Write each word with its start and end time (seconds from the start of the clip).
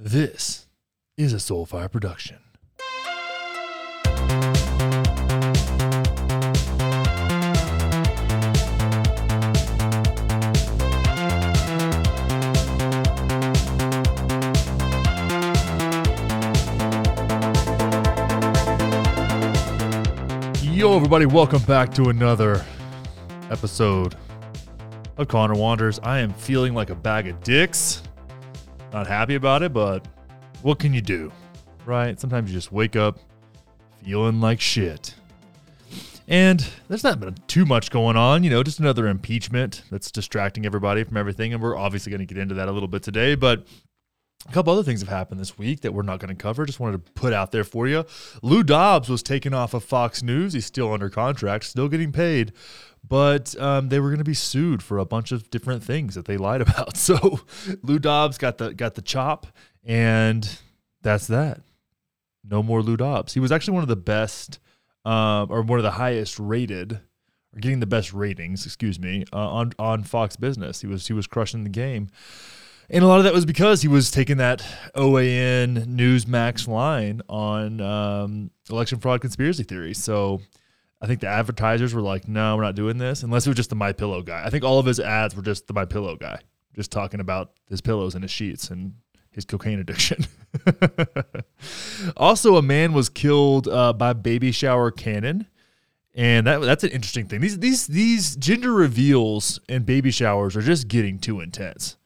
This 0.00 0.68
is 1.16 1.32
a 1.32 1.38
Soulfire 1.38 1.90
production. 1.90 2.38
Yo, 20.62 20.94
everybody, 20.94 21.26
welcome 21.26 21.60
back 21.62 21.92
to 21.94 22.04
another 22.04 22.64
episode 23.50 24.14
of 25.16 25.26
Connor 25.26 25.54
Wanders. 25.54 25.98
I 26.04 26.20
am 26.20 26.32
feeling 26.32 26.72
like 26.72 26.90
a 26.90 26.94
bag 26.94 27.26
of 27.26 27.42
dicks. 27.42 28.02
Not 28.92 29.06
happy 29.06 29.34
about 29.34 29.62
it, 29.62 29.72
but 29.72 30.06
what 30.62 30.78
can 30.78 30.94
you 30.94 31.00
do? 31.00 31.32
Right? 31.84 32.18
Sometimes 32.18 32.50
you 32.50 32.56
just 32.56 32.72
wake 32.72 32.96
up 32.96 33.18
feeling 34.02 34.40
like 34.40 34.60
shit. 34.60 35.14
And 36.26 36.66
there's 36.88 37.04
not 37.04 37.20
been 37.20 37.34
too 37.46 37.64
much 37.64 37.90
going 37.90 38.16
on, 38.16 38.44
you 38.44 38.50
know, 38.50 38.62
just 38.62 38.80
another 38.80 39.06
impeachment 39.06 39.82
that's 39.90 40.10
distracting 40.10 40.66
everybody 40.66 41.02
from 41.04 41.16
everything. 41.16 41.54
And 41.54 41.62
we're 41.62 41.76
obviously 41.76 42.10
going 42.10 42.20
to 42.20 42.26
get 42.26 42.36
into 42.40 42.54
that 42.54 42.68
a 42.68 42.72
little 42.72 42.88
bit 42.88 43.02
today. 43.02 43.34
But 43.34 43.66
a 44.46 44.52
couple 44.52 44.72
other 44.72 44.82
things 44.82 45.00
have 45.00 45.08
happened 45.08 45.40
this 45.40 45.58
week 45.58 45.80
that 45.80 45.92
we're 45.92 46.02
not 46.02 46.20
going 46.20 46.34
to 46.34 46.40
cover. 46.40 46.64
Just 46.64 46.80
wanted 46.80 47.04
to 47.04 47.12
put 47.12 47.32
out 47.32 47.50
there 47.50 47.64
for 47.64 47.88
you. 47.88 48.04
Lou 48.42 48.62
Dobbs 48.62 49.08
was 49.08 49.22
taken 49.22 49.52
off 49.52 49.74
of 49.74 49.82
Fox 49.84 50.22
News. 50.22 50.52
He's 50.52 50.66
still 50.66 50.92
under 50.92 51.10
contract, 51.10 51.64
still 51.64 51.88
getting 51.88 52.12
paid, 52.12 52.52
but 53.06 53.58
um, 53.60 53.88
they 53.88 53.98
were 53.98 54.08
going 54.08 54.18
to 54.18 54.24
be 54.24 54.34
sued 54.34 54.82
for 54.82 54.98
a 54.98 55.04
bunch 55.04 55.32
of 55.32 55.50
different 55.50 55.82
things 55.82 56.14
that 56.14 56.26
they 56.26 56.36
lied 56.36 56.60
about. 56.68 56.96
So 56.96 57.40
Lou 57.82 57.98
Dobbs 57.98 58.38
got 58.38 58.58
the 58.58 58.72
got 58.74 58.94
the 58.94 59.02
chop, 59.02 59.46
and 59.84 60.48
that's 61.02 61.26
that. 61.26 61.60
No 62.44 62.62
more 62.62 62.82
Lou 62.82 62.96
Dobbs. 62.96 63.34
He 63.34 63.40
was 63.40 63.52
actually 63.52 63.74
one 63.74 63.82
of 63.82 63.88
the 63.88 63.96
best, 63.96 64.60
um, 65.04 65.50
or 65.50 65.62
one 65.62 65.78
of 65.78 65.82
the 65.82 65.92
highest 65.92 66.38
rated, 66.38 66.92
or 66.92 67.60
getting 67.60 67.80
the 67.80 67.86
best 67.86 68.12
ratings. 68.12 68.64
Excuse 68.64 69.00
me, 69.00 69.24
uh, 69.32 69.36
on 69.36 69.72
on 69.78 70.04
Fox 70.04 70.36
Business. 70.36 70.80
He 70.80 70.86
was 70.86 71.08
he 71.08 71.12
was 71.12 71.26
crushing 71.26 71.64
the 71.64 71.70
game. 71.70 72.08
And 72.90 73.04
a 73.04 73.06
lot 73.06 73.18
of 73.18 73.24
that 73.24 73.34
was 73.34 73.44
because 73.44 73.82
he 73.82 73.88
was 73.88 74.10
taking 74.10 74.38
that 74.38 74.60
OAN 74.94 75.86
Newsmax 75.86 76.66
line 76.66 77.20
on 77.28 77.80
um, 77.82 78.50
election 78.70 78.98
fraud 78.98 79.20
conspiracy 79.20 79.62
theories. 79.62 80.02
So 80.02 80.40
I 81.00 81.06
think 81.06 81.20
the 81.20 81.28
advertisers 81.28 81.92
were 81.92 82.00
like, 82.00 82.28
"No, 82.28 82.56
we're 82.56 82.62
not 82.62 82.74
doing 82.74 82.96
this," 82.96 83.22
unless 83.22 83.46
it 83.46 83.50
was 83.50 83.56
just 83.56 83.70
the 83.70 83.76
My 83.76 83.92
Pillow 83.92 84.22
guy. 84.22 84.42
I 84.44 84.50
think 84.50 84.64
all 84.64 84.78
of 84.78 84.86
his 84.86 85.00
ads 85.00 85.36
were 85.36 85.42
just 85.42 85.66
the 85.66 85.74
My 85.74 85.84
Pillow 85.84 86.16
guy, 86.16 86.40
just 86.74 86.90
talking 86.90 87.20
about 87.20 87.52
his 87.68 87.82
pillows 87.82 88.14
and 88.14 88.24
his 88.24 88.30
sheets 88.30 88.70
and 88.70 88.94
his 89.30 89.44
cocaine 89.44 89.80
addiction. 89.80 90.26
also, 92.16 92.56
a 92.56 92.62
man 92.62 92.94
was 92.94 93.10
killed 93.10 93.68
uh, 93.68 93.92
by 93.92 94.14
baby 94.14 94.50
shower 94.50 94.90
cannon. 94.90 95.46
And 96.14 96.48
that, 96.48 96.62
that's 96.62 96.82
an 96.82 96.90
interesting 96.90 97.26
thing. 97.28 97.42
These 97.42 97.58
these 97.58 97.86
these 97.86 98.34
gender 98.34 98.72
reveals 98.72 99.60
and 99.68 99.84
baby 99.84 100.10
showers 100.10 100.56
are 100.56 100.62
just 100.62 100.88
getting 100.88 101.18
too 101.18 101.40
intense. 101.40 101.96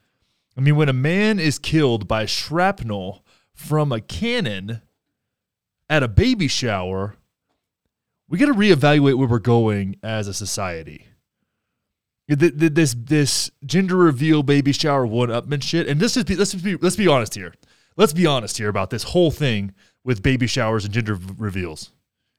I 0.57 0.61
mean, 0.61 0.77
when 0.77 0.89
a 0.89 0.95
man 0.95 1.39
is 1.39 1.59
killed 1.59 2.07
by 2.07 2.27
shrapnel 2.27 3.25
from 3.55 3.93
a 3.93 4.01
cannon 4.01 4.83
at 5.89 6.03
a 6.03 6.09
baby 6.09 6.49
shower, 6.49 7.17
we 8.29 8.39
got 8.39 8.47
to 8.47 8.55
reevaluate 8.55 9.17
where 9.17 9.29
we're 9.29 9.39
going 9.39 9.97
as 10.03 10.29
a 10.29 10.35
society. 10.35 11.07
This 12.29 12.95
this 12.99 13.51
gender 13.67 13.97
reveal 13.97 14.43
baby 14.43 14.73
shower 14.73 15.07
one 15.07 15.29
upman 15.29 15.63
shit, 15.63 15.89
and 15.89 16.01
just 16.01 16.27
be 16.27 16.37
let's 16.37 16.55
be 16.55 16.77
let's 16.77 16.97
be 16.97 17.09
honest 17.09 17.35
here. 17.35 17.55
Let's 17.97 18.13
be 18.13 18.27
honest 18.27 18.57
here 18.57 18.69
about 18.69 18.91
this 18.91 19.03
whole 19.03 19.31
thing 19.31 19.75
with 20.05 20.23
baby 20.23 20.47
showers 20.47 20.85
and 20.85 20.95
gender 20.95 21.19
reveals 21.37 21.91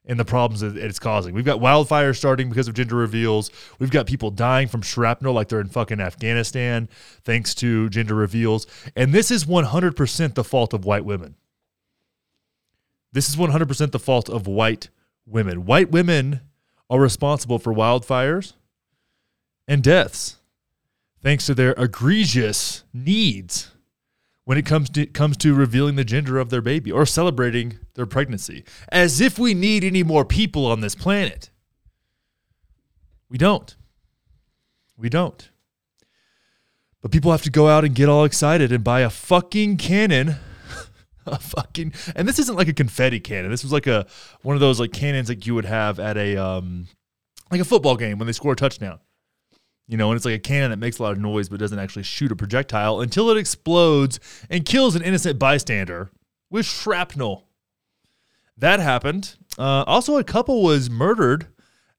and 0.06 0.20
the 0.20 0.26
problems 0.26 0.62
that 0.62 0.76
it's 0.76 1.00
causing. 1.00 1.34
We've 1.34 1.46
got 1.46 1.60
wildfires 1.60 2.18
starting 2.18 2.50
because 2.50 2.68
of 2.68 2.74
gender 2.74 2.96
reveals. 2.96 3.50
We've 3.80 3.92
got 3.92 4.06
people 4.06 4.32
dying 4.32 4.68
from 4.68 4.82
shrapnel 4.82 5.34
like 5.34 5.48
they're 5.48 5.62
in 5.62 5.70
fucking 5.70 6.02
Afghanistan 6.02 6.90
thanks 7.24 7.56
to 7.56 7.90
gender 7.90 8.16
reveals. 8.16 8.68
And 8.96 9.14
this 9.14 9.32
is 9.32 9.46
100% 9.46 10.34
the 10.34 10.44
fault 10.44 10.74
of 10.74 10.84
white 10.86 11.06
women. 11.06 11.36
This 13.14 13.30
is 13.30 13.36
100% 13.36 13.92
the 13.92 14.00
fault 14.00 14.30
of 14.30 14.48
white 14.48 14.90
women. 15.26 15.66
White 15.66 15.92
women 15.92 16.42
are 16.90 17.00
responsible 17.00 17.60
for 17.60 17.74
wildfires 17.74 18.54
and 19.68 19.84
deaths 19.84 20.38
thanks 21.22 21.46
to 21.46 21.56
their 21.56 21.74
egregious 21.78 22.84
needs 22.94 23.73
when 24.46 24.58
it 24.58 24.66
comes 24.66 24.90
to 24.92 25.06
comes 25.06 25.38
to 25.38 25.54
revealing 25.54 25.96
the 25.96 26.04
gender 26.04 26.38
of 26.38 26.50
their 26.50 26.62
baby 26.62 26.92
or 26.92 27.06
celebrating 27.06 27.80
their 27.96 28.06
pregnancy. 28.06 28.64
As 28.90 29.22
if 29.22 29.40
we 29.40 29.54
need 29.54 29.84
any 29.84 30.04
more 30.04 30.26
people 30.26 30.66
on 30.66 30.82
this 30.82 30.96
planet. 30.96 31.50
We 33.30 33.38
don't. 33.38 33.76
We 34.98 35.10
don't. 35.10 35.50
But 37.02 37.12
people 37.12 37.32
have 37.32 37.42
to 37.44 37.52
go 37.52 37.68
out 37.68 37.84
and 37.84 37.96
get 37.96 38.10
all 38.10 38.24
excited 38.24 38.72
and 38.72 38.84
buy 38.84 39.02
a 39.02 39.10
fucking 39.10 39.78
cannon. 39.78 40.36
A 41.26 41.40
fucking 41.40 41.94
and 42.18 42.28
this 42.28 42.38
isn't 42.38 42.58
like 42.58 42.68
a 42.68 42.74
confetti 42.74 43.22
cannon. 43.22 43.50
This 43.50 43.64
was 43.64 43.72
like 43.72 43.88
a 43.88 44.06
one 44.42 44.58
of 44.58 44.60
those 44.60 44.78
like 44.78 44.92
cannons 44.92 45.30
like 45.30 45.48
you 45.48 45.56
would 45.56 45.64
have 45.64 45.98
at 45.98 46.18
a 46.18 46.36
um 46.36 46.88
like 47.50 47.62
a 47.62 47.64
football 47.64 47.96
game 47.96 48.18
when 48.18 48.28
they 48.28 48.34
score 48.34 48.52
a 48.52 48.56
touchdown 48.58 49.00
you 49.88 49.98
know, 49.98 50.10
and 50.10 50.16
it's 50.16 50.26
like 50.26 50.36
a 50.36 50.40
cannon 50.40 50.72
that 50.72 50.78
makes 50.78 51.00
a 51.00 51.04
lot 51.04 51.12
of 51.12 51.20
noise 51.20 51.50
but 51.50 51.60
doesn't 51.60 51.80
actually 51.80 52.04
shoot 52.04 52.32
a 52.32 52.36
projectile 52.36 53.02
until 53.02 53.30
it 53.30 53.38
explodes 53.38 54.20
and 54.50 54.66
kills 54.66 54.96
an 54.96 55.02
innocent 55.02 55.38
bystander 55.38 56.10
with 56.50 56.66
shrapnel. 56.66 57.48
That 58.58 58.80
happened. 58.80 59.36
Uh, 59.58 59.84
also, 59.86 60.18
a 60.18 60.24
couple 60.24 60.64
was 60.64 60.90
murdered 60.90 61.48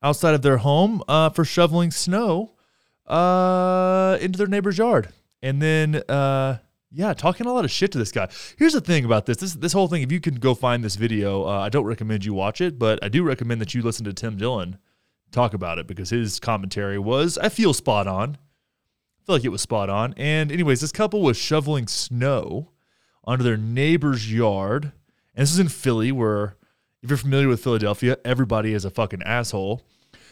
outside 0.02 0.34
of 0.34 0.42
their 0.42 0.58
home 0.58 1.02
uh, 1.08 1.30
for 1.30 1.44
shoveling 1.44 1.90
snow 1.90 2.54
uh, 3.06 4.18
into 4.20 4.38
their 4.38 4.46
neighbor's 4.46 4.78
yard. 4.78 5.08
And 5.42 5.60
then, 5.60 5.96
uh, 6.08 6.58
yeah, 6.90 7.12
talking 7.12 7.46
a 7.46 7.52
lot 7.52 7.64
of 7.64 7.70
shit 7.70 7.92
to 7.92 7.98
this 7.98 8.12
guy. 8.12 8.28
Here's 8.56 8.72
the 8.72 8.80
thing 8.80 9.04
about 9.04 9.26
this: 9.26 9.38
this 9.38 9.54
this 9.54 9.72
whole 9.72 9.88
thing. 9.88 10.02
If 10.02 10.12
you 10.12 10.20
can 10.20 10.36
go 10.36 10.54
find 10.54 10.82
this 10.82 10.94
video, 10.94 11.44
uh, 11.44 11.60
I 11.60 11.68
don't 11.68 11.84
recommend 11.84 12.24
you 12.24 12.32
watch 12.32 12.60
it, 12.60 12.78
but 12.78 13.02
I 13.02 13.08
do 13.08 13.22
recommend 13.24 13.60
that 13.60 13.74
you 13.74 13.82
listen 13.82 14.04
to 14.04 14.12
Tim 14.12 14.36
Dillon 14.36 14.78
talk 15.34 15.52
about 15.54 15.78
it 15.78 15.86
because 15.86 16.10
his 16.10 16.40
commentary 16.40 16.98
was, 16.98 17.36
I 17.38 17.48
feel, 17.48 17.74
spot 17.74 18.06
on. 18.06 18.38
I 18.94 19.26
feel 19.26 19.36
like 19.36 19.44
it 19.44 19.50
was 19.50 19.62
spot 19.62 19.90
on. 19.90 20.14
And, 20.16 20.52
anyways, 20.52 20.80
this 20.80 20.92
couple 20.92 21.22
was 21.22 21.36
shoveling 21.36 21.88
snow 21.88 22.70
onto 23.24 23.44
their 23.44 23.56
neighbor's 23.56 24.32
yard. 24.32 24.92
And 25.34 25.42
this 25.42 25.52
is 25.52 25.58
in 25.58 25.68
Philly, 25.68 26.12
where, 26.12 26.56
if 27.02 27.10
you're 27.10 27.16
familiar 27.16 27.48
with 27.48 27.62
Philadelphia, 27.62 28.18
everybody 28.24 28.72
is 28.72 28.84
a 28.84 28.90
fucking 28.90 29.22
asshole. 29.22 29.82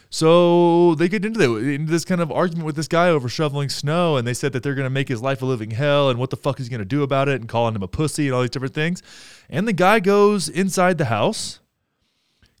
So 0.09 0.93
they 0.93 1.09
get 1.09 1.25
into, 1.25 1.39
the, 1.39 1.55
into 1.55 1.91
this 1.91 2.05
kind 2.05 2.21
of 2.21 2.31
argument 2.31 2.67
with 2.67 2.75
this 2.75 2.87
guy 2.87 3.09
over 3.09 3.27
shoveling 3.27 3.69
snow, 3.69 4.15
and 4.15 4.27
they 4.27 4.35
said 4.35 4.53
that 4.53 4.61
they're 4.61 4.75
going 4.75 4.85
to 4.85 4.91
make 4.91 5.07
his 5.09 5.23
life 5.23 5.41
a 5.41 5.45
living 5.45 5.71
hell, 5.71 6.11
and 6.11 6.19
what 6.19 6.29
the 6.29 6.37
fuck 6.37 6.59
he's 6.59 6.69
going 6.69 6.77
to 6.77 6.85
do 6.85 7.01
about 7.01 7.27
it, 7.27 7.41
and 7.41 7.49
calling 7.49 7.73
him 7.73 7.81
a 7.81 7.87
pussy 7.87 8.27
and 8.27 8.35
all 8.35 8.41
these 8.41 8.51
different 8.51 8.75
things. 8.75 9.01
And 9.49 9.67
the 9.67 9.73
guy 9.73 9.99
goes 9.99 10.47
inside 10.47 10.99
the 10.99 11.05
house, 11.05 11.61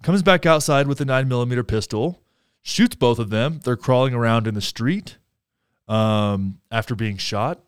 comes 0.01 0.23
back 0.23 0.47
outside 0.47 0.87
with 0.87 0.99
a 0.99 1.05
nine 1.05 1.27
millimeter 1.27 1.63
pistol, 1.63 2.22
shoots 2.63 2.95
both 2.95 3.19
of 3.19 3.29
them. 3.29 3.59
They're 3.63 3.77
crawling 3.77 4.15
around 4.15 4.47
in 4.47 4.55
the 4.55 4.61
street 4.61 5.17
um, 5.87 6.59
after 6.71 6.95
being 6.95 7.17
shot. 7.17 7.61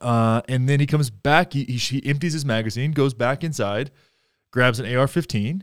Uh, 0.00 0.42
and 0.48 0.68
then 0.68 0.80
he 0.80 0.86
comes 0.86 1.10
back. 1.10 1.52
He, 1.52 1.64
he, 1.64 1.76
he 1.76 2.10
empties 2.10 2.32
his 2.32 2.44
magazine, 2.44 2.90
goes 2.90 3.14
back 3.14 3.44
inside, 3.44 3.92
grabs 4.50 4.80
an 4.80 4.96
AR 4.96 5.06
15, 5.06 5.62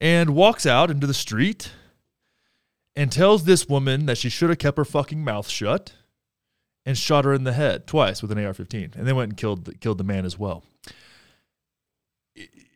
and 0.00 0.30
walks 0.30 0.66
out 0.66 0.90
into 0.90 1.06
the 1.06 1.14
street 1.14 1.70
and 2.96 3.12
tells 3.12 3.44
this 3.44 3.68
woman 3.68 4.06
that 4.06 4.18
she 4.18 4.28
should 4.28 4.48
have 4.48 4.58
kept 4.58 4.78
her 4.78 4.84
fucking 4.84 5.22
mouth 5.22 5.48
shut 5.48 5.94
and 6.84 6.98
shot 6.98 7.24
her 7.24 7.32
in 7.32 7.44
the 7.44 7.52
head 7.52 7.86
twice 7.86 8.20
with 8.20 8.32
an 8.32 8.44
AR 8.44 8.52
15. 8.52 8.94
And 8.96 9.06
then 9.06 9.14
went 9.14 9.30
and 9.30 9.36
killed, 9.36 9.80
killed 9.80 9.98
the 9.98 10.04
man 10.04 10.24
as 10.24 10.36
well 10.38 10.64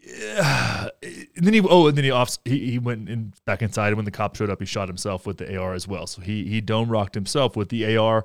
and 0.06 0.92
then 1.36 1.52
he 1.52 1.60
oh 1.60 1.88
and 1.88 1.96
then 1.96 2.04
he 2.04 2.10
off 2.10 2.38
he, 2.44 2.70
he 2.70 2.78
went 2.78 3.08
in 3.08 3.32
back 3.44 3.62
inside 3.62 3.88
and 3.88 3.96
when 3.96 4.04
the 4.04 4.10
cop 4.10 4.36
showed 4.36 4.50
up 4.50 4.60
he 4.60 4.66
shot 4.66 4.88
himself 4.88 5.26
with 5.26 5.38
the 5.38 5.56
AR 5.56 5.74
as 5.74 5.88
well. 5.88 6.06
So 6.06 6.22
he 6.22 6.44
he 6.44 6.60
dome 6.60 6.88
rocked 6.88 7.14
himself 7.14 7.56
with 7.56 7.68
the 7.68 7.96
AR 7.96 8.24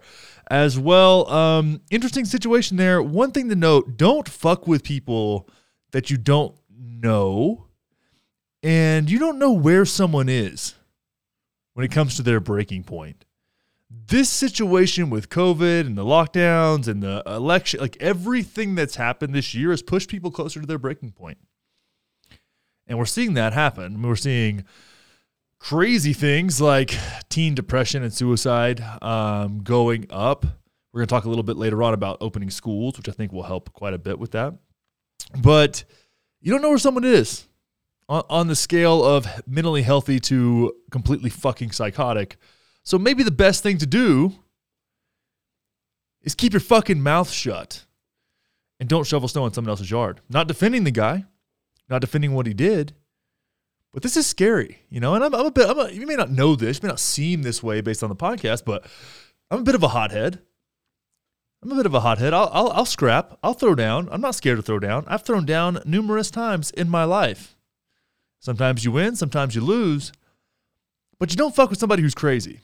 as 0.50 0.78
well. 0.78 1.30
Um 1.30 1.82
interesting 1.90 2.26
situation 2.26 2.78
there. 2.78 3.02
One 3.02 3.32
thing 3.32 3.50
to 3.50 3.56
note 3.56 3.98
don't 3.98 4.30
fuck 4.30 4.68
with 4.68 4.84
people 4.84 5.50
that 5.92 6.10
you 6.10 6.18
don't 6.18 6.56
know 6.70 7.68
and 8.62 9.10
you 9.10 9.18
don't 9.18 9.40
know 9.40 9.52
where 9.52 9.86
someone 9.86 10.30
is 10.30 10.76
when 11.74 11.86
it 11.86 11.92
comes 11.92 12.16
to 12.16 12.24
their 12.24 12.40
breaking 12.40 12.84
point. 12.84 13.26
This 13.90 14.30
situation 14.30 15.10
with 15.10 15.30
COVID 15.30 15.82
and 15.82 15.98
the 15.98 16.06
lockdowns 16.06 16.88
and 16.88 17.04
the 17.04 17.24
election, 17.26 17.82
like 17.82 17.98
everything 18.00 18.76
that's 18.76 18.96
happened 18.96 19.34
this 19.34 19.54
year 19.54 19.72
has 19.72 19.82
pushed 19.82 20.10
people 20.10 20.32
closer 20.32 20.62
to 20.62 20.68
their 20.68 20.78
breaking 20.78 21.12
point. 21.12 21.38
And 22.92 23.00
we're 23.00 23.06
seeing 23.06 23.36
that 23.36 23.54
happen. 23.54 24.02
We're 24.02 24.18
seeing 24.18 24.66
crazy 25.60 26.12
things 26.12 26.60
like 26.60 26.94
teen 27.30 27.56
depression 27.56 28.04
and 28.04 28.14
suicide 28.14 28.82
um, 29.02 29.64
going 29.64 30.08
up. 30.10 30.44
We're 30.92 31.00
going 31.00 31.08
to 31.08 31.16
talk 31.16 31.24
a 31.24 31.30
little 31.30 31.44
bit 31.44 31.56
later 31.56 31.82
on 31.84 31.94
about 31.94 32.18
opening 32.20 32.50
schools, 32.50 32.98
which 32.98 33.08
I 33.08 33.14
think 33.14 33.32
will 33.32 33.44
help 33.44 33.72
quite 33.72 33.94
a 33.94 33.98
bit 33.98 34.20
with 34.20 34.32
that. 34.32 34.56
but 35.42 35.86
you 36.42 36.52
don't 36.52 36.62
know 36.62 36.68
where 36.68 36.78
someone 36.78 37.06
is 37.06 37.46
on, 38.10 38.24
on 38.30 38.48
the 38.48 38.58
scale 38.58 39.06
of 39.06 39.26
mentally 39.48 39.84
healthy 39.84 40.20
to 40.20 40.74
completely 40.92 41.30
fucking 41.30 41.72
psychotic. 41.72 42.36
So 42.84 43.00
maybe 43.00 43.24
the 43.24 43.32
best 43.32 43.64
thing 43.64 43.78
to 43.78 43.86
do 43.86 44.34
is 46.24 46.36
keep 46.36 46.52
your 46.52 46.60
fucking 46.60 47.02
mouth 47.02 47.32
shut 47.32 47.86
and 48.82 48.90
don't 48.90 49.08
shovel 49.08 49.30
snow 49.30 49.46
in 49.46 49.54
someone 49.54 49.70
else's 49.70 49.90
yard. 49.90 50.20
Not 50.28 50.50
defending 50.50 50.84
the 50.84 50.92
guy, 50.92 51.24
not 51.92 52.02
defending 52.02 52.34
what 52.34 52.48
he 52.48 52.54
did, 52.54 52.96
but 53.94 54.02
this 54.02 54.18
is 54.18 54.26
scary, 54.26 54.80
you 54.90 55.00
know. 55.00 55.14
And 55.14 55.24
I'm, 55.24 55.36
I'm 55.36 55.46
a 55.46 55.52
bit. 55.52 55.70
I'm 55.70 55.78
a, 55.78 55.90
you 55.90 56.08
may 56.08 56.16
not 56.16 56.32
know 56.32 56.56
this, 56.56 56.78
you 56.78 56.88
may 56.88 56.90
not 56.90 57.00
seem 57.00 57.44
this 57.44 57.62
way 57.62 57.82
based 57.82 58.04
on 58.04 58.10
the 58.10 58.16
podcast, 58.16 58.66
but 58.66 58.86
I'm 59.52 59.60
a 59.60 59.64
bit 59.64 59.76
of 59.76 59.84
a 59.84 59.90
hothead. 59.90 60.42
I'm 61.64 61.72
a 61.72 61.76
bit 61.76 61.86
of 61.86 61.94
a 61.94 62.00
hothead. 62.00 62.34
I'll, 62.34 62.50
I'll, 62.52 62.72
I'll 62.72 62.86
scrap. 62.86 63.38
I'll 63.44 63.54
throw 63.54 63.76
down. 63.76 64.10
I'm 64.12 64.22
not 64.22 64.34
scared 64.34 64.58
to 64.58 64.64
throw 64.64 64.80
down. 64.80 65.06
I've 65.08 65.22
thrown 65.22 65.46
down 65.46 65.80
numerous 65.86 66.32
times 66.32 66.72
in 66.72 66.90
my 66.90 67.04
life. 67.04 67.56
Sometimes 68.40 68.84
you 68.84 68.92
win, 68.92 69.16
sometimes 69.16 69.54
you 69.54 69.62
lose, 69.62 70.12
but 71.20 71.30
you 71.30 71.38
don't 71.38 71.56
fuck 71.56 71.70
with 71.70 71.78
somebody 71.78 72.02
who's 72.02 72.16
crazy. 72.16 72.62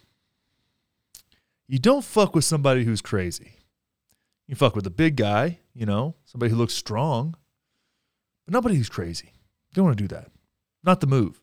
You 1.68 1.77
don't 1.77 2.03
fuck 2.03 2.33
with 2.33 2.45
somebody 2.45 2.83
who's 2.85 3.01
crazy. 3.01 3.51
You 4.47 4.56
fuck 4.56 4.75
with 4.75 4.88
a 4.88 4.91
big 4.91 5.18
guy, 5.18 5.59
you 5.75 5.85
know, 5.85 6.15
somebody 6.25 6.50
who 6.50 6.57
looks 6.57 6.74
strong, 6.74 7.35
but 8.48 8.54
nobody 8.54 8.76
who's 8.76 8.90
crazy. 8.90 9.26
You 9.28 9.76
don't 9.76 9.86
want 9.86 9.98
to 9.98 10.04
do 10.06 10.16
that. 10.16 10.32
Not 10.84 11.02
the 11.02 11.08
move. 11.08 11.42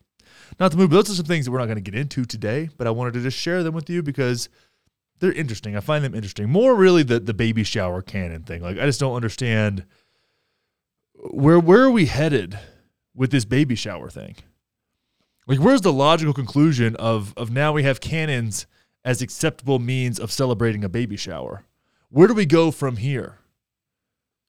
Not 0.59 0.71
the 0.71 0.77
move. 0.77 0.89
But 0.89 0.95
those 0.95 1.11
are 1.11 1.15
some 1.15 1.25
things 1.25 1.45
that 1.45 1.51
we're 1.51 1.59
not 1.59 1.65
going 1.65 1.75
to 1.75 1.81
get 1.81 1.93
into 1.93 2.25
today, 2.25 2.69
but 2.77 2.87
I 2.87 2.89
wanted 2.89 3.13
to 3.13 3.21
just 3.21 3.37
share 3.37 3.61
them 3.61 3.75
with 3.75 3.91
you 3.91 4.01
because 4.01 4.49
they're 5.19 5.31
interesting. 5.31 5.77
I 5.77 5.81
find 5.81 6.03
them 6.03 6.15
interesting. 6.15 6.49
More 6.49 6.75
really 6.75 7.03
the 7.03 7.19
the 7.19 7.33
baby 7.33 7.63
shower 7.63 8.01
Cannon 8.01 8.41
thing. 8.41 8.63
Like 8.63 8.79
I 8.79 8.85
just 8.85 8.99
don't 8.99 9.15
understand 9.15 9.85
where 11.13 11.59
where 11.59 11.83
are 11.83 11.91
we 11.91 12.07
headed 12.07 12.57
with 13.13 13.29
this 13.29 13.45
baby 13.45 13.75
shower 13.75 14.09
thing? 14.09 14.35
Like 15.45 15.59
where's 15.59 15.81
the 15.81 15.93
logical 15.93 16.33
conclusion 16.33 16.95
of 16.95 17.35
of 17.37 17.51
now 17.51 17.71
we 17.71 17.83
have 17.83 18.01
cannons 18.01 18.65
as 19.03 19.21
acceptable 19.21 19.77
means 19.77 20.19
of 20.19 20.31
celebrating 20.31 20.83
a 20.83 20.89
baby 20.89 21.17
shower? 21.17 21.65
Where 22.09 22.27
do 22.27 22.33
we 22.33 22.47
go 22.47 22.71
from 22.71 22.97
here? 22.97 23.37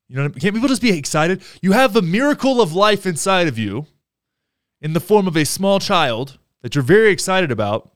You 0.09 0.17
know, 0.17 0.29
can't 0.29 0.55
people 0.55 0.69
just 0.69 0.83
be 0.83 0.97
excited? 0.97 1.43
You 1.61 1.73
have 1.73 1.93
the 1.93 2.03
miracle 2.03 2.61
of 2.61 2.73
life 2.73 3.07
inside 3.07 3.49
of 3.49 3.59
you 3.59 3.87
in 4.81 4.93
the 4.93 5.01
form 5.01 5.27
of 5.27 5.37
a 5.37 5.45
small 5.45 5.81
child 5.81 6.39
that 6.63 6.75
you're 6.75 6.85
very 6.85 7.11
excited 7.11 7.51
about 7.51 7.91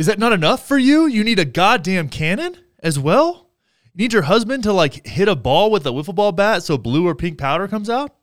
is 0.00 0.06
that 0.06 0.18
not 0.18 0.32
enough 0.32 0.66
for 0.66 0.78
you? 0.78 1.06
You 1.06 1.22
need 1.22 1.38
a 1.38 1.44
goddamn 1.44 2.08
cannon 2.08 2.56
as 2.82 2.98
well? 2.98 3.50
You 3.92 3.98
need 3.98 4.14
your 4.14 4.22
husband 4.22 4.62
to 4.62 4.72
like 4.72 5.06
hit 5.06 5.28
a 5.28 5.36
ball 5.36 5.70
with 5.70 5.84
a 5.84 5.90
wiffle 5.90 6.14
ball 6.14 6.32
bat 6.32 6.62
so 6.62 6.78
blue 6.78 7.06
or 7.06 7.14
pink 7.14 7.36
powder 7.36 7.68
comes 7.68 7.90
out? 7.90 8.14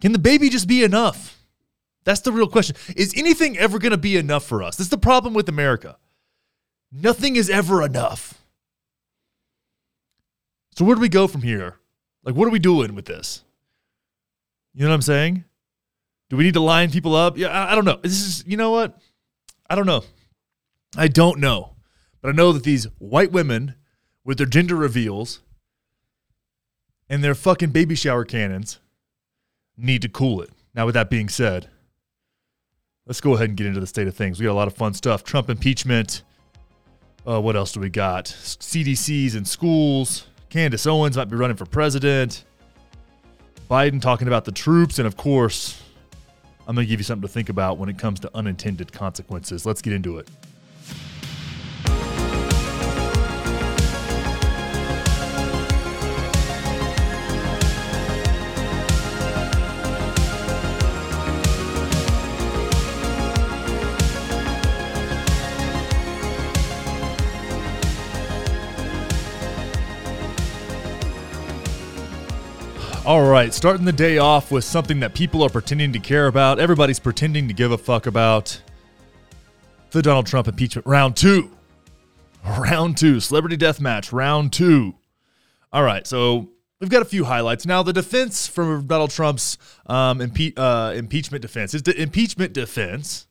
Can 0.00 0.10
the 0.10 0.18
baby 0.18 0.48
just 0.48 0.66
be 0.66 0.82
enough? 0.82 1.38
That's 2.02 2.22
the 2.22 2.32
real 2.32 2.48
question. 2.48 2.74
Is 2.96 3.14
anything 3.16 3.56
ever 3.56 3.78
going 3.78 3.92
to 3.92 3.96
be 3.96 4.16
enough 4.16 4.44
for 4.44 4.64
us? 4.64 4.74
This 4.74 4.86
is 4.86 4.90
the 4.90 4.98
problem 4.98 5.32
with 5.32 5.48
America. 5.48 5.96
Nothing 6.90 7.36
is 7.36 7.48
ever 7.48 7.80
enough. 7.80 8.43
So 10.76 10.84
where 10.84 10.94
do 10.94 11.00
we 11.00 11.08
go 11.08 11.26
from 11.26 11.42
here? 11.42 11.76
Like 12.24 12.34
what 12.34 12.46
are 12.48 12.52
we 12.52 12.58
doing 12.58 12.94
with 12.94 13.06
this? 13.06 13.44
You 14.74 14.82
know 14.82 14.88
what 14.88 14.96
I'm 14.96 15.02
saying? 15.02 15.44
Do 16.30 16.36
we 16.36 16.44
need 16.44 16.54
to 16.54 16.60
line 16.60 16.90
people 16.90 17.14
up? 17.14 17.38
Yeah, 17.38 17.48
I, 17.48 17.72
I 17.72 17.74
don't 17.74 17.84
know. 17.84 18.00
This 18.02 18.12
is, 18.12 18.44
you 18.46 18.56
know 18.56 18.70
what? 18.70 18.98
I 19.68 19.74
don't 19.76 19.86
know. 19.86 20.04
I 20.96 21.08
don't 21.08 21.38
know. 21.38 21.74
But 22.20 22.30
I 22.30 22.32
know 22.32 22.52
that 22.52 22.64
these 22.64 22.86
white 22.98 23.30
women 23.30 23.74
with 24.24 24.38
their 24.38 24.46
gender 24.46 24.74
reveals 24.74 25.40
and 27.08 27.22
their 27.22 27.34
fucking 27.34 27.70
baby 27.70 27.94
shower 27.94 28.24
cannons 28.24 28.80
need 29.76 30.02
to 30.02 30.08
cool 30.08 30.40
it. 30.40 30.50
Now, 30.74 30.86
with 30.86 30.94
that 30.94 31.10
being 31.10 31.28
said, 31.28 31.68
let's 33.06 33.20
go 33.20 33.34
ahead 33.34 33.48
and 33.48 33.56
get 33.56 33.66
into 33.66 33.80
the 33.80 33.86
state 33.86 34.08
of 34.08 34.16
things. 34.16 34.40
We 34.40 34.46
got 34.46 34.52
a 34.52 34.54
lot 34.54 34.68
of 34.68 34.74
fun 34.74 34.94
stuff. 34.94 35.22
Trump 35.22 35.50
impeachment. 35.50 36.22
Uh, 37.26 37.40
what 37.40 37.56
else 37.56 37.72
do 37.72 37.80
we 37.80 37.90
got? 37.90 38.26
CDCs 38.26 39.36
in 39.36 39.44
schools. 39.44 40.26
Candace 40.54 40.86
Owens 40.86 41.16
might 41.16 41.28
be 41.28 41.34
running 41.34 41.56
for 41.56 41.66
president. 41.66 42.44
Biden 43.68 44.00
talking 44.00 44.28
about 44.28 44.44
the 44.44 44.52
troops. 44.52 45.00
And 45.00 45.06
of 45.08 45.16
course, 45.16 45.82
I'm 46.68 46.76
going 46.76 46.86
to 46.86 46.88
give 46.88 47.00
you 47.00 47.04
something 47.04 47.26
to 47.26 47.28
think 47.28 47.48
about 47.48 47.76
when 47.76 47.88
it 47.88 47.98
comes 47.98 48.20
to 48.20 48.30
unintended 48.36 48.92
consequences. 48.92 49.66
Let's 49.66 49.82
get 49.82 49.92
into 49.92 50.18
it. 50.18 50.28
All 73.06 73.28
right, 73.28 73.52
starting 73.52 73.84
the 73.84 73.92
day 73.92 74.16
off 74.16 74.50
with 74.50 74.64
something 74.64 75.00
that 75.00 75.12
people 75.12 75.42
are 75.42 75.50
pretending 75.50 75.92
to 75.92 75.98
care 75.98 76.26
about. 76.26 76.58
Everybody's 76.58 76.98
pretending 76.98 77.46
to 77.48 77.52
give 77.52 77.70
a 77.70 77.76
fuck 77.76 78.06
about 78.06 78.58
the 79.90 80.00
Donald 80.00 80.26
Trump 80.26 80.48
impeachment 80.48 80.86
round 80.86 81.14
two. 81.14 81.50
Round 82.46 82.96
two, 82.96 83.20
celebrity 83.20 83.58
death 83.58 83.78
match, 83.78 84.10
round 84.10 84.54
two. 84.54 84.94
All 85.70 85.82
right, 85.82 86.06
so 86.06 86.48
we've 86.80 86.88
got 86.88 87.02
a 87.02 87.04
few 87.04 87.24
highlights. 87.24 87.66
Now, 87.66 87.82
the 87.82 87.92
defense 87.92 88.46
from 88.46 88.86
Donald 88.86 89.10
Trump's 89.10 89.58
um, 89.84 90.20
impe- 90.20 90.54
uh, 90.56 90.94
impeachment 90.94 91.42
defense, 91.42 91.72
his 91.72 91.82
de- 91.82 92.00
impeachment 92.00 92.54
defense 92.54 93.26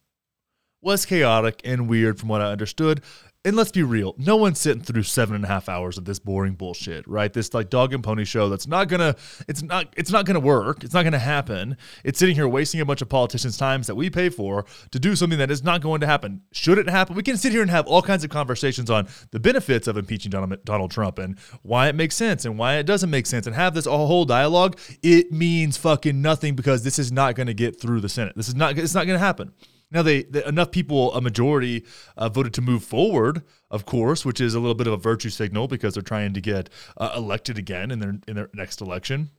was 0.81 1.04
chaotic 1.04 1.62
and 1.66 1.90
weird 1.90 2.20
from 2.20 2.30
what 2.30 2.42
I 2.42 2.52
understood 2.52 3.02
and 3.45 3.56
let's 3.56 3.72
be 3.72 3.84
real, 3.84 4.16
no 4.18 4.36
one's 4.38 4.60
sitting 4.60 4.81
through 4.81 5.04
seven 5.04 5.36
and 5.36 5.44
a 5.44 5.48
half 5.48 5.68
hours 5.68 5.98
of 5.98 6.06
this 6.06 6.19
boring 6.19 6.54
bullshit, 6.54 7.07
right? 7.07 7.31
This 7.31 7.54
like 7.54 7.69
dog 7.69 7.94
and 7.94 8.04
pony 8.04 8.24
show 8.24 8.48
that's 8.50 8.68
not 8.68 8.88
gonna, 8.88 9.16
it's 9.48 9.62
not, 9.62 9.94
it's 9.98 10.12
not 10.12 10.25
gonna 10.25 10.40
work. 10.40 10.84
It's 10.84 10.94
not 10.94 11.04
gonna 11.04 11.19
happen. 11.19 11.78
It's 12.04 12.19
sitting 12.19 12.36
here 12.36 12.48
wasting 12.48 12.80
a 12.80 12.86
bunch 12.86 13.01
of 13.01 13.10
politicians' 13.10 13.57
times 13.57 13.88
that 13.88 13.95
we 13.95 14.10
pay 14.10 14.30
for 14.30 14.66
to 14.92 15.00
do 15.00 15.16
something 15.16 15.40
that 15.40 15.51
is 15.51 15.63
not 15.63 15.81
going 15.81 16.01
to 16.01 16.07
happen. 16.07 16.42
Should 16.51 16.78
it 16.78 16.90
happen? 16.90 17.16
We 17.16 17.24
can 17.24 17.38
sit 17.38 17.51
here 17.51 17.62
and 17.62 17.72
have 17.72 17.88
all 17.88 18.01
kinds 18.01 18.24
of 18.24 18.30
conversations 18.30 18.90
on 18.90 19.07
the 19.31 19.40
benefits 19.40 19.88
of 19.88 19.98
impeaching 19.98 20.31
Donald 20.31 20.92
Trump 20.92 21.19
and 21.19 21.38
why 21.62 21.88
it 21.89 21.96
makes 21.96 22.16
sense 22.16 22.46
and 22.46 22.57
why 22.57 22.75
it 22.78 22.86
doesn't 22.86 23.10
make 23.10 23.25
sense 23.25 23.46
and 23.46 23.56
have 23.56 23.74
this 23.74 23.86
whole 23.86 24.25
dialogue. 24.25 24.79
It 25.01 25.32
means 25.32 25.77
fucking 25.77 26.22
nothing 26.22 26.56
because 26.56 26.84
this 26.84 26.98
is 26.98 27.12
not 27.12 27.36
to 27.48 27.53
get 27.53 27.79
through 27.79 28.01
the 28.01 28.10
Senate. 28.10 28.34
This 28.36 28.48
is 28.48 28.56
not, 28.56 28.77
it's 28.77 28.94
not 28.96 29.06
to 29.15 29.20
happen. 29.20 29.53
Now, 29.94 30.02
they, 30.02 30.24
they, 30.24 30.44
enough 30.44 30.72
people, 30.72 31.14
a 31.14 31.22
majority, 31.22 31.86
uh, 32.18 32.28
voted 32.28 32.54
to 32.56 32.62
move 32.62 32.84
forward, 32.84 33.44
of 33.70 33.86
course, 33.86 34.26
which 34.26 34.42
is 34.42 34.56
a 34.56 34.60
little 34.60 34.76
bit 34.76 34.88
of 34.88 34.94
a 34.94 34.98
virtue 34.98 35.30
signal 35.30 35.68
because 35.68 35.94
they're 35.94 36.04
trying 36.04 36.34
to 36.34 36.42
get 36.42 36.70
uh, 36.98 37.14
elected 37.16 37.58
again 37.58 37.92
in 37.92 38.00
their 38.00 38.18
in 38.28 38.36
their 38.36 38.50
next 38.54 38.82
election, 38.82 39.30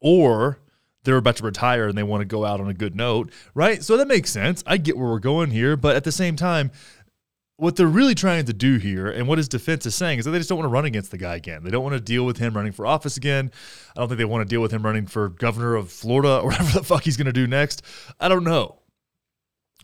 or 0.00 0.58
they're 1.04 1.16
about 1.16 1.36
to 1.36 1.44
retire 1.44 1.88
and 1.88 1.96
they 1.96 2.02
want 2.02 2.20
to 2.20 2.26
go 2.26 2.44
out 2.44 2.60
on 2.60 2.68
a 2.68 2.74
good 2.74 2.94
note, 2.94 3.32
right? 3.54 3.82
So 3.82 3.96
that 3.96 4.06
makes 4.06 4.30
sense. 4.30 4.62
I 4.66 4.76
get 4.76 4.98
where 4.98 5.08
we're 5.08 5.18
going 5.18 5.50
here, 5.50 5.76
but 5.76 5.96
at 5.96 6.04
the 6.04 6.12
same 6.12 6.36
time, 6.36 6.70
what 7.56 7.76
they're 7.76 7.86
really 7.86 8.14
trying 8.14 8.44
to 8.46 8.52
do 8.52 8.76
here 8.76 9.10
and 9.10 9.28
what 9.28 9.38
his 9.38 9.48
defense 9.48 9.84
is 9.84 9.94
saying 9.94 10.18
is 10.18 10.24
that 10.24 10.30
they 10.30 10.38
just 10.38 10.48
don't 10.48 10.58
want 10.58 10.68
to 10.68 10.72
run 10.72 10.86
against 10.86 11.10
the 11.10 11.18
guy 11.18 11.36
again. 11.36 11.62
They 11.62 11.70
don't 11.70 11.82
want 11.82 11.94
to 11.94 12.00
deal 12.00 12.24
with 12.24 12.38
him 12.38 12.54
running 12.54 12.72
for 12.72 12.86
office 12.86 13.16
again. 13.16 13.50
I 13.94 14.00
don't 14.00 14.08
think 14.08 14.18
they 14.18 14.24
want 14.24 14.46
to 14.46 14.50
deal 14.50 14.62
with 14.62 14.72
him 14.72 14.82
running 14.82 15.06
for 15.06 15.28
governor 15.28 15.74
of 15.74 15.90
Florida 15.90 16.38
or 16.38 16.46
whatever 16.48 16.78
the 16.78 16.84
fuck 16.84 17.04
he's 17.04 17.16
going 17.16 17.26
to 17.26 17.32
do 17.32 17.46
next. 17.46 17.82
I 18.18 18.28
don't 18.28 18.44
know 18.44 18.79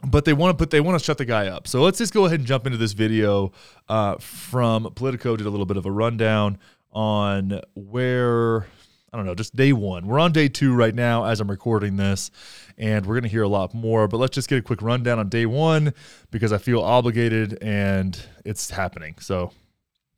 but 0.05 0.25
they 0.25 0.33
want 0.33 0.57
to 0.57 0.63
put 0.63 0.71
they 0.71 0.81
want 0.81 0.99
to 0.99 1.05
shut 1.05 1.19
the 1.19 1.25
guy 1.25 1.49
up. 1.49 1.67
So 1.67 1.83
let's 1.83 1.99
just 1.99 2.13
go 2.13 2.27
ahead 2.27 2.41
and 2.41 2.47
jump 2.47 2.67
into 2.67 2.79
this 2.79 2.93
video 2.93 3.53
uh, 3.89 4.17
from 4.17 4.93
Politico. 4.95 5.37
Did 5.37 5.47
a 5.47 5.51
little 5.51 5.67
bit 5.67 5.77
of 5.77 5.87
a 5.87 5.91
rundown 5.91 6.59
on 6.93 7.61
where 7.75 8.67
I 9.13 9.17
don't 9.17 9.27
know, 9.27 9.35
just 9.35 9.57
day 9.57 9.73
one. 9.73 10.07
We're 10.07 10.19
on 10.19 10.33
day 10.33 10.49
two 10.49 10.75
right 10.75 10.95
now 10.95 11.25
as 11.25 11.41
I'm 11.41 11.51
recording 11.51 11.97
this, 11.97 12.31
and 12.77 13.07
we're 13.07 13.15
gonna 13.15 13.29
hear 13.29 13.43
a 13.43 13.49
lot 13.49 13.73
more. 13.75 14.09
But 14.09 14.19
let's 14.19 14.35
just 14.35 14.49
get 14.49 14.59
a 14.59 14.63
quick 14.63 14.83
rundown 14.83 15.19
on 15.19 15.29
day 15.29 15.47
one 15.47 15.95
because 16.31 16.53
I 16.53 16.59
feel 16.59 16.81
obligated 16.81 17.59
and 17.63 18.21
it's 18.45 18.71
happening. 18.71 19.17
So. 19.21 19.53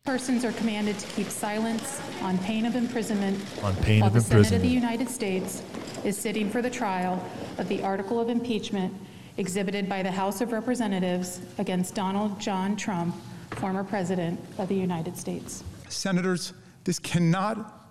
Persons 0.05 0.43
are 0.43 0.53
commanded 0.53 0.99
to 0.99 1.07
keep 1.09 1.29
silence 1.29 2.01
on 2.23 2.39
pain 2.39 2.65
of 2.65 2.77
imprisonment. 2.77 3.39
On 3.63 3.77
pain 3.77 4.01
while 4.01 4.07
of 4.07 4.15
the 4.15 4.21
imprisonment. 4.21 4.47
Senate 4.47 4.57
of 4.57 4.63
the 4.63 4.69
United 4.69 5.09
States 5.11 5.63
is 6.03 6.17
sitting 6.17 6.49
for 6.49 6.63
the 6.63 6.71
trial 6.71 7.23
of 7.59 7.69
the 7.69 7.83
article 7.83 8.19
of 8.19 8.31
impeachment 8.31 8.95
exhibited 9.39 9.89
by 9.89 10.03
the 10.03 10.11
House 10.11 10.41
of 10.41 10.53
Representatives 10.53 11.41
against 11.59 11.95
Donald 11.95 12.39
John 12.41 12.77
Trump, 12.77 13.15
former 13.53 13.85
President 13.85 14.39
of 14.59 14.69
the 14.69 14.75
United 14.75 15.17
States. 15.17 15.65
Senators, 15.89 16.53
this 16.85 16.99
cannot 16.99 17.87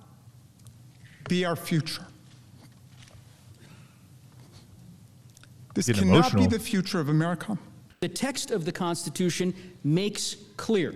be 1.27 1.45
our 1.45 1.55
future. 1.55 2.05
This 5.73 5.87
Get 5.87 5.97
cannot 5.97 6.13
emotional. 6.13 6.43
be 6.43 6.47
the 6.47 6.59
future 6.59 6.99
of 6.99 7.09
America. 7.09 7.57
The 8.01 8.09
text 8.09 8.51
of 8.51 8.65
the 8.65 8.71
Constitution 8.71 9.53
makes 9.83 10.35
clear 10.57 10.93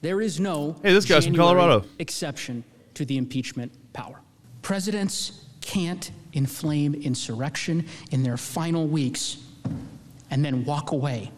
there 0.00 0.20
is 0.20 0.40
no 0.40 0.76
Hey, 0.82 0.92
this 0.92 1.06
guy's 1.06 1.26
from 1.26 1.36
Colorado. 1.36 1.84
exception 1.98 2.64
to 2.94 3.04
the 3.04 3.16
impeachment 3.16 3.72
power. 3.92 4.20
Presidents 4.62 5.44
can't 5.60 6.10
inflame 6.32 6.94
insurrection 6.94 7.86
in 8.10 8.22
their 8.22 8.36
final 8.36 8.86
weeks 8.86 9.38
and 10.30 10.44
then 10.44 10.64
walk 10.64 10.92
away 10.92 11.30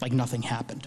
like 0.00 0.12
nothing 0.12 0.42
happened. 0.42 0.86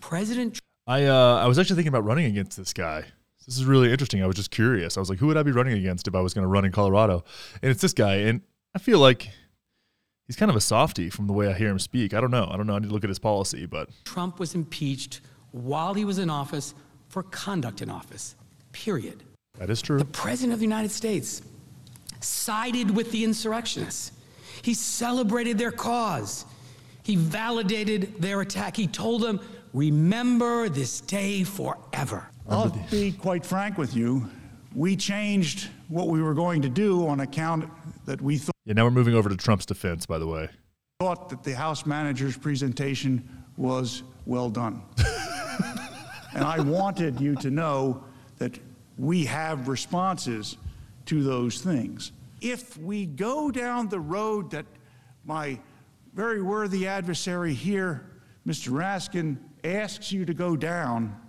President 0.00 0.60
I 0.86 1.04
uh, 1.04 1.36
I 1.36 1.46
was 1.46 1.58
actually 1.58 1.76
thinking 1.76 1.88
about 1.90 2.04
running 2.04 2.26
against 2.26 2.56
this 2.56 2.72
guy. 2.72 3.04
This 3.46 3.56
is 3.56 3.64
really 3.64 3.90
interesting. 3.92 4.22
I 4.22 4.26
was 4.26 4.36
just 4.36 4.50
curious. 4.50 4.96
I 4.96 5.00
was 5.00 5.08
like, 5.08 5.18
who 5.18 5.26
would 5.28 5.36
I 5.36 5.42
be 5.42 5.52
running 5.52 5.76
against 5.76 6.08
if 6.08 6.14
I 6.14 6.20
was 6.20 6.34
going 6.34 6.42
to 6.42 6.48
run 6.48 6.64
in 6.64 6.72
Colorado? 6.72 7.24
And 7.62 7.70
it's 7.70 7.80
this 7.80 7.92
guy. 7.92 8.16
And 8.16 8.42
I 8.74 8.78
feel 8.78 8.98
like 8.98 9.30
he's 10.26 10.36
kind 10.36 10.50
of 10.50 10.56
a 10.56 10.60
softy 10.60 11.10
from 11.10 11.26
the 11.26 11.32
way 11.32 11.48
I 11.48 11.52
hear 11.52 11.68
him 11.68 11.78
speak. 11.78 12.12
I 12.12 12.20
don't 12.20 12.30
know. 12.30 12.48
I 12.50 12.56
don't 12.56 12.66
know. 12.66 12.74
I 12.74 12.78
need 12.80 12.88
to 12.88 12.92
look 12.92 13.04
at 13.04 13.10
his 13.10 13.18
policy, 13.18 13.66
but 13.66 13.88
Trump 14.04 14.38
was 14.38 14.54
impeached 14.54 15.20
while 15.52 15.94
he 15.94 16.04
was 16.04 16.18
in 16.18 16.28
office 16.28 16.74
for 17.08 17.22
conduct 17.22 17.82
in 17.82 17.90
office. 17.90 18.36
Period. 18.72 19.22
that 19.58 19.70
is 19.70 19.82
true. 19.82 19.98
The 19.98 20.04
President 20.04 20.52
of 20.52 20.58
the 20.60 20.66
United 20.66 20.90
States 20.90 21.42
sided 22.20 22.90
with 22.90 23.10
the 23.12 23.24
insurrectionists. 23.24 24.12
He 24.62 24.74
celebrated 24.74 25.58
their 25.58 25.72
cause. 25.72 26.44
He 27.02 27.16
validated 27.16 28.20
their 28.20 28.40
attack. 28.40 28.76
He 28.76 28.86
told 28.86 29.22
them, 29.22 29.40
Remember 29.72 30.68
this 30.68 31.00
day 31.00 31.44
forever. 31.44 32.28
I'll 32.48 32.76
be 32.90 33.12
quite 33.12 33.46
frank 33.46 33.78
with 33.78 33.94
you. 33.94 34.28
We 34.74 34.96
changed 34.96 35.68
what 35.88 36.08
we 36.08 36.20
were 36.20 36.34
going 36.34 36.62
to 36.62 36.68
do 36.68 37.06
on 37.06 37.20
account 37.20 37.70
that 38.06 38.20
we 38.20 38.38
thought 38.38 38.54
Yeah, 38.64 38.74
now 38.74 38.84
we're 38.84 38.90
moving 38.90 39.14
over 39.14 39.28
to 39.28 39.36
Trump's 39.36 39.66
defense, 39.66 40.06
by 40.06 40.18
the 40.18 40.26
way. 40.26 40.48
Thought 40.98 41.28
that 41.30 41.44
the 41.44 41.54
House 41.54 41.86
manager's 41.86 42.36
presentation 42.36 43.28
was 43.56 44.02
well 44.26 44.50
done. 44.50 44.82
and 46.34 46.44
I 46.44 46.60
wanted 46.60 47.20
you 47.20 47.36
to 47.36 47.50
know 47.50 48.02
that 48.38 48.58
we 48.98 49.24
have 49.26 49.68
responses 49.68 50.56
to 51.10 51.24
those 51.24 51.60
things. 51.60 52.12
If 52.40 52.76
we 52.78 53.04
go 53.04 53.50
down 53.50 53.88
the 53.88 53.98
road 53.98 54.52
that 54.52 54.64
my 55.24 55.58
very 56.14 56.40
worthy 56.40 56.86
adversary 56.86 57.52
here, 57.52 58.06
Mr. 58.46 58.70
Raskin, 58.70 59.36
asks 59.64 60.12
you 60.12 60.24
to 60.24 60.32
go 60.32 60.54
down, 60.54 61.20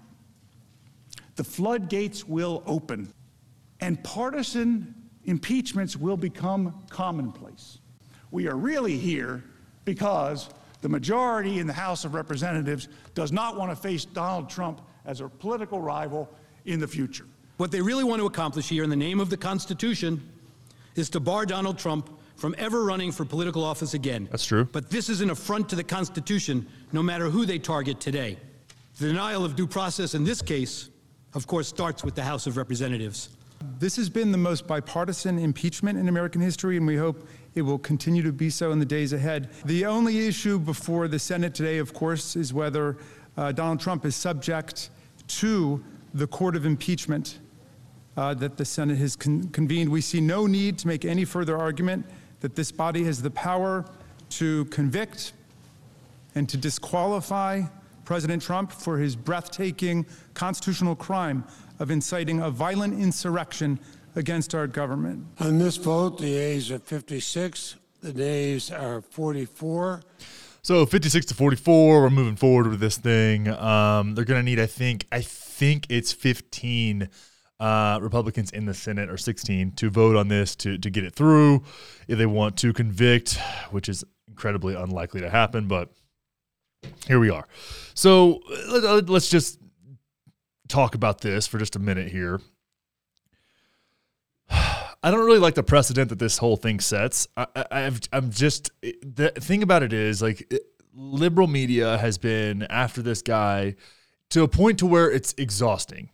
the 1.36 1.44
floodgates 1.44 2.28
will 2.28 2.62
open 2.68 3.12
and 3.80 4.02
partisan 4.04 4.94
impeachments 5.24 5.98
will 5.98 6.18
become 6.18 6.86
commonplace. 6.92 7.80
We 8.30 8.48
are 8.48 8.58
really 8.58 9.00
here 9.00 9.44
because 9.84 10.50
the 10.82 10.90
majority 10.90 11.58
in 11.58 11.66
the 11.66 11.74
House 11.74 12.06
of 12.06 12.14
Representatives 12.14 12.88
does 13.16 13.32
not 13.32 13.58
want 13.58 13.72
to 13.72 13.76
face 13.76 14.06
Donald 14.06 14.48
Trump 14.48 14.82
as 15.06 15.22
a 15.22 15.28
political 15.28 15.82
rival 15.82 16.30
in 16.66 16.80
the 16.80 16.88
future. 16.88 17.26
What 17.62 17.70
they 17.70 17.80
really 17.80 18.04
want 18.04 18.20
to 18.20 18.26
accomplish 18.26 18.70
here 18.70 18.84
in 18.84 18.90
the 18.90 18.96
name 18.96 19.20
of 19.20 19.30
the 19.30 19.38
Constitution 19.38 20.28
is 20.96 21.12
to 21.12 21.20
bar 21.20 21.46
Donald 21.46 21.78
Trump 21.78 22.10
from 22.36 22.56
ever 22.58 22.84
running 22.84 23.12
for 23.12 23.24
political 23.24 23.64
office 23.64 23.94
again. 23.94 24.28
That's 24.32 24.46
true. 24.46 24.66
But 24.66 24.90
this 24.90 25.10
is 25.10 25.22
an 25.22 25.30
affront 25.30 25.70
to 25.70 25.76
the 25.76 25.84
Constitution, 25.84 26.66
no 26.92 27.04
matter 27.04 27.30
who 27.30 27.46
they 27.46 27.60
target 27.60 28.00
today. 28.00 28.40
The 28.98 29.10
denial 29.10 29.46
of 29.46 29.56
due 29.56 29.68
process 29.68 30.16
in 30.16 30.24
this 30.24 30.42
case, 30.42 30.90
of 31.36 31.46
course, 31.46 31.68
starts 31.68 32.04
with 32.04 32.16
the 32.16 32.24
House 32.24 32.48
of 32.48 32.58
Representatives. 32.58 33.30
This 33.78 33.96
has 33.96 34.10
been 34.10 34.32
the 34.32 34.40
most 34.40 34.66
bipartisan 34.66 35.38
impeachment 35.38 36.00
in 36.00 36.10
American 36.10 36.42
history, 36.42 36.78
and 36.78 36.88
we 36.88 36.98
hope 36.98 37.28
it 37.54 37.62
will 37.62 37.78
continue 37.78 38.24
to 38.24 38.32
be 38.32 38.50
so 38.50 38.72
in 38.72 38.80
the 38.80 38.86
days 38.86 39.14
ahead. 39.14 39.52
The 39.66 39.86
only 39.86 40.28
issue 40.28 40.58
before 40.58 41.08
the 41.08 41.20
Senate 41.20 41.54
today, 41.54 41.78
of 41.78 41.94
course, 41.94 42.36
is 42.36 42.56
whether 42.56 42.98
uh, 43.38 43.52
Donald 43.52 43.80
Trump 43.80 44.04
is 44.04 44.16
subject 44.16 44.90
to 45.28 45.84
the 46.16 46.26
court 46.26 46.56
of 46.56 46.66
impeachment 46.66 47.38
uh, 48.18 48.34
that 48.36 48.58
the 48.58 48.66
Senate 48.66 48.98
has 48.98 49.16
con- 49.16 49.48
convened. 49.50 49.90
We 49.90 50.02
see 50.02 50.22
no 50.22 50.48
need 50.48 50.78
to 50.80 50.88
make 50.88 51.06
any 51.06 51.26
further 51.26 51.58
argument 51.58 52.06
that 52.42 52.56
this 52.56 52.72
body 52.72 53.04
has 53.06 53.22
the 53.22 53.32
power 53.32 53.86
to 54.32 54.66
convict 54.66 55.34
and 56.36 56.48
to 56.50 56.58
disqualify 56.58 57.64
President 58.06 58.42
Trump 58.42 58.72
for 58.72 58.98
his 58.98 59.16
breathtaking 59.16 60.06
constitutional 60.34 60.96
crime 60.96 61.44
of 61.80 61.92
inciting 61.92 62.42
a 62.42 62.50
violent 62.50 63.00
insurrection 63.00 63.80
against 64.16 64.54
our 64.54 64.68
government. 64.68 65.26
On 65.40 65.58
this 65.58 65.78
vote, 65.78 66.20
the 66.20 66.36
ayes 66.36 66.72
are 66.72 66.80
56, 66.80 67.76
the 68.02 68.14
nays 68.14 68.72
are 68.72 69.02
44. 69.02 70.02
So 70.64 70.86
56 70.86 71.26
to 71.28 71.34
44, 71.34 72.02
we're 72.02 72.10
moving 72.10 72.36
forward 72.36 72.68
with 72.68 72.80
this 72.80 72.98
thing. 72.98 73.48
Um, 73.48 74.14
they're 74.14 74.26
going 74.26 74.40
to 74.40 74.44
need, 74.44 74.60
I 74.60 74.68
think, 74.68 75.08
I 75.12 75.22
think 75.22 75.88
it's 75.90 76.12
15 76.12 77.10
uh, 77.62 78.00
Republicans 78.02 78.50
in 78.52 78.66
the 78.66 78.74
Senate 78.74 79.08
or 79.08 79.18
16 79.18 79.74
to 79.74 79.90
vote 79.92 80.16
on 80.16 80.28
this 80.28 80.56
to, 80.56 80.80
to 80.80 80.90
get 80.90 81.04
it 81.04 81.14
through 81.14 81.64
if 82.08 82.18
they 82.18 82.26
want 82.26 82.58
to 82.58 82.74
convict, 82.74 83.38
which 83.70 83.88
is 83.88 84.04
incredibly 84.28 84.74
unlikely 84.74 85.22
to 85.22 85.30
happen, 85.30 85.68
but 85.68 85.90
here 87.08 87.20
we 87.20 87.30
are. 87.30 87.48
So 87.94 88.42
let- 88.68 89.08
let's 89.10 89.30
just 89.30 89.60
talk 90.68 90.96
about 90.96 91.22
this 91.22 91.46
for 91.46 91.60
just 91.60 91.76
a 91.76 91.80
minute 91.80 92.12
here. 92.12 92.42
I 94.50 95.12
don't 95.12 95.24
really 95.26 95.40
like 95.40 95.56
the 95.56 95.64
precedent 95.64 96.10
that 96.10 96.18
this 96.20 96.40
whole 96.40 96.56
thing 96.58 96.80
sets. 96.80 97.28
I, 97.38 97.46
I, 97.56 97.92
I'm 98.12 98.32
just 98.32 98.72
the 98.82 99.32
thing 99.40 99.62
about 99.62 99.84
it 99.84 99.94
is 99.94 100.22
like 100.22 100.52
liberal 100.94 101.48
media 101.48 102.00
has 102.00 102.18
been 102.18 102.64
after 102.64 103.04
this 103.04 103.22
guy 103.22 103.76
to 104.32 104.42
a 104.42 104.48
point 104.48 104.80
to 104.80 104.88
where 104.88 105.12
it's 105.12 105.36
exhausting. 105.38 106.10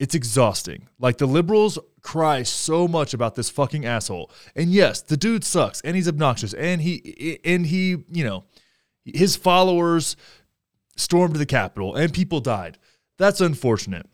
It's 0.00 0.14
exhausting. 0.14 0.88
Like 0.98 1.18
the 1.18 1.26
liberals 1.26 1.78
cry 2.00 2.42
so 2.42 2.88
much 2.88 3.12
about 3.12 3.34
this 3.34 3.50
fucking 3.50 3.84
asshole. 3.84 4.30
And 4.56 4.72
yes, 4.72 5.02
the 5.02 5.16
dude 5.18 5.44
sucks 5.44 5.82
and 5.82 5.94
he's 5.94 6.08
obnoxious 6.08 6.54
and 6.54 6.80
he 6.80 7.38
and 7.44 7.66
he, 7.66 7.98
you 8.10 8.24
know, 8.24 8.44
his 9.04 9.36
followers 9.36 10.16
stormed 10.96 11.36
the 11.36 11.44
Capitol 11.44 11.94
and 11.94 12.14
people 12.14 12.40
died. 12.40 12.78
That's 13.18 13.42
unfortunate. 13.42 14.06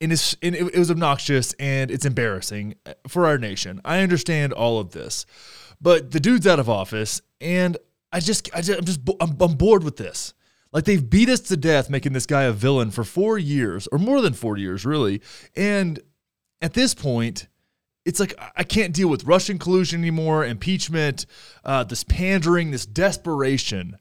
And, 0.00 0.12
it's, 0.12 0.36
and 0.42 0.56
it, 0.56 0.74
it 0.74 0.78
was 0.78 0.90
obnoxious 0.90 1.52
and 1.54 1.88
it's 1.88 2.04
embarrassing 2.04 2.74
uh, 2.84 2.94
for 3.06 3.24
our 3.24 3.38
nation. 3.38 3.80
I 3.84 4.00
understand 4.00 4.52
all 4.52 4.80
of 4.80 4.90
this, 4.90 5.26
but 5.80 6.10
the 6.10 6.20
dude's 6.20 6.46
out 6.46 6.58
of 6.58 6.68
office, 6.68 7.22
and 7.40 7.78
I 8.12 8.20
just, 8.20 8.50
I 8.54 8.60
just 8.60 8.78
I'm 8.78 8.84
just 8.84 9.00
I'm, 9.20 9.36
I'm 9.40 9.54
bored 9.54 9.84
with 9.84 9.96
this. 9.96 10.34
Like 10.72 10.84
they've 10.84 11.08
beat 11.08 11.28
us 11.28 11.40
to 11.40 11.56
death, 11.56 11.88
making 11.88 12.12
this 12.12 12.26
guy 12.26 12.44
a 12.44 12.52
villain 12.52 12.90
for 12.90 13.04
four 13.04 13.38
years 13.38 13.86
or 13.88 13.98
more 13.98 14.20
than 14.20 14.34
four 14.34 14.56
years, 14.56 14.84
really. 14.84 15.22
And 15.54 16.00
at 16.60 16.74
this 16.74 16.94
point, 16.94 17.48
it's 18.04 18.20
like 18.20 18.34
I 18.56 18.62
can't 18.62 18.94
deal 18.94 19.08
with 19.08 19.24
Russian 19.24 19.58
collusion 19.58 20.00
anymore, 20.00 20.44
impeachment, 20.44 21.26
uh, 21.64 21.84
this 21.84 22.04
pandering, 22.04 22.70
this 22.70 22.86
desperation 22.86 23.98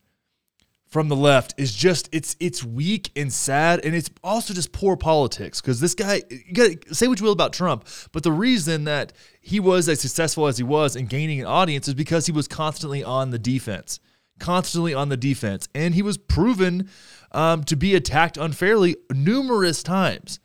from 0.96 1.10
the 1.10 1.16
left 1.16 1.54
is 1.58 1.74
just 1.74 2.08
it's 2.14 2.38
it's 2.40 2.64
weak 2.64 3.12
and 3.18 3.34
sad 3.34 3.84
and 3.84 3.94
it's 3.94 4.10
also 4.24 4.54
just 4.54 4.72
poor 4.72 4.96
politics 4.96 5.60
because 5.60 5.82
this 5.82 5.94
guy 5.94 6.22
you 6.30 6.54
gotta 6.54 6.78
say 6.94 7.08
what 7.08 7.20
you 7.20 7.26
will 7.26 7.34
about 7.34 7.52
Trump 7.52 7.86
but 8.14 8.24
the 8.24 8.32
reason 8.32 8.86
that 8.86 9.12
he 9.42 9.60
was 9.60 9.90
as 9.90 10.00
successful 10.00 10.48
as 10.48 10.58
he 10.58 10.64
was 10.64 10.96
in 10.96 11.06
gaining 11.08 11.42
an 11.42 11.48
audience 11.48 11.90
is 11.90 11.94
because 11.96 12.28
he 12.28 12.32
was 12.32 12.48
constantly 12.48 13.04
on 13.04 13.32
the 13.32 13.40
defense 13.40 14.00
constantly 14.40 14.94
on 14.94 15.10
the 15.10 15.18
defense 15.18 15.68
and 15.74 15.96
he 15.96 16.02
was 16.02 16.18
proven 16.18 16.90
um, 17.32 17.64
to 17.64 17.76
be 17.76 17.96
attacked 17.96 18.38
unfairly 18.38 18.96
numerous 19.14 19.82
times 19.82 20.40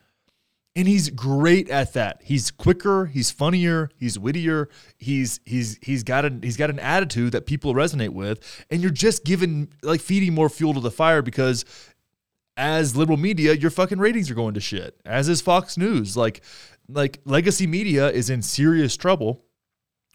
and 0.77 0.87
he's 0.87 1.11
great 1.11 1.69
at 1.69 1.95
that. 1.95 2.21
He's 2.23 2.51
quicker, 2.51 3.07
he's 3.07 3.31
funnier, 3.31 3.91
he's 3.97 4.19
wittier, 4.19 4.69
he's 4.99 5.41
he's 5.45 5.79
he's 5.83 6.05
got 6.05 6.25
a 6.25 6.39
he's 6.43 6.57
got 6.57 6.71
an 6.71 6.79
attitude 6.79 7.33
that 7.33 7.47
people 7.47 7.75
resonate 7.75 8.11
with, 8.11 8.65
and 8.71 8.81
you're 8.81 8.93
just 8.93 9.25
giving 9.25 9.73
like 9.83 10.01
feeding 10.01 10.33
more 10.33 10.49
fuel 10.49 10.75
to 10.75 10.81
the 10.81 10.91
fire 10.91 11.23
because 11.23 11.65
as 12.57 12.95
liberal 12.95 13.19
media, 13.19 13.55
your 13.55 13.71
fucking 13.71 13.99
ratings 13.99 14.31
are 14.31 14.35
going 14.35 14.55
to 14.55 14.61
shit. 14.61 15.01
As 15.05 15.29
is 15.29 15.41
Fox 15.41 15.77
News. 15.77 16.17
Like 16.17 16.43
like 16.89 17.21
legacy 17.25 17.67
media 17.67 18.09
is 18.09 18.31
in 18.31 18.43
serious 18.43 18.97
trouble, 18.97 19.45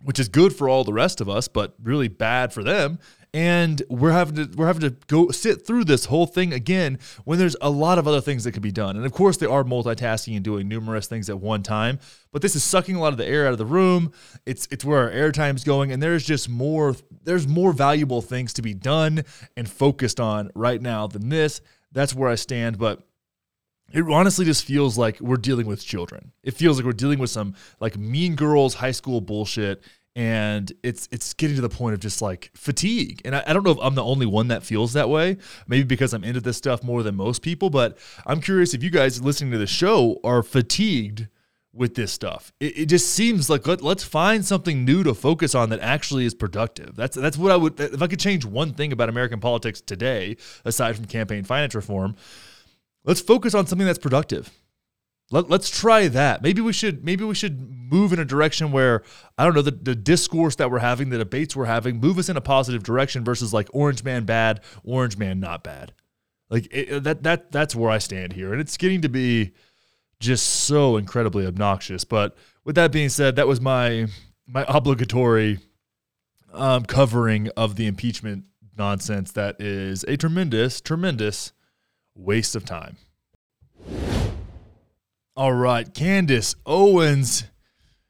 which 0.04 0.20
is 0.20 0.30
good 0.30 0.56
for 0.56 0.70
all 0.70 0.84
the 0.84 0.94
rest 0.94 1.20
of 1.20 1.28
us, 1.28 1.48
but 1.48 1.76
really 1.82 2.08
bad 2.08 2.54
for 2.54 2.64
them. 2.64 3.00
And 3.36 3.82
we're 3.90 4.14
having 4.14 4.36
to 4.36 4.56
we're 4.56 4.68
having 4.68 4.90
to 4.90 4.96
go 5.08 5.30
sit 5.30 5.68
through 5.68 5.84
this 5.84 6.06
whole 6.06 6.26
thing 6.26 6.54
again 6.54 7.00
when 7.26 7.38
there's 7.38 7.58
a 7.60 7.70
lot 7.70 8.00
of 8.00 8.08
other 8.08 8.22
things 8.22 8.46
that 8.46 8.54
could 8.54 8.62
be 8.62 8.72
done. 8.72 8.96
And 8.96 9.06
of 9.06 9.12
course, 9.12 9.36
they 9.36 9.46
are 9.46 9.66
multitasking 9.66 10.38
and 10.38 10.46
doing 10.46 10.70
numerous 10.70 11.08
things 11.08 11.30
at 11.30 11.38
one 11.38 11.62
time. 11.62 12.00
But 12.32 12.42
this 12.42 12.56
is 12.56 12.64
sucking 12.64 12.96
a 12.96 13.02
lot 13.02 13.12
of 13.12 13.18
the 13.18 13.26
air 13.26 13.46
out 13.46 13.52
of 13.52 13.58
the 13.58 13.66
room. 13.66 14.14
It's 14.46 14.70
it's 14.72 14.86
where 14.86 15.00
our 15.00 15.10
airtime's 15.10 15.66
going, 15.66 15.92
and 15.92 16.02
there's 16.02 16.26
just 16.26 16.48
more 16.48 16.96
there's 17.26 17.46
more 17.46 17.74
valuable 17.74 18.22
things 18.22 18.54
to 18.54 18.62
be 18.62 18.74
done 18.74 19.26
and 19.58 19.70
focused 19.70 20.22
on 20.22 20.50
right 20.56 20.82
now 20.82 21.06
than 21.06 21.28
this. 21.28 21.60
That's 21.92 22.16
where 22.16 22.30
I 22.30 22.36
stand. 22.36 22.78
But 22.78 23.06
it 23.92 24.06
honestly 24.10 24.46
just 24.46 24.64
feels 24.64 24.98
like 24.98 25.20
we're 25.20 25.36
dealing 25.36 25.68
with 25.68 25.86
children. 25.86 26.32
It 26.42 26.54
feels 26.54 26.78
like 26.78 26.86
we're 26.86 26.94
dealing 26.94 27.20
with 27.20 27.32
some 27.32 27.56
like 27.82 27.98
mean 27.98 28.36
girls 28.36 28.76
high 28.76 28.92
school 28.92 29.20
bullshit. 29.20 29.84
And 30.16 30.72
it's 30.82 31.10
it's 31.12 31.34
getting 31.34 31.58
to 31.58 31.62
the 31.62 31.70
point 31.70 31.94
of 31.94 32.00
just 32.00 32.22
like 32.22 32.50
fatigue. 32.56 33.22
And 33.26 33.36
I, 33.36 33.44
I, 33.48 33.54
don't 33.54 33.64
know 33.64 33.72
if 33.72 33.78
I'm 33.82 33.96
the 33.96 34.04
only 34.04 34.26
one 34.26 34.48
that 34.48 34.64
feels 34.64 34.94
that 34.94 35.10
way. 35.10 35.38
Maybe 35.68 35.84
because 35.84 36.14
I'm 36.14 36.24
into 36.24 36.40
this 36.40 36.58
stuff 36.58 36.84
more 36.84 37.04
than 37.04 37.16
most 37.16 37.42
people, 37.42 37.70
but 37.70 37.98
I'm 38.26 38.40
curious 38.40 38.74
if 38.74 38.82
you 38.82 38.90
guys 38.90 39.22
listening 39.22 39.52
to 39.52 39.58
the 39.58 39.68
show 39.68 40.20
are 40.24 40.42
fatigued 40.42 41.28
with 41.74 41.96
this 41.96 42.14
stuff. 42.14 42.54
It, 42.62 42.78
it 42.80 42.86
just 42.86 43.12
seems 43.12 43.50
like 43.50 43.68
let, 43.68 43.82
let's 43.82 44.06
find 44.06 44.46
something 44.46 44.86
new 44.86 45.04
to 45.04 45.14
focus 45.14 45.54
on 45.54 45.70
that 45.70 45.82
actually 45.82 46.26
is 46.26 46.34
productive. 46.34 46.96
That's 46.96 47.18
that's 47.18 47.38
what 47.38 47.52
I 47.52 47.58
would 47.58 47.78
if 47.78 48.02
I 48.02 48.08
could 48.08 48.20
change 48.20 48.46
one 48.46 48.74
thing 48.74 48.94
about 48.94 49.10
American 49.10 49.42
politics 49.42 49.82
today, 49.82 50.38
aside 50.64 50.96
from 50.96 51.06
campaign 51.06 51.44
finance 51.44 51.76
reform. 51.76 52.16
Let's 53.04 53.22
focus 53.22 53.54
on 53.54 53.68
something 53.68 53.86
that's 53.86 54.00
productive 54.00 54.50
let, 55.32 55.52
us 55.52 55.70
try 55.70 56.08
that. 56.08 56.44
Maybe 56.44 56.62
we 56.62 56.72
should 56.72 57.04
maybe 57.04 57.24
we 57.24 57.34
should 57.34 57.60
move 57.60 58.14
in 58.14 58.20
a 58.20 58.26
direction 58.26 58.72
where 58.72 59.04
I 59.38 59.44
don't 59.44 59.56
know 59.56 59.62
the, 59.62 59.72
the 59.72 59.96
discourse 59.96 60.56
that 60.58 60.70
we're 60.70 60.80
having, 60.80 61.10
the 61.10 61.18
debates 61.18 61.56
we're 61.56 61.66
having, 61.66 62.00
move 62.00 62.20
us 62.20 62.30
in 62.30 62.38
a 62.38 62.42
positive 62.42 62.84
direction 62.84 63.24
versus 63.24 63.54
like 63.54 63.68
Orange 63.74 64.04
Man 64.04 64.26
bad, 64.26 64.62
Orange 64.84 65.18
Man 65.18 65.40
not 65.40 65.64
bad. 65.64 65.94
Like 66.50 66.68
it, 66.72 67.04
that 67.04 67.24
that 67.24 67.52
that's 67.52 67.76
where 67.76 67.90
I 67.90 67.98
stand 67.98 68.34
here, 68.34 68.52
and 68.52 68.62
it's 68.62 68.78
getting 68.78 69.02
to 69.02 69.10
be 69.10 69.54
just 70.20 70.46
so 70.46 70.98
incredibly 70.98 71.46
obnoxious. 71.48 72.04
But 72.04 72.38
with 72.64 72.76
that 72.76 72.92
being 72.92 73.10
said, 73.10 73.36
that 73.38 73.48
was 73.48 73.60
my 73.60 74.08
my 74.48 74.64
obligatory 74.68 75.60
um, 76.54 76.86
covering 76.86 77.50
of 77.58 77.76
the 77.76 77.88
impeachment 77.88 78.46
nonsense 78.78 79.32
that 79.32 79.60
is 79.60 80.04
a 80.08 80.18
tremendous, 80.18 80.82
tremendous 80.82 81.52
waste 82.16 82.56
of 82.56 82.64
time. 82.64 82.98
All 85.38 85.52
right, 85.52 85.94
Candace 85.94 86.56
Owens 86.66 87.44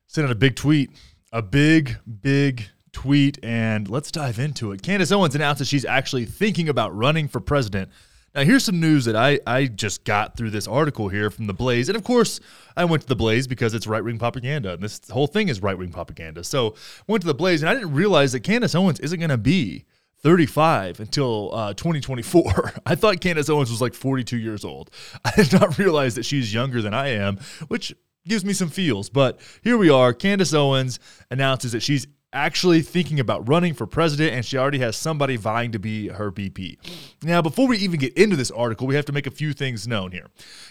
sent 0.05 0.25
out 0.25 0.31
a 0.31 0.35
big 0.35 0.55
tweet, 0.55 0.91
a 1.31 1.41
big, 1.41 1.97
big 2.21 2.67
tweet, 2.91 3.43
and 3.43 3.89
let's 3.89 4.11
dive 4.11 4.37
into 4.37 4.71
it. 4.71 4.83
Candace 4.83 5.11
Owens 5.11 5.33
announced 5.33 5.57
that 5.57 5.65
she's 5.65 5.85
actually 5.85 6.25
thinking 6.25 6.69
about 6.69 6.95
running 6.95 7.27
for 7.27 7.39
president. 7.39 7.89
Now, 8.35 8.43
here's 8.43 8.63
some 8.63 8.79
news 8.79 9.05
that 9.05 9.15
I, 9.15 9.39
I 9.47 9.65
just 9.65 10.03
got 10.03 10.37
through 10.37 10.51
this 10.51 10.67
article 10.67 11.09
here 11.09 11.31
from 11.31 11.47
The 11.47 11.53
Blaze. 11.55 11.89
And 11.89 11.95
of 11.95 12.03
course, 12.03 12.39
I 12.77 12.85
went 12.85 13.01
to 13.01 13.07
The 13.07 13.15
Blaze 13.15 13.47
because 13.47 13.73
it's 13.73 13.87
right 13.87 14.03
wing 14.03 14.19
propaganda. 14.19 14.73
And 14.73 14.83
this 14.83 15.01
whole 15.09 15.25
thing 15.25 15.49
is 15.49 15.63
right 15.63 15.75
wing 15.79 15.91
propaganda. 15.91 16.43
So 16.43 16.75
I 17.09 17.11
went 17.11 17.21
to 17.21 17.27
The 17.27 17.33
Blaze, 17.33 17.63
and 17.63 17.69
I 17.71 17.73
didn't 17.73 17.93
realize 17.93 18.33
that 18.33 18.41
Candace 18.41 18.75
Owens 18.75 18.99
isn't 18.99 19.17
going 19.17 19.29
to 19.31 19.37
be 19.37 19.85
35 20.25 21.01
until 21.01 21.53
uh, 21.53 21.73
2024. 21.75 22.73
I 22.87 22.95
thought 22.95 23.21
Candace 23.21 23.47
Owens 23.47 23.69
was 23.69 23.79
like 23.79 23.93
42 23.93 24.37
years 24.37 24.65
old. 24.65 24.89
I 25.23 25.31
did 25.35 25.53
not 25.53 25.77
realize 25.77 26.15
that 26.15 26.25
she's 26.25 26.51
younger 26.51 26.81
than 26.81 26.95
I 26.95 27.09
am, 27.09 27.37
which 27.67 27.93
gives 28.27 28.43
me 28.43 28.53
some 28.53 28.69
feels. 28.69 29.07
But 29.07 29.39
here 29.61 29.77
we 29.77 29.91
are. 29.91 30.13
Candace 30.13 30.51
Owens 30.51 30.99
announces 31.29 31.73
that 31.73 31.83
she's 31.83 32.07
actually 32.33 32.81
thinking 32.81 33.19
about 33.19 33.47
running 33.47 33.75
for 33.75 33.85
president 33.85 34.33
and 34.33 34.43
she 34.43 34.57
already 34.57 34.79
has 34.79 34.97
somebody 34.97 35.37
vying 35.37 35.71
to 35.73 35.79
be 35.79 36.07
her 36.07 36.31
VP. 36.31 36.79
Now, 37.21 37.43
before 37.43 37.67
we 37.67 37.77
even 37.77 37.99
get 37.99 38.17
into 38.17 38.35
this 38.35 38.49
article, 38.49 38.87
we 38.87 38.95
have 38.95 39.05
to 39.05 39.13
make 39.13 39.27
a 39.27 39.31
few 39.31 39.53
things 39.53 39.87
known 39.87 40.11
here. 40.11 40.25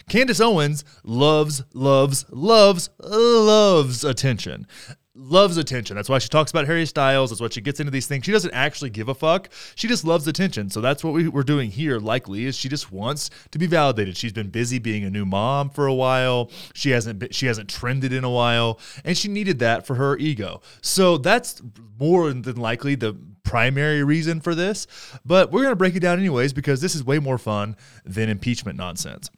Candace 0.09 0.41
Owens 0.41 0.85
loves, 1.05 1.63
loves, 1.73 2.27
loves, 2.29 2.91
loves 2.99 4.03
attention 4.03 4.67
loves 5.15 5.57
attention. 5.57 5.97
That's 5.97 6.09
why 6.09 6.19
she 6.19 6.29
talks 6.29 6.51
about 6.51 6.67
Harry 6.67 6.87
Styles. 6.87 7.31
That's 7.31 7.41
why 7.41 7.49
she 7.49 7.61
gets 7.61 7.81
into 7.81 7.91
these 7.91 8.07
things. 8.07 8.25
She 8.25 8.33
doesn't 8.33 8.53
actually 8.53 8.91
give 8.91 9.09
a 9.09 9.15
fuck. 9.15 9.49
She 9.77 9.87
just 9.87 10.05
loves 10.05 10.27
attention. 10.27 10.71
So 10.71 10.81
that's 10.81 11.05
what 11.05 11.15
we, 11.15 11.29
are 11.29 11.43
doing 11.43 11.71
here. 11.71 11.99
Likely 11.99 12.47
is 12.47 12.57
she 12.57 12.69
just 12.69 12.91
wants 12.91 13.31
to 13.53 13.59
be 13.59 13.67
validated. 13.67 14.17
She's 14.17 14.33
been 14.33 14.51
busy 14.51 14.79
being 14.79 15.05
a 15.05 15.11
new 15.11 15.25
mom 15.25 15.71
for 15.71 15.87
a 15.87 15.95
while. 15.95 16.51
She 16.75 16.91
hasn't 16.91 17.19
been, 17.21 17.31
she 17.31 17.47
hasn't 17.47 17.69
trended 17.69 18.13
in 18.13 18.25
a 18.25 18.31
while, 18.31 18.81
and 19.05 19.17
she 19.17 19.29
needed 19.29 19.61
that 19.61 19.87
for 19.87 19.95
her 19.95 20.17
ego. 20.19 20.61
So 20.83 21.19
that's 21.19 21.63
more 21.99 22.33
than 22.33 22.57
likely 22.57 22.97
the 22.97 23.17
primary 23.45 24.03
reason 24.03 24.41
for 24.41 24.55
this. 24.55 24.87
But 25.25 25.53
we're 25.53 25.63
gonna 25.63 25.77
break 25.77 25.95
it 25.95 26.01
down 26.01 26.19
anyways 26.19 26.53
because 26.53 26.81
this 26.81 26.95
is 26.95 27.05
way 27.05 27.19
more 27.19 27.39
fun 27.39 27.77
than 28.05 28.29
impeachment 28.29 28.77
nonsense. 28.77 29.31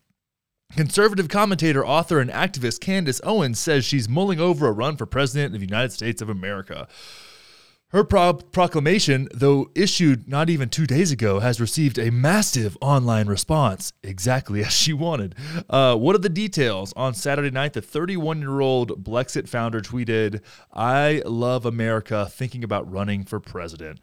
Conservative 0.75 1.29
commentator, 1.29 1.87
author, 1.87 2.21
and 2.21 2.31
activist 2.31 2.81
Candace 2.81 3.21
Owens 3.25 3.59
says 3.59 3.85
she's 3.85 4.09
mulling 4.09 4.41
over 4.41 4.67
a 4.67 4.73
run 4.73 4.97
for 4.97 5.07
president 5.07 5.55
of 5.55 5.61
the 5.61 5.67
United 5.67 5.93
States 5.93 6.21
of 6.21 6.29
America. 6.29 6.89
Her 7.91 8.03
pro- 8.03 8.35
proclamation, 8.35 9.29
though 9.33 9.71
issued 9.77 10.29
not 10.29 10.51
even 10.51 10.69
two 10.69 10.87
days 10.87 11.13
ago, 11.13 11.39
has 11.39 11.61
received 11.61 11.99
a 11.99 12.11
massive 12.11 12.77
online 12.81 13.29
response, 13.29 13.93
exactly 14.03 14.61
as 14.65 14.73
she 14.73 14.93
wanted. 14.93 15.37
Uh, 15.71 15.95
what 15.95 16.17
are 16.17 16.19
the 16.19 16.29
details? 16.29 16.93
On 16.97 17.15
Saturday 17.15 17.51
night, 17.51 17.73
the 17.75 17.81
31 17.81 18.41
year 18.41 18.61
old 18.61 19.05
Blexit 19.05 19.49
founder 19.49 19.81
tweeted, 19.81 20.43
I 20.75 21.23
love 21.25 21.65
America, 21.65 22.29
thinking 22.29 22.65
about 22.65 22.91
running 22.91 23.25
for 23.25 23.39
president. 23.39 24.01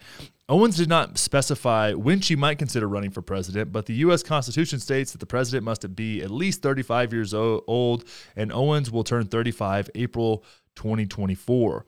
Owens 0.49 0.75
did 0.75 0.89
not 0.89 1.17
specify 1.17 1.93
when 1.93 2.19
she 2.19 2.35
might 2.35 2.59
consider 2.59 2.87
running 2.87 3.11
for 3.11 3.21
president, 3.21 3.71
but 3.71 3.85
the 3.85 3.93
U.S. 3.95 4.23
Constitution 4.23 4.79
states 4.79 5.13
that 5.13 5.19
the 5.19 5.25
president 5.25 5.63
must 5.63 5.95
be 5.95 6.21
at 6.21 6.31
least 6.31 6.61
35 6.61 7.13
years 7.13 7.33
old, 7.33 8.03
and 8.35 8.51
Owens 8.51 8.91
will 8.91 9.05
turn 9.05 9.25
35 9.25 9.89
April 9.95 10.43
2024. 10.75 11.85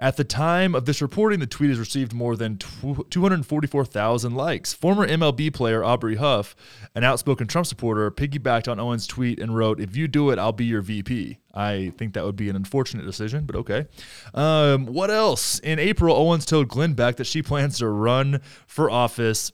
At 0.00 0.16
the 0.16 0.22
time 0.22 0.76
of 0.76 0.84
this 0.84 1.02
reporting, 1.02 1.40
the 1.40 1.46
tweet 1.46 1.70
has 1.70 1.78
received 1.78 2.12
more 2.12 2.36
than 2.36 2.56
244,000 2.56 4.32
likes. 4.32 4.72
Former 4.72 5.04
MLB 5.04 5.52
player 5.52 5.82
Aubrey 5.82 6.14
Huff, 6.14 6.54
an 6.94 7.02
outspoken 7.02 7.48
Trump 7.48 7.66
supporter, 7.66 8.08
piggybacked 8.12 8.70
on 8.70 8.78
Owens' 8.78 9.08
tweet 9.08 9.40
and 9.40 9.56
wrote, 9.56 9.80
If 9.80 9.96
you 9.96 10.06
do 10.06 10.30
it, 10.30 10.38
I'll 10.38 10.52
be 10.52 10.66
your 10.66 10.82
VP. 10.82 11.38
I 11.52 11.92
think 11.98 12.14
that 12.14 12.24
would 12.24 12.36
be 12.36 12.48
an 12.48 12.54
unfortunate 12.54 13.06
decision, 13.06 13.44
but 13.44 13.56
okay. 13.56 13.86
Um, 14.34 14.86
what 14.86 15.10
else? 15.10 15.58
In 15.58 15.80
April, 15.80 16.14
Owens 16.14 16.46
told 16.46 16.68
Glenn 16.68 16.92
Beck 16.92 17.16
that 17.16 17.26
she 17.26 17.42
plans 17.42 17.78
to 17.78 17.88
run 17.88 18.40
for 18.68 18.88
office, 18.88 19.50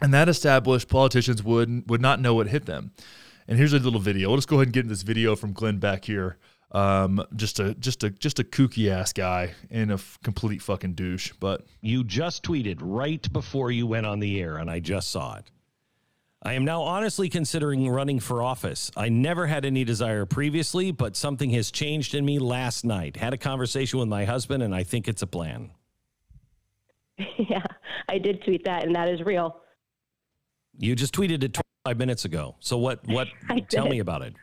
and 0.00 0.14
that 0.14 0.30
established 0.30 0.88
politicians 0.88 1.42
would, 1.42 1.90
would 1.90 2.00
not 2.00 2.18
know 2.18 2.34
what 2.34 2.48
hit 2.48 2.64
them. 2.64 2.92
And 3.46 3.58
here's 3.58 3.74
a 3.74 3.78
little 3.78 4.00
video. 4.00 4.34
Just 4.36 4.48
go 4.48 4.56
ahead 4.56 4.68
and 4.68 4.74
get 4.74 4.84
in 4.84 4.88
this 4.88 5.02
video 5.02 5.36
from 5.36 5.52
Glenn 5.52 5.76
Beck 5.76 6.06
here. 6.06 6.38
Um, 6.72 7.24
just 7.36 7.60
a 7.60 7.74
just 7.74 8.02
a 8.02 8.10
just 8.10 8.38
a 8.40 8.44
kooky 8.44 8.90
ass 8.90 9.12
guy 9.12 9.54
and 9.70 9.90
a 9.92 9.94
f- 9.94 10.18
complete 10.22 10.60
fucking 10.60 10.94
douche. 10.94 11.32
But 11.38 11.64
you 11.80 12.02
just 12.04 12.42
tweeted 12.42 12.78
right 12.80 13.32
before 13.32 13.70
you 13.70 13.86
went 13.86 14.04
on 14.06 14.18
the 14.18 14.40
air, 14.40 14.56
and 14.56 14.70
I 14.70 14.80
just 14.80 15.10
saw 15.10 15.36
it. 15.36 15.50
I 16.42 16.52
am 16.52 16.64
now 16.64 16.82
honestly 16.82 17.28
considering 17.28 17.88
running 17.88 18.20
for 18.20 18.42
office. 18.42 18.90
I 18.96 19.08
never 19.08 19.46
had 19.46 19.64
any 19.64 19.84
desire 19.84 20.26
previously, 20.26 20.92
but 20.92 21.16
something 21.16 21.50
has 21.50 21.70
changed 21.70 22.14
in 22.14 22.24
me 22.24 22.38
last 22.38 22.84
night. 22.84 23.16
Had 23.16 23.32
a 23.32 23.38
conversation 23.38 23.98
with 23.98 24.08
my 24.08 24.24
husband, 24.24 24.62
and 24.62 24.74
I 24.74 24.82
think 24.84 25.08
it's 25.08 25.22
a 25.22 25.26
plan. 25.26 25.70
Yeah, 27.38 27.64
I 28.10 28.18
did 28.18 28.44
tweet 28.44 28.64
that, 28.64 28.84
and 28.84 28.94
that 28.94 29.08
is 29.08 29.22
real. 29.22 29.62
You 30.78 30.94
just 30.94 31.14
tweeted 31.14 31.42
it 31.42 31.54
25 31.86 31.98
minutes 31.98 32.26
ago. 32.26 32.56
So 32.60 32.76
what? 32.76 33.06
What? 33.06 33.28
tell 33.70 33.88
me 33.88 34.00
about 34.00 34.20
it. 34.20 34.34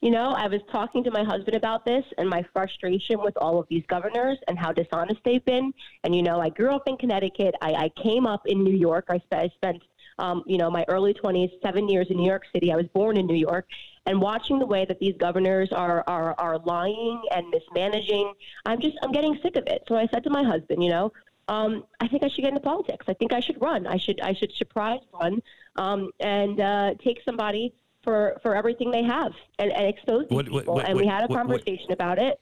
You 0.00 0.10
know, 0.10 0.30
I 0.30 0.46
was 0.46 0.62
talking 0.72 1.04
to 1.04 1.10
my 1.10 1.22
husband 1.22 1.54
about 1.54 1.84
this 1.84 2.04
and 2.16 2.26
my 2.26 2.42
frustration 2.54 3.20
with 3.20 3.36
all 3.36 3.58
of 3.60 3.66
these 3.68 3.84
governors 3.86 4.38
and 4.48 4.58
how 4.58 4.72
dishonest 4.72 5.20
they've 5.26 5.44
been. 5.44 5.74
And, 6.04 6.16
you 6.16 6.22
know, 6.22 6.40
I 6.40 6.48
grew 6.48 6.70
up 6.70 6.84
in 6.86 6.96
Connecticut. 6.96 7.54
I, 7.60 7.72
I 7.74 7.90
came 8.02 8.26
up 8.26 8.46
in 8.46 8.64
New 8.64 8.74
York. 8.74 9.06
I, 9.10 9.18
sp- 9.20 9.34
I 9.34 9.50
spent, 9.56 9.82
um, 10.18 10.42
you 10.46 10.56
know, 10.56 10.70
my 10.70 10.86
early 10.88 11.12
20s, 11.12 11.50
seven 11.62 11.86
years 11.86 12.06
in 12.08 12.16
New 12.16 12.26
York 12.26 12.44
City. 12.50 12.72
I 12.72 12.76
was 12.76 12.86
born 12.94 13.18
in 13.18 13.26
New 13.26 13.36
York. 13.36 13.66
And 14.06 14.22
watching 14.22 14.58
the 14.58 14.64
way 14.64 14.86
that 14.86 14.98
these 15.00 15.14
governors 15.18 15.68
are, 15.70 16.02
are, 16.06 16.34
are 16.38 16.58
lying 16.60 17.20
and 17.32 17.50
mismanaging, 17.50 18.32
I'm 18.64 18.80
just, 18.80 18.96
I'm 19.02 19.12
getting 19.12 19.38
sick 19.42 19.56
of 19.56 19.64
it. 19.66 19.82
So 19.86 19.96
I 19.96 20.06
said 20.06 20.24
to 20.24 20.30
my 20.30 20.42
husband, 20.42 20.82
you 20.82 20.88
know, 20.88 21.12
um, 21.48 21.84
I 22.00 22.08
think 22.08 22.22
I 22.22 22.28
should 22.28 22.40
get 22.40 22.48
into 22.48 22.60
politics. 22.60 23.04
I 23.06 23.12
think 23.12 23.34
I 23.34 23.40
should 23.40 23.60
run. 23.60 23.86
I 23.86 23.98
should, 23.98 24.18
I 24.22 24.32
should 24.32 24.52
surprise 24.52 25.00
run 25.12 25.42
um, 25.76 26.10
and 26.20 26.58
uh, 26.58 26.94
take 27.04 27.20
somebody 27.24 27.74
for 28.02 28.38
for 28.42 28.56
everything 28.56 28.90
they 28.90 29.02
have 29.02 29.32
and, 29.58 29.70
and 29.72 29.86
expose 29.86 30.26
these 30.28 30.36
what, 30.36 30.46
people. 30.46 30.58
What, 30.58 30.74
what, 30.74 30.88
and 30.88 30.98
we 30.98 31.06
had 31.06 31.24
a 31.24 31.28
conversation 31.28 31.92
about 31.92 32.18
it. 32.18 32.40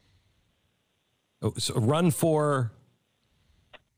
Oh, 1.42 1.52
so 1.58 1.74
run 1.74 2.10
for. 2.10 2.72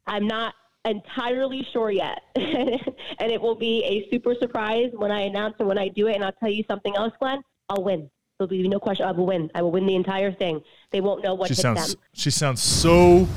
I'm 0.06 0.26
not 0.26 0.54
entirely 0.84 1.66
sure 1.72 1.90
yet, 1.90 2.20
and 2.36 3.30
it 3.30 3.40
will 3.40 3.54
be 3.54 3.84
a 3.84 4.10
super 4.10 4.34
surprise 4.40 4.90
when 4.92 5.10
I 5.10 5.22
announce 5.22 5.54
and 5.58 5.68
when 5.68 5.78
I 5.78 5.88
do 5.88 6.08
it. 6.08 6.14
And 6.14 6.24
I'll 6.24 6.32
tell 6.32 6.50
you 6.50 6.64
something 6.68 6.94
else, 6.96 7.12
Glenn. 7.18 7.42
I'll 7.68 7.84
win. 7.84 8.10
There'll 8.38 8.48
be 8.48 8.66
no 8.68 8.80
question. 8.80 9.06
I 9.06 9.12
will 9.12 9.26
win. 9.26 9.50
I 9.54 9.62
will 9.62 9.70
win 9.70 9.86
the 9.86 9.94
entire 9.94 10.32
thing. 10.32 10.62
They 10.90 11.00
won't 11.00 11.22
know 11.22 11.34
what 11.34 11.48
she 11.48 11.54
hit 11.54 11.62
sounds. 11.62 11.94
them. 11.94 12.02
She 12.14 12.30
sounds 12.30 12.62
so. 12.62 13.28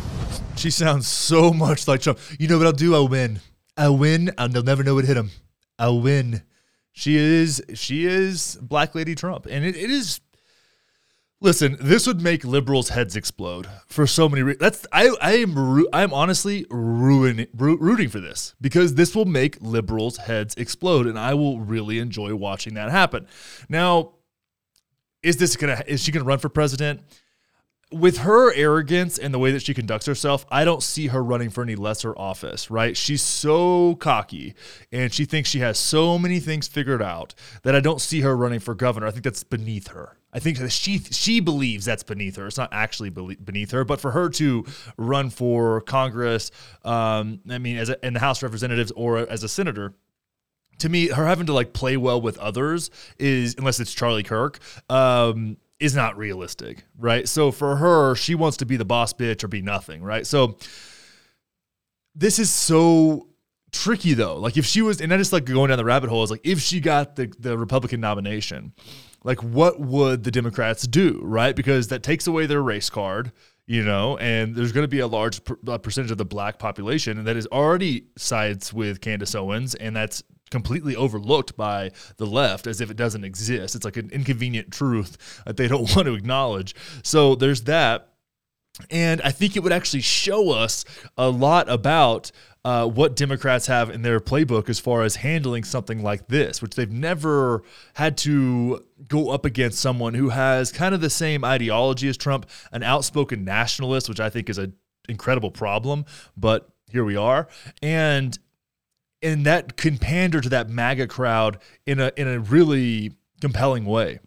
She 0.56 0.70
sounds 0.70 1.08
so 1.08 1.52
much 1.52 1.88
like 1.88 2.02
Trump. 2.02 2.20
You 2.40 2.48
know 2.48 2.58
what 2.58 2.68
I'll 2.68 2.74
do? 2.74 2.96
I'll 2.96 3.08
win. 3.08 3.42
I'll 3.76 3.98
win, 3.98 4.32
and 4.38 4.54
they'll 4.54 4.64
never 4.64 4.84
know 4.84 4.96
what 4.96 5.06
hit 5.06 5.18
him. 5.18 5.32
I'll 5.78 6.00
win. 6.00 6.44
She 6.94 7.18
is 7.18 7.62
she 7.74 8.06
is 8.06 8.58
Black 8.62 8.94
Lady 8.94 9.16
Trump, 9.16 9.48
and 9.50 9.66
it, 9.66 9.76
it 9.76 9.90
is. 9.90 10.22
Listen, 11.42 11.76
this 11.82 12.08
would 12.08 12.22
make 12.22 12.46
liberals' 12.46 12.88
heads 12.90 13.18
explode 13.18 13.68
for 13.88 14.08
so 14.08 14.30
many 14.30 14.44
reasons. 14.44 14.62
That's 14.62 14.88
I 14.94 15.14
I 15.20 15.34
am 15.38 15.86
I'm 15.92 16.14
honestly 16.14 16.66
ruining 16.70 17.48
rooting 17.54 18.10
for 18.10 18.20
this 18.20 18.54
because 18.62 18.94
this 18.94 19.16
will 19.16 19.26
make 19.26 19.58
liberals' 19.60 20.18
heads 20.18 20.54
explode, 20.56 21.08
and 21.08 21.18
I 21.18 21.34
will 21.34 21.60
really 21.60 21.98
enjoy 21.98 22.36
watching 22.36 22.76
that 22.76 22.92
happen. 22.92 23.28
Now, 23.68 24.14
is 25.24 25.38
this 25.38 25.58
gonna 25.58 25.84
is 25.88 26.04
she 26.04 26.12
gonna 26.12 26.26
run 26.26 26.40
for 26.40 26.48
president? 26.48 27.02
With 27.94 28.18
her 28.20 28.54
arrogance 28.54 29.18
and 29.18 29.34
the 29.34 29.40
way 29.40 29.52
that 29.52 29.62
she 29.62 29.74
conducts 29.74 30.06
herself, 30.06 30.46
I 30.50 30.66
don't 30.66 30.84
see 30.84 31.08
her 31.08 31.24
running 31.24 31.50
for 31.50 31.64
any 31.64 31.76
lesser 31.76 32.18
office, 32.18 32.72
right? 32.72 32.98
She's 32.98 33.22
so 33.22 33.96
cocky 33.96 34.56
and 34.92 35.14
she 35.14 35.26
thinks 35.26 35.50
she 35.50 35.60
has 35.60 35.78
so 35.78 36.18
many 36.18 36.40
things 36.40 36.68
figured 36.68 37.02
out 37.02 37.34
that 37.64 37.76
I 37.76 37.80
don't 37.80 38.02
see 38.02 38.22
her 38.22 38.36
running 38.36 38.60
for 38.60 38.76
governor. 38.76 39.08
I 39.08 39.12
think 39.12 39.24
that's 39.24 39.44
beneath 39.44 39.90
her. 39.90 40.18
I 40.34 40.40
think 40.40 40.58
she 40.72 40.98
she 40.98 41.40
believes 41.40 41.86
that's 41.86 42.02
beneath 42.02 42.38
her. 42.38 42.48
It's 42.48 42.58
not 42.58 42.70
actually 42.72 43.12
beneath 43.12 43.70
her, 43.72 43.84
but 43.84 44.02
for 44.02 44.12
her 44.12 44.30
to 44.30 44.66
run 44.98 45.30
for 45.30 45.82
Congress, 45.82 46.50
um, 46.84 47.40
I 47.50 47.60
mean, 47.60 47.78
as 47.78 47.90
a, 47.90 48.04
in 48.04 48.14
the 48.14 48.20
House 48.20 48.40
of 48.40 48.44
Representatives 48.44 48.92
or 48.96 49.20
as 49.20 49.44
a 49.44 49.48
senator, 49.48 49.94
to 50.80 50.90
me, 50.90 51.10
her 51.10 51.28
having 51.28 51.46
to 51.46 51.54
like 51.54 51.74
play 51.74 51.98
well 51.98 52.20
with 52.20 52.38
others 52.40 52.90
is, 53.20 53.56
unless 53.60 53.80
it's 53.80 53.94
Charlie 53.94 54.24
Kirk, 54.24 54.60
um, 54.90 55.58
is 55.80 55.96
not 55.96 56.18
realistic, 56.18 56.84
right? 56.98 57.28
So 57.28 57.52
for 57.52 57.76
her, 57.78 58.16
she 58.16 58.36
wants 58.36 58.58
to 58.58 58.66
be 58.66 58.78
the 58.78 58.86
boss 58.86 59.14
bitch 59.14 59.44
or 59.44 59.48
be 59.48 59.62
nothing, 59.62 60.04
right? 60.04 60.26
So 60.26 60.58
this 62.16 62.40
is 62.40 62.52
so 62.52 63.28
tricky 63.72 64.14
though. 64.14 64.38
Like 64.38 64.56
if 64.56 64.66
she 64.66 64.82
was, 64.82 65.02
and 65.02 65.14
I 65.14 65.18
just 65.18 65.34
like 65.34 65.46
going 65.46 65.70
down 65.70 65.78
the 65.78 65.86
rabbit 65.86 66.10
hole 66.10 66.24
is 66.24 66.32
like 66.32 66.46
if 66.46 66.60
she 66.60 66.80
got 66.80 67.16
the 67.16 67.34
the 67.40 67.58
Republican 67.58 68.00
nomination, 68.00 68.74
like 69.24 69.44
what 69.44 69.80
would 69.80 70.24
the 70.24 70.32
Democrats 70.32 70.88
do, 70.88 71.20
right? 71.24 71.56
Because 71.56 71.90
that 71.90 72.04
takes 72.04 72.28
away 72.28 72.46
their 72.46 72.62
race 72.62 72.90
card, 72.90 73.32
you 73.66 73.84
know, 73.84 74.18
and 74.18 74.56
there's 74.56 74.72
going 74.72 74.84
to 74.84 74.90
be 74.90 75.00
a 75.00 75.08
large 75.08 75.44
per- 75.44 75.56
percentage 75.80 76.12
of 76.12 76.18
the 76.18 76.26
black 76.26 76.60
population 76.60 77.24
that 77.24 77.36
is 77.36 77.48
already 77.48 78.06
sides 78.18 78.74
with 78.74 79.02
Candace 79.02 79.36
Owens, 79.36 79.76
and 79.76 79.96
that's 79.96 80.24
completely 80.52 80.96
overlooked 80.96 81.58
by 81.58 81.92
the 82.18 82.26
left 82.26 82.68
as 82.68 82.80
if 82.80 82.92
it 82.92 82.98
doesn't 82.98 83.24
exist. 83.24 83.76
It's 83.76 83.86
like 83.86 83.98
an 83.98 84.10
inconvenient 84.12 84.72
truth 84.72 85.42
that 85.46 85.58
they 85.58 85.68
don't 85.68 85.82
want 85.96 86.08
to 86.08 86.14
acknowledge. 86.14 86.76
So 87.04 87.36
there's 87.36 87.64
that. 87.64 88.10
And 88.90 89.22
I 89.22 89.30
think 89.30 89.56
it 89.56 89.62
would 89.62 89.72
actually 89.72 90.02
show 90.02 90.50
us 90.50 90.84
a 91.16 91.30
lot 91.30 91.70
about 91.70 92.32
uh, 92.66 92.88
what 92.88 93.16
Democrats 93.16 93.68
have 93.68 93.90
in 93.90 94.04
their 94.04 94.20
playbook 94.20 94.70
as 94.70 94.80
far 94.80 95.04
as 95.04 95.18
handling 95.18 95.64
something 95.64 96.02
like 96.02 96.28
this, 96.28 96.62
which 96.62 96.76
they've 96.76 96.92
never 96.92 97.62
had 97.96 98.18
to 98.18 98.84
go 99.08 99.30
up 99.30 99.46
against 99.46 99.80
someone 99.80 100.14
who 100.14 100.30
has 100.30 100.72
kind 100.72 100.96
of 100.96 101.02
the 101.02 101.10
same 101.10 101.44
ideology 101.44 102.08
as 102.08 102.18
Trump, 102.18 102.50
an 102.72 102.82
outspoken 102.82 103.44
nationalist, 103.44 104.08
which 104.08 104.20
I 104.20 104.30
think 104.30 104.50
is 104.50 104.58
an 104.58 104.74
incredible 105.10 105.52
problem. 105.52 106.06
But 106.38 106.70
here 106.90 107.04
we 107.04 107.16
are. 107.16 107.50
And 107.82 108.38
and 109.24 109.46
that 109.46 109.78
can 109.78 109.98
pander 109.98 110.42
to 110.42 110.50
that 110.50 110.70
MAGA 110.70 111.08
crowd 111.08 111.60
in 111.86 112.00
a 112.00 112.12
in 112.18 112.28
a 112.28 112.40
really 112.40 113.14
compelling 113.42 113.86
way. 113.86 114.20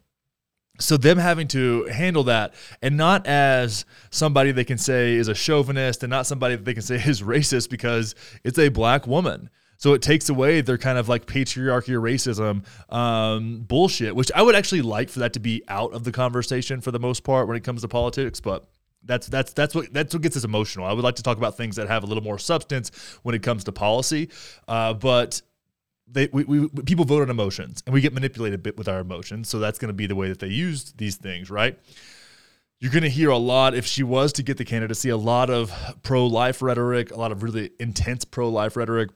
So 0.78 0.96
them 0.96 1.16
having 1.18 1.48
to 1.48 1.84
handle 1.84 2.24
that 2.24 2.54
and 2.82 2.96
not 2.96 3.26
as 3.26 3.86
somebody 4.10 4.52
they 4.52 4.64
can 4.64 4.78
say 4.78 5.14
is 5.14 5.28
a 5.28 5.34
chauvinist 5.34 6.02
and 6.02 6.10
not 6.10 6.26
somebody 6.26 6.56
that 6.56 6.64
they 6.64 6.74
can 6.74 6.82
say 6.82 6.96
is 7.06 7.22
racist 7.22 7.70
because 7.70 8.14
it's 8.44 8.58
a 8.58 8.68
black 8.68 9.06
woman. 9.06 9.50
So 9.78 9.92
it 9.92 10.00
takes 10.00 10.28
away 10.28 10.62
their 10.62 10.78
kind 10.78 10.96
of 10.96 11.08
like 11.08 11.26
patriarchy 11.26 11.90
or 11.90 12.00
racism 12.00 12.64
um, 12.92 13.60
bullshit, 13.60 14.16
which 14.16 14.32
I 14.34 14.42
would 14.42 14.54
actually 14.54 14.82
like 14.82 15.10
for 15.10 15.18
that 15.20 15.34
to 15.34 15.40
be 15.40 15.62
out 15.68 15.92
of 15.92 16.04
the 16.04 16.12
conversation 16.12 16.80
for 16.80 16.90
the 16.90 16.98
most 16.98 17.24
part 17.24 17.46
when 17.46 17.56
it 17.56 17.64
comes 17.64 17.82
to 17.82 17.88
politics. 17.88 18.40
But 18.40 18.66
that's 19.04 19.26
that's 19.28 19.52
that's 19.52 19.74
what 19.74 19.92
that's 19.92 20.14
what 20.14 20.22
gets 20.22 20.36
us 20.36 20.44
emotional. 20.44 20.86
I 20.86 20.92
would 20.92 21.04
like 21.04 21.16
to 21.16 21.22
talk 21.22 21.38
about 21.38 21.56
things 21.56 21.76
that 21.76 21.88
have 21.88 22.02
a 22.02 22.06
little 22.06 22.22
more 22.22 22.38
substance 22.38 22.90
when 23.22 23.34
it 23.34 23.42
comes 23.42 23.64
to 23.64 23.72
policy, 23.72 24.30
uh, 24.66 24.94
but 24.94 25.42
they 26.08 26.28
we, 26.32 26.44
we 26.44 26.68
people 26.84 27.04
vote 27.04 27.22
on 27.22 27.30
emotions 27.30 27.82
and 27.86 27.94
we 27.94 28.00
get 28.00 28.12
manipulated 28.12 28.60
a 28.60 28.62
bit 28.62 28.76
with 28.76 28.88
our 28.88 29.00
emotions. 29.00 29.48
So 29.48 29.58
that's 29.58 29.78
going 29.78 29.88
to 29.88 29.94
be 29.94 30.06
the 30.06 30.16
way 30.16 30.28
that 30.28 30.38
they 30.38 30.48
use 30.48 30.92
these 30.96 31.16
things, 31.16 31.50
right? 31.50 31.78
You're 32.78 32.92
going 32.92 33.04
to 33.04 33.10
hear 33.10 33.30
a 33.30 33.38
lot 33.38 33.74
if 33.74 33.86
she 33.86 34.02
was 34.02 34.34
to 34.34 34.42
get 34.42 34.58
the 34.58 34.64
candidacy, 34.64 35.08
a 35.08 35.16
lot 35.16 35.48
of 35.48 35.72
pro-life 36.02 36.60
rhetoric, 36.60 37.10
a 37.10 37.16
lot 37.16 37.32
of 37.32 37.42
really 37.42 37.70
intense 37.80 38.26
pro-life 38.26 38.76
rhetoric. 38.76 39.10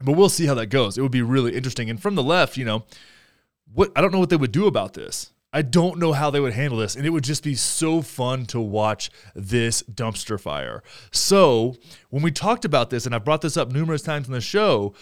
But 0.00 0.12
we'll 0.12 0.28
see 0.28 0.46
how 0.46 0.54
that 0.54 0.66
goes. 0.66 0.96
It 0.96 1.02
would 1.02 1.10
be 1.10 1.22
really 1.22 1.56
interesting. 1.56 1.90
And 1.90 2.00
from 2.00 2.14
the 2.14 2.22
left, 2.22 2.56
you 2.56 2.64
know, 2.64 2.84
what 3.74 3.90
I 3.96 4.00
don't 4.00 4.12
know 4.12 4.20
what 4.20 4.30
they 4.30 4.36
would 4.36 4.52
do 4.52 4.66
about 4.66 4.94
this. 4.94 5.32
I 5.52 5.62
don't 5.62 5.98
know 5.98 6.12
how 6.12 6.30
they 6.30 6.40
would 6.40 6.52
handle 6.52 6.78
this, 6.78 6.94
and 6.94 7.06
it 7.06 7.10
would 7.10 7.24
just 7.24 7.42
be 7.42 7.54
so 7.54 8.02
fun 8.02 8.44
to 8.46 8.60
watch 8.60 9.10
this 9.34 9.82
dumpster 9.82 10.38
fire. 10.38 10.82
So, 11.10 11.76
when 12.10 12.22
we 12.22 12.30
talked 12.30 12.66
about 12.66 12.90
this, 12.90 13.06
and 13.06 13.14
I've 13.14 13.24
brought 13.24 13.40
this 13.40 13.56
up 13.56 13.72
numerous 13.72 14.02
times 14.02 14.26
in 14.26 14.34
the 14.34 14.42
show, 14.42 14.94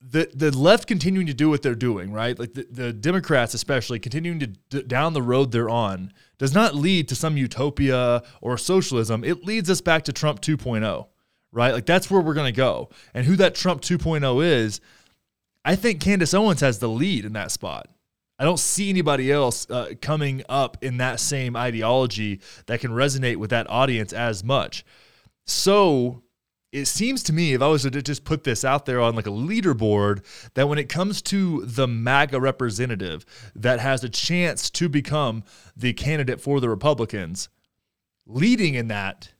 the 0.00 0.30
the 0.34 0.56
left 0.56 0.86
continuing 0.86 1.26
to 1.26 1.34
do 1.34 1.48
what 1.48 1.62
they're 1.62 1.74
doing, 1.74 2.12
right? 2.12 2.38
Like 2.38 2.54
the, 2.54 2.66
the 2.70 2.92
Democrats, 2.92 3.54
especially 3.54 3.98
continuing 3.98 4.40
to 4.40 4.46
d- 4.46 4.82
down 4.82 5.12
the 5.12 5.22
road 5.22 5.52
they're 5.52 5.70
on, 5.70 6.12
does 6.38 6.54
not 6.54 6.74
lead 6.74 7.08
to 7.08 7.14
some 7.14 7.36
utopia 7.36 8.22
or 8.40 8.58
socialism. 8.58 9.22
It 9.22 9.44
leads 9.44 9.70
us 9.70 9.80
back 9.80 10.04
to 10.04 10.12
Trump 10.12 10.40
2.0, 10.40 11.06
right? 11.52 11.72
Like 11.72 11.86
that's 11.86 12.10
where 12.10 12.20
we're 12.20 12.34
going 12.34 12.52
to 12.52 12.56
go. 12.56 12.90
And 13.14 13.26
who 13.26 13.36
that 13.36 13.54
Trump 13.54 13.80
2.0 13.80 14.44
is, 14.44 14.80
I 15.64 15.76
think 15.76 16.00
Candace 16.00 16.34
Owens 16.34 16.60
has 16.60 16.80
the 16.80 16.88
lead 16.88 17.24
in 17.24 17.32
that 17.34 17.52
spot. 17.52 17.88
I 18.42 18.44
don't 18.44 18.58
see 18.58 18.90
anybody 18.90 19.30
else 19.30 19.70
uh, 19.70 19.92
coming 20.00 20.42
up 20.48 20.76
in 20.82 20.96
that 20.96 21.20
same 21.20 21.54
ideology 21.54 22.40
that 22.66 22.80
can 22.80 22.90
resonate 22.90 23.36
with 23.36 23.50
that 23.50 23.70
audience 23.70 24.12
as 24.12 24.42
much. 24.42 24.84
So 25.46 26.24
it 26.72 26.86
seems 26.86 27.22
to 27.22 27.32
me, 27.32 27.54
if 27.54 27.62
I 27.62 27.68
was 27.68 27.82
to 27.84 28.02
just 28.02 28.24
put 28.24 28.42
this 28.42 28.64
out 28.64 28.84
there 28.84 29.00
on 29.00 29.14
like 29.14 29.28
a 29.28 29.30
leaderboard, 29.30 30.24
that 30.54 30.68
when 30.68 30.80
it 30.80 30.88
comes 30.88 31.22
to 31.22 31.64
the 31.64 31.86
MAGA 31.86 32.40
representative 32.40 33.24
that 33.54 33.78
has 33.78 34.02
a 34.02 34.08
chance 34.08 34.70
to 34.70 34.88
become 34.88 35.44
the 35.76 35.92
candidate 35.92 36.40
for 36.40 36.58
the 36.58 36.68
Republicans, 36.68 37.48
leading 38.26 38.74
in 38.74 38.88
that 38.88 39.34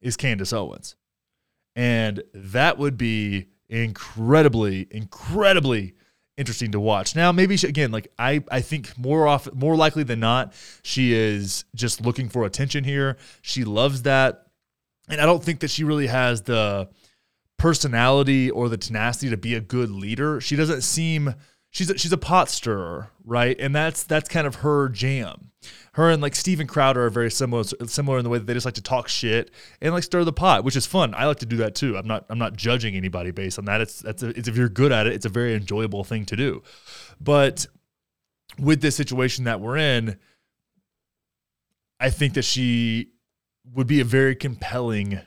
is 0.00 0.16
Candace 0.16 0.54
Owens. 0.54 0.96
And 1.74 2.22
that 2.32 2.78
would 2.78 2.96
be 2.96 3.48
incredibly, 3.68 4.88
incredibly 4.90 5.92
interesting 6.36 6.72
to 6.72 6.80
watch. 6.80 7.16
Now, 7.16 7.32
maybe 7.32 7.56
she, 7.56 7.66
again, 7.66 7.90
like 7.90 8.12
I, 8.18 8.44
I 8.50 8.60
think 8.60 8.96
more 8.98 9.26
often, 9.26 9.58
more 9.58 9.76
likely 9.76 10.02
than 10.02 10.20
not, 10.20 10.52
she 10.82 11.12
is 11.12 11.64
just 11.74 12.00
looking 12.00 12.28
for 12.28 12.44
attention 12.44 12.84
here. 12.84 13.16
She 13.42 13.64
loves 13.64 14.02
that, 14.02 14.46
and 15.08 15.20
I 15.20 15.26
don't 15.26 15.42
think 15.42 15.60
that 15.60 15.70
she 15.70 15.84
really 15.84 16.06
has 16.08 16.42
the 16.42 16.88
personality 17.58 18.50
or 18.50 18.68
the 18.68 18.76
tenacity 18.76 19.30
to 19.30 19.36
be 19.36 19.54
a 19.54 19.60
good 19.60 19.90
leader. 19.90 20.40
She 20.40 20.56
doesn't 20.56 20.82
seem 20.82 21.34
she's 21.76 21.90
a, 21.90 21.98
she's 21.98 22.12
a 22.12 22.16
pot 22.16 22.48
stirrer, 22.48 23.10
right? 23.24 23.54
And 23.60 23.74
that's 23.74 24.02
that's 24.04 24.30
kind 24.30 24.46
of 24.46 24.56
her 24.56 24.88
jam. 24.88 25.50
Her 25.92 26.10
and 26.10 26.22
like 26.22 26.34
Steven 26.34 26.66
Crowder 26.66 27.04
are 27.04 27.10
very 27.10 27.30
similar 27.30 27.64
similar 27.86 28.18
in 28.18 28.24
the 28.24 28.30
way 28.30 28.38
that 28.38 28.46
they 28.46 28.54
just 28.54 28.64
like 28.64 28.74
to 28.74 28.82
talk 28.82 29.08
shit 29.08 29.50
and 29.82 29.92
like 29.92 30.02
stir 30.02 30.24
the 30.24 30.32
pot, 30.32 30.64
which 30.64 30.74
is 30.74 30.86
fun. 30.86 31.14
I 31.14 31.26
like 31.26 31.38
to 31.40 31.46
do 31.46 31.58
that 31.58 31.74
too. 31.74 31.96
I'm 31.98 32.06
not 32.06 32.24
I'm 32.30 32.38
not 32.38 32.56
judging 32.56 32.94
anybody 32.94 33.30
based 33.30 33.58
on 33.58 33.66
that. 33.66 33.82
It's 33.82 34.00
that's 34.00 34.22
a, 34.22 34.28
it's 34.30 34.48
if 34.48 34.56
you're 34.56 34.70
good 34.70 34.90
at 34.90 35.06
it, 35.06 35.12
it's 35.12 35.26
a 35.26 35.30
very 35.30 35.54
enjoyable 35.54 36.02
thing 36.02 36.24
to 36.26 36.36
do. 36.36 36.62
But 37.20 37.66
with 38.58 38.80
this 38.80 38.96
situation 38.96 39.44
that 39.44 39.60
we're 39.60 39.76
in, 39.76 40.16
I 42.00 42.08
think 42.08 42.34
that 42.34 42.44
she 42.44 43.10
would 43.74 43.86
be 43.86 44.00
a 44.00 44.04
very 44.04 44.34
compelling 44.34 45.20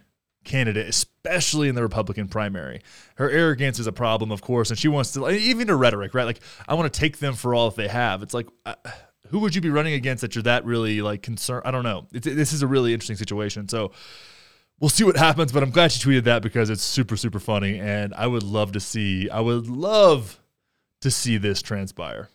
candidate, 0.43 0.87
especially 0.87 1.69
in 1.69 1.75
the 1.75 1.81
Republican 1.81 2.27
primary. 2.27 2.81
Her 3.15 3.29
arrogance 3.29 3.79
is 3.79 3.87
a 3.87 3.91
problem, 3.91 4.31
of 4.31 4.41
course, 4.41 4.69
and 4.69 4.79
she 4.79 4.87
wants 4.87 5.11
to, 5.11 5.29
even 5.29 5.67
her 5.67 5.77
rhetoric, 5.77 6.13
right? 6.13 6.25
Like, 6.25 6.39
I 6.67 6.73
want 6.73 6.91
to 6.91 6.99
take 6.99 7.19
them 7.19 7.33
for 7.33 7.53
all 7.53 7.69
that 7.69 7.75
they 7.75 7.87
have. 7.87 8.23
It's 8.23 8.33
like, 8.33 8.47
uh, 8.65 8.75
who 9.27 9.39
would 9.39 9.53
you 9.53 9.61
be 9.61 9.69
running 9.69 9.93
against 9.93 10.21
that 10.21 10.35
you're 10.35 10.43
that 10.43 10.65
really 10.65 11.01
like 11.01 11.21
concerned? 11.21 11.63
I 11.65 11.71
don't 11.71 11.83
know. 11.83 12.07
It's, 12.11 12.25
this 12.25 12.53
is 12.53 12.63
a 12.63 12.67
really 12.67 12.93
interesting 12.93 13.17
situation. 13.17 13.67
So 13.69 13.91
we'll 14.79 14.89
see 14.89 15.03
what 15.03 15.17
happens, 15.17 15.51
but 15.51 15.61
I'm 15.61 15.71
glad 15.71 15.91
she 15.91 16.07
tweeted 16.07 16.23
that 16.23 16.41
because 16.41 16.69
it's 16.69 16.81
super, 16.81 17.15
super 17.15 17.39
funny. 17.39 17.79
And 17.79 18.13
I 18.13 18.25
would 18.25 18.43
love 18.43 18.71
to 18.71 18.79
see, 18.79 19.29
I 19.29 19.41
would 19.41 19.67
love 19.67 20.39
to 21.01 21.11
see 21.11 21.37
this 21.37 21.61
transpire. 21.61 22.29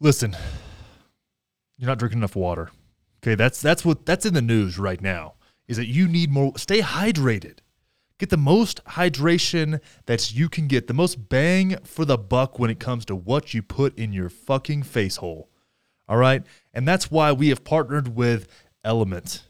Listen, 0.00 0.36
you're 1.76 1.88
not 1.88 1.98
drinking 1.98 2.20
enough 2.20 2.36
water. 2.36 2.70
Okay, 3.26 3.34
that's 3.34 3.60
that's 3.60 3.84
what 3.84 4.06
that's 4.06 4.24
in 4.24 4.34
the 4.34 4.42
news 4.42 4.78
right 4.78 5.00
now. 5.00 5.34
Is 5.66 5.78
that 5.78 5.88
you 5.88 6.06
need 6.06 6.30
more 6.30 6.56
stay 6.56 6.80
hydrated. 6.80 7.58
Get 8.18 8.30
the 8.30 8.36
most 8.36 8.84
hydration 8.84 9.80
that 10.06 10.32
you 10.32 10.48
can 10.48 10.68
get, 10.68 10.86
the 10.86 10.94
most 10.94 11.28
bang 11.28 11.76
for 11.82 12.04
the 12.04 12.16
buck 12.16 12.60
when 12.60 12.70
it 12.70 12.78
comes 12.78 13.04
to 13.06 13.16
what 13.16 13.52
you 13.52 13.62
put 13.62 13.98
in 13.98 14.12
your 14.12 14.28
fucking 14.30 14.84
face 14.84 15.16
hole. 15.16 15.50
All 16.08 16.16
right? 16.16 16.44
And 16.72 16.86
that's 16.86 17.10
why 17.10 17.32
we 17.32 17.48
have 17.48 17.64
partnered 17.64 18.14
with 18.14 18.46
Element. 18.84 19.42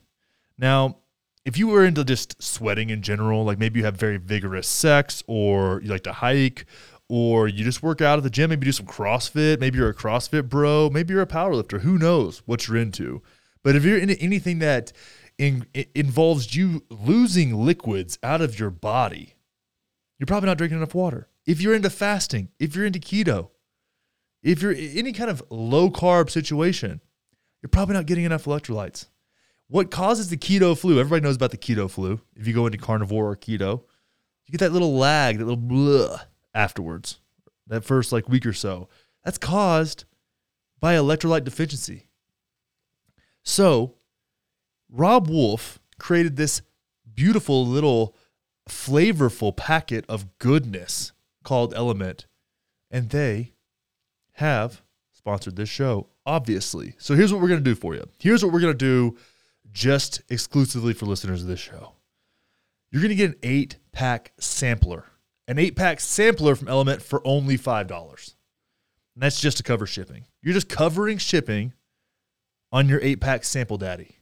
Now, 0.56 0.96
if 1.44 1.58
you 1.58 1.68
were 1.68 1.84
into 1.84 2.02
just 2.02 2.42
sweating 2.42 2.88
in 2.88 3.02
general, 3.02 3.44
like 3.44 3.58
maybe 3.58 3.80
you 3.80 3.84
have 3.84 3.96
very 3.96 4.16
vigorous 4.16 4.66
sex 4.66 5.22
or 5.26 5.82
you 5.82 5.90
like 5.90 6.02
to 6.04 6.14
hike 6.14 6.64
or 7.08 7.46
you 7.46 7.62
just 7.62 7.82
work 7.82 8.00
out 8.00 8.16
at 8.16 8.24
the 8.24 8.30
gym, 8.30 8.50
maybe 8.50 8.64
do 8.64 8.72
some 8.72 8.86
CrossFit, 8.86 9.60
maybe 9.60 9.78
you're 9.78 9.90
a 9.90 9.94
CrossFit 9.94 10.48
bro, 10.48 10.90
maybe 10.90 11.12
you're 11.12 11.22
a 11.22 11.26
powerlifter, 11.26 11.82
who 11.82 11.98
knows 11.98 12.38
what 12.46 12.66
you're 12.66 12.78
into. 12.78 13.22
But 13.66 13.74
if 13.74 13.84
you're 13.84 13.98
into 13.98 14.16
anything 14.20 14.60
that 14.60 14.92
in, 15.38 15.66
involves 15.92 16.54
you 16.54 16.84
losing 16.88 17.52
liquids 17.52 18.16
out 18.22 18.40
of 18.40 18.60
your 18.60 18.70
body, 18.70 19.34
you're 20.20 20.28
probably 20.28 20.46
not 20.46 20.56
drinking 20.56 20.78
enough 20.78 20.94
water. 20.94 21.26
If 21.46 21.60
you're 21.60 21.74
into 21.74 21.90
fasting, 21.90 22.50
if 22.60 22.76
you're 22.76 22.86
into 22.86 23.00
keto, 23.00 23.50
if 24.40 24.62
you're 24.62 24.72
any 24.72 25.12
kind 25.12 25.30
of 25.30 25.42
low 25.50 25.90
carb 25.90 26.30
situation, 26.30 27.00
you're 27.60 27.68
probably 27.68 27.94
not 27.94 28.06
getting 28.06 28.22
enough 28.22 28.44
electrolytes. 28.44 29.08
What 29.66 29.90
causes 29.90 30.28
the 30.28 30.36
keto 30.36 30.78
flu? 30.78 31.00
Everybody 31.00 31.24
knows 31.24 31.34
about 31.34 31.50
the 31.50 31.58
keto 31.58 31.90
flu. 31.90 32.20
If 32.36 32.46
you 32.46 32.54
go 32.54 32.66
into 32.66 32.78
carnivore 32.78 33.32
or 33.32 33.36
keto, 33.36 33.82
you 34.46 34.52
get 34.52 34.60
that 34.60 34.72
little 34.72 34.94
lag, 34.96 35.38
that 35.38 35.44
little 35.44 35.56
blah 35.56 36.20
afterwards, 36.54 37.18
that 37.66 37.84
first 37.84 38.12
like 38.12 38.28
week 38.28 38.46
or 38.46 38.52
so. 38.52 38.88
That's 39.24 39.38
caused 39.38 40.04
by 40.78 40.94
electrolyte 40.94 41.42
deficiency. 41.42 42.06
So, 43.46 43.94
Robb 44.90 45.30
Wolf 45.30 45.78
created 46.00 46.36
this 46.36 46.62
beautiful 47.14 47.64
little 47.64 48.16
flavorful 48.68 49.56
packet 49.56 50.04
of 50.08 50.38
goodness 50.38 51.12
called 51.44 51.72
Element, 51.72 52.26
and 52.90 53.08
they 53.10 53.52
have 54.32 54.82
sponsored 55.12 55.54
this 55.54 55.68
show, 55.68 56.08
obviously. 56.26 56.96
So 56.98 57.14
here's 57.14 57.32
what 57.32 57.40
we're 57.40 57.48
going 57.48 57.62
to 57.62 57.70
do 57.70 57.76
for 57.76 57.94
you. 57.94 58.08
Here's 58.18 58.44
what 58.44 58.52
we're 58.52 58.60
going 58.60 58.76
to 58.76 58.78
do 58.78 59.16
just 59.72 60.22
exclusively 60.28 60.92
for 60.92 61.06
listeners 61.06 61.42
of 61.42 61.48
this 61.48 61.60
show. 61.60 61.92
You're 62.90 63.02
going 63.02 63.10
to 63.10 63.14
get 63.14 63.30
an 63.30 63.38
eight 63.44 63.76
pack 63.92 64.32
sampler, 64.40 65.04
an 65.46 65.58
eight 65.58 65.76
pack 65.76 66.00
sampler 66.00 66.56
from 66.56 66.66
Element 66.66 67.00
for 67.00 67.22
only 67.24 67.56
$5. 67.56 68.34
And 69.14 69.22
that's 69.22 69.40
just 69.40 69.58
to 69.58 69.62
cover 69.62 69.86
shipping. 69.86 70.24
You're 70.42 70.54
just 70.54 70.68
covering 70.68 71.18
shipping 71.18 71.72
on 72.72 72.88
your 72.88 73.00
eight 73.02 73.20
pack 73.20 73.44
sample 73.44 73.78
daddy. 73.78 74.18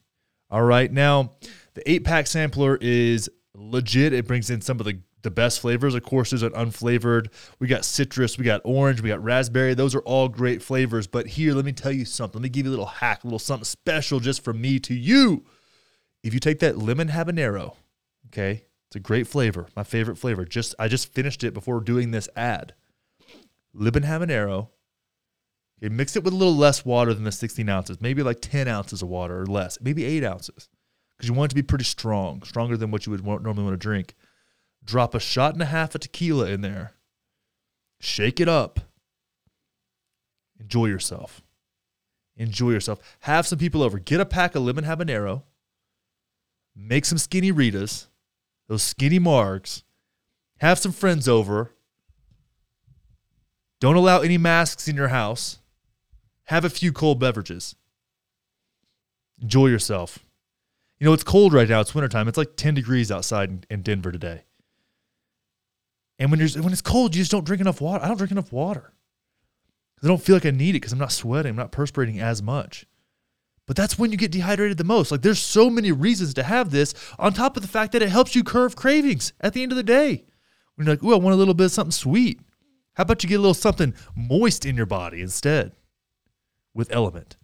All 0.50 0.62
right. 0.62 0.92
Now, 0.92 1.32
the 1.74 1.90
eight 1.90 2.04
pack 2.04 2.26
sampler 2.26 2.76
is 2.80 3.28
legit. 3.54 4.12
It 4.12 4.26
brings 4.26 4.50
in 4.50 4.60
some 4.60 4.78
of 4.78 4.86
the, 4.86 5.00
the 5.22 5.30
best 5.30 5.60
flavors. 5.60 5.94
Of 5.94 6.02
course, 6.02 6.30
there's 6.30 6.42
an 6.42 6.52
unflavored. 6.52 7.28
We 7.58 7.66
got 7.66 7.84
citrus, 7.84 8.38
we 8.38 8.44
got 8.44 8.60
orange, 8.64 9.00
we 9.00 9.08
got 9.08 9.22
raspberry. 9.22 9.74
Those 9.74 9.94
are 9.94 10.00
all 10.00 10.28
great 10.28 10.62
flavors. 10.62 11.06
But 11.06 11.26
here, 11.26 11.54
let 11.54 11.64
me 11.64 11.72
tell 11.72 11.92
you 11.92 12.04
something. 12.04 12.40
Let 12.40 12.44
me 12.44 12.48
give 12.50 12.66
you 12.66 12.70
a 12.70 12.72
little 12.72 12.86
hack, 12.86 13.24
a 13.24 13.26
little 13.26 13.38
something 13.38 13.64
special 13.64 14.20
just 14.20 14.44
from 14.44 14.60
me 14.60 14.78
to 14.80 14.94
you. 14.94 15.44
If 16.22 16.34
you 16.34 16.40
take 16.40 16.60
that 16.60 16.78
lemon 16.78 17.08
habanero, 17.08 17.74
okay, 18.28 18.64
it's 18.88 18.96
a 18.96 19.00
great 19.00 19.26
flavor, 19.26 19.66
my 19.74 19.82
favorite 19.82 20.16
flavor. 20.16 20.44
Just 20.44 20.74
I 20.78 20.88
just 20.88 21.12
finished 21.12 21.42
it 21.42 21.52
before 21.52 21.80
doing 21.80 22.12
this 22.12 22.28
ad. 22.36 22.74
Lemon 23.72 24.04
habanero. 24.04 24.68
Okay, 25.82 25.92
mix 25.92 26.16
it 26.16 26.24
with 26.24 26.32
a 26.32 26.36
little 26.36 26.56
less 26.56 26.84
water 26.84 27.12
than 27.12 27.24
the 27.24 27.32
16 27.32 27.68
ounces, 27.68 28.00
maybe 28.00 28.22
like 28.22 28.38
10 28.40 28.68
ounces 28.68 29.02
of 29.02 29.08
water 29.08 29.40
or 29.40 29.46
less, 29.46 29.78
maybe 29.80 30.04
eight 30.04 30.24
ounces 30.24 30.68
because 31.16 31.28
you 31.28 31.34
want 31.34 31.50
it 31.50 31.54
to 31.54 31.62
be 31.62 31.66
pretty 31.66 31.84
strong, 31.84 32.42
stronger 32.42 32.76
than 32.76 32.90
what 32.90 33.06
you 33.06 33.12
would 33.12 33.24
normally 33.24 33.62
want 33.62 33.74
to 33.74 33.76
drink. 33.76 34.14
Drop 34.84 35.14
a 35.14 35.20
shot 35.20 35.54
and 35.54 35.62
a 35.62 35.66
half 35.66 35.94
of 35.94 36.00
tequila 36.00 36.48
in 36.48 36.60
there. 36.60 36.92
Shake 38.00 38.40
it 38.40 38.48
up. 38.48 38.80
Enjoy 40.60 40.86
yourself. 40.86 41.40
Enjoy 42.36 42.70
yourself. 42.70 42.98
Have 43.20 43.46
some 43.46 43.58
people 43.58 43.82
over. 43.82 43.98
Get 43.98 44.20
a 44.20 44.26
pack 44.26 44.54
of 44.54 44.62
lemon 44.62 44.84
habanero. 44.84 45.44
Make 46.76 47.04
some 47.04 47.18
skinny 47.18 47.52
Ritas, 47.52 48.08
those 48.68 48.82
skinny 48.82 49.20
margs. 49.20 49.84
Have 50.58 50.78
some 50.78 50.92
friends 50.92 51.28
over. 51.28 51.70
Don't 53.80 53.96
allow 53.96 54.20
any 54.20 54.38
masks 54.38 54.88
in 54.88 54.96
your 54.96 55.08
house. 55.08 55.58
Have 56.44 56.64
a 56.64 56.70
few 56.70 56.92
cold 56.92 57.18
beverages. 57.18 57.74
Enjoy 59.40 59.66
yourself. 59.66 60.18
You 60.98 61.06
know, 61.06 61.12
it's 61.12 61.24
cold 61.24 61.52
right 61.52 61.68
now. 61.68 61.80
It's 61.80 61.94
wintertime. 61.94 62.28
It's 62.28 62.38
like 62.38 62.56
10 62.56 62.74
degrees 62.74 63.10
outside 63.10 63.66
in, 63.68 63.82
Denver 63.82 64.12
today. 64.12 64.44
And 66.18 66.30
when 66.30 66.38
you're 66.38 66.62
when 66.62 66.72
it's 66.72 66.80
cold, 66.80 67.14
you 67.14 67.22
just 67.22 67.32
don't 67.32 67.44
drink 67.44 67.60
enough 67.60 67.80
water. 67.80 68.04
I 68.04 68.08
don't 68.08 68.16
drink 68.16 68.30
enough 68.30 68.52
water. 68.52 68.92
I 70.02 70.06
don't 70.06 70.22
feel 70.22 70.36
like 70.36 70.46
I 70.46 70.50
need 70.50 70.70
it 70.70 70.80
because 70.80 70.92
I'm 70.92 70.98
not 70.98 71.12
sweating. 71.12 71.50
I'm 71.50 71.56
not 71.56 71.72
perspirating 71.72 72.20
as 72.20 72.42
much. 72.42 72.86
But 73.66 73.76
that's 73.76 73.98
when 73.98 74.12
you 74.12 74.18
get 74.18 74.30
dehydrated 74.30 74.76
the 74.76 74.84
most. 74.84 75.10
Like 75.10 75.22
there's 75.22 75.40
so 75.40 75.70
many 75.70 75.90
reasons 75.90 76.34
to 76.34 76.42
have 76.42 76.70
this 76.70 76.94
on 77.18 77.32
top 77.32 77.56
of 77.56 77.62
the 77.62 77.68
fact 77.68 77.92
that 77.92 78.02
it 78.02 78.10
helps 78.10 78.36
you 78.36 78.44
curve 78.44 78.76
cravings 78.76 79.32
at 79.40 79.54
the 79.54 79.62
end 79.62 79.72
of 79.72 79.76
the 79.76 79.82
day. 79.82 80.24
When 80.74 80.86
you're 80.86 80.94
like, 80.94 81.04
oh, 81.04 81.14
I 81.14 81.18
want 81.18 81.34
a 81.34 81.38
little 81.38 81.54
bit 81.54 81.64
of 81.64 81.72
something 81.72 81.90
sweet. 81.90 82.38
How 82.94 83.02
about 83.02 83.22
you 83.22 83.28
get 83.28 83.36
a 83.36 83.38
little 83.38 83.54
something 83.54 83.94
moist 84.14 84.64
in 84.64 84.76
your 84.76 84.86
body 84.86 85.20
instead 85.20 85.72
with 86.74 86.92
Element? 86.92 87.36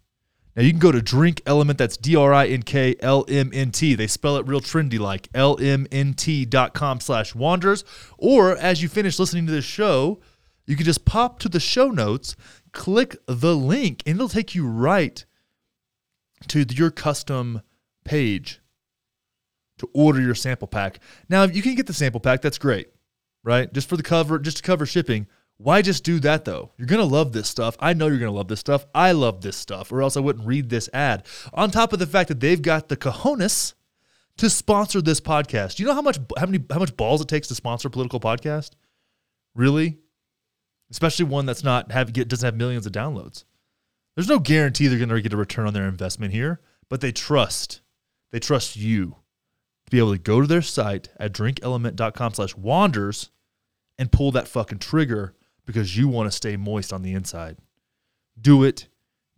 Now 0.56 0.62
you 0.62 0.70
can 0.70 0.80
go 0.80 0.92
to 0.92 1.00
Drink 1.00 1.42
Element, 1.46 1.78
that's 1.78 1.96
D 1.96 2.16
R 2.16 2.34
I 2.34 2.48
N 2.48 2.62
K 2.62 2.96
L 3.00 3.24
M 3.28 3.50
N 3.52 3.70
T. 3.70 3.94
They 3.94 4.06
spell 4.06 4.36
it 4.36 4.46
real 4.46 4.60
trendy 4.60 4.98
like 4.98 5.32
lmnt.com 5.32 7.00
slash 7.00 7.34
wanders. 7.34 7.84
Or 8.18 8.56
as 8.56 8.82
you 8.82 8.88
finish 8.88 9.18
listening 9.18 9.46
to 9.46 9.52
this 9.52 9.64
show, 9.64 10.20
you 10.66 10.76
can 10.76 10.84
just 10.84 11.04
pop 11.04 11.38
to 11.40 11.48
the 11.48 11.60
show 11.60 11.88
notes, 11.88 12.36
click 12.72 13.16
the 13.26 13.56
link, 13.56 14.02
and 14.06 14.16
it'll 14.16 14.28
take 14.28 14.54
you 14.54 14.66
right 14.66 15.24
to 16.48 16.66
your 16.68 16.90
custom 16.90 17.62
page 18.04 18.60
to 19.78 19.88
order 19.94 20.20
your 20.20 20.34
sample 20.34 20.68
pack. 20.68 21.00
Now, 21.28 21.44
if 21.44 21.56
you 21.56 21.62
can 21.62 21.74
get 21.74 21.86
the 21.86 21.94
sample 21.94 22.20
pack, 22.20 22.42
that's 22.42 22.58
great, 22.58 22.88
right? 23.42 23.72
Just 23.72 23.88
for 23.88 23.96
the 23.96 24.02
cover, 24.02 24.38
just 24.38 24.58
to 24.58 24.62
cover 24.62 24.84
shipping. 24.84 25.26
Why 25.62 25.82
just 25.82 26.04
do 26.04 26.18
that 26.20 26.46
though? 26.46 26.72
You're 26.78 26.86
going 26.86 27.06
to 27.06 27.14
love 27.14 27.32
this 27.32 27.46
stuff. 27.46 27.76
I 27.80 27.92
know 27.92 28.06
you're 28.06 28.18
going 28.18 28.32
to 28.32 28.36
love 28.36 28.48
this 28.48 28.60
stuff. 28.60 28.86
I 28.94 29.12
love 29.12 29.42
this 29.42 29.58
stuff, 29.58 29.92
or 29.92 30.00
else 30.00 30.16
I 30.16 30.20
wouldn't 30.20 30.46
read 30.46 30.70
this 30.70 30.88
ad. 30.94 31.26
On 31.52 31.70
top 31.70 31.92
of 31.92 31.98
the 31.98 32.06
fact 32.06 32.28
that 32.28 32.40
they've 32.40 32.62
got 32.62 32.88
the 32.88 32.96
cojones 32.96 33.74
to 34.38 34.48
sponsor 34.48 35.02
this 35.02 35.20
podcast. 35.20 35.78
You 35.78 35.84
know 35.84 35.92
how 35.92 36.00
much 36.00 36.18
how 36.38 36.46
many 36.46 36.64
how 36.70 36.78
much 36.78 36.96
balls 36.96 37.20
it 37.20 37.28
takes 37.28 37.48
to 37.48 37.54
sponsor 37.54 37.88
a 37.88 37.90
political 37.90 38.18
podcast? 38.20 38.70
Really? 39.54 39.98
Especially 40.90 41.26
one 41.26 41.44
that's 41.44 41.62
not 41.62 41.92
have 41.92 42.14
get 42.14 42.28
doesn't 42.28 42.46
have 42.46 42.56
millions 42.56 42.86
of 42.86 42.92
downloads. 42.92 43.44
There's 44.16 44.28
no 44.28 44.38
guarantee 44.38 44.86
they're 44.86 44.96
going 44.96 45.10
to 45.10 45.20
get 45.20 45.34
a 45.34 45.36
return 45.36 45.66
on 45.66 45.74
their 45.74 45.88
investment 45.88 46.32
here, 46.32 46.62
but 46.88 47.02
they 47.02 47.12
trust. 47.12 47.82
They 48.32 48.38
trust 48.40 48.76
you 48.76 49.16
to 49.84 49.90
be 49.90 49.98
able 49.98 50.12
to 50.12 50.18
go 50.18 50.40
to 50.40 50.46
their 50.46 50.62
site 50.62 51.10
at 51.18 51.34
drinkelement.com/slash/wanders 51.34 53.30
and 53.98 54.10
pull 54.10 54.32
that 54.32 54.48
fucking 54.48 54.78
trigger 54.78 55.34
because 55.70 55.96
you 55.96 56.09
want 56.09 56.26
to 56.26 56.37
stay 56.37 56.56
moist 56.56 56.92
on 56.92 57.02
the 57.02 57.12
inside. 57.12 57.56
Do 58.40 58.64
it. 58.64 58.88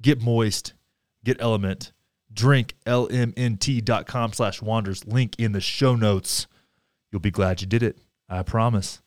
Get 0.00 0.20
moist. 0.20 0.72
Get 1.24 1.40
element. 1.40 1.92
Drink 2.32 2.74
lmnt.com 2.86 4.32
slash 4.32 4.62
wanders. 4.62 5.06
Link 5.06 5.36
in 5.38 5.52
the 5.52 5.60
show 5.60 5.94
notes. 5.94 6.46
You'll 7.10 7.20
be 7.20 7.30
glad 7.30 7.60
you 7.60 7.66
did 7.66 7.82
it. 7.82 7.98
I 8.28 8.42
promise. 8.42 9.02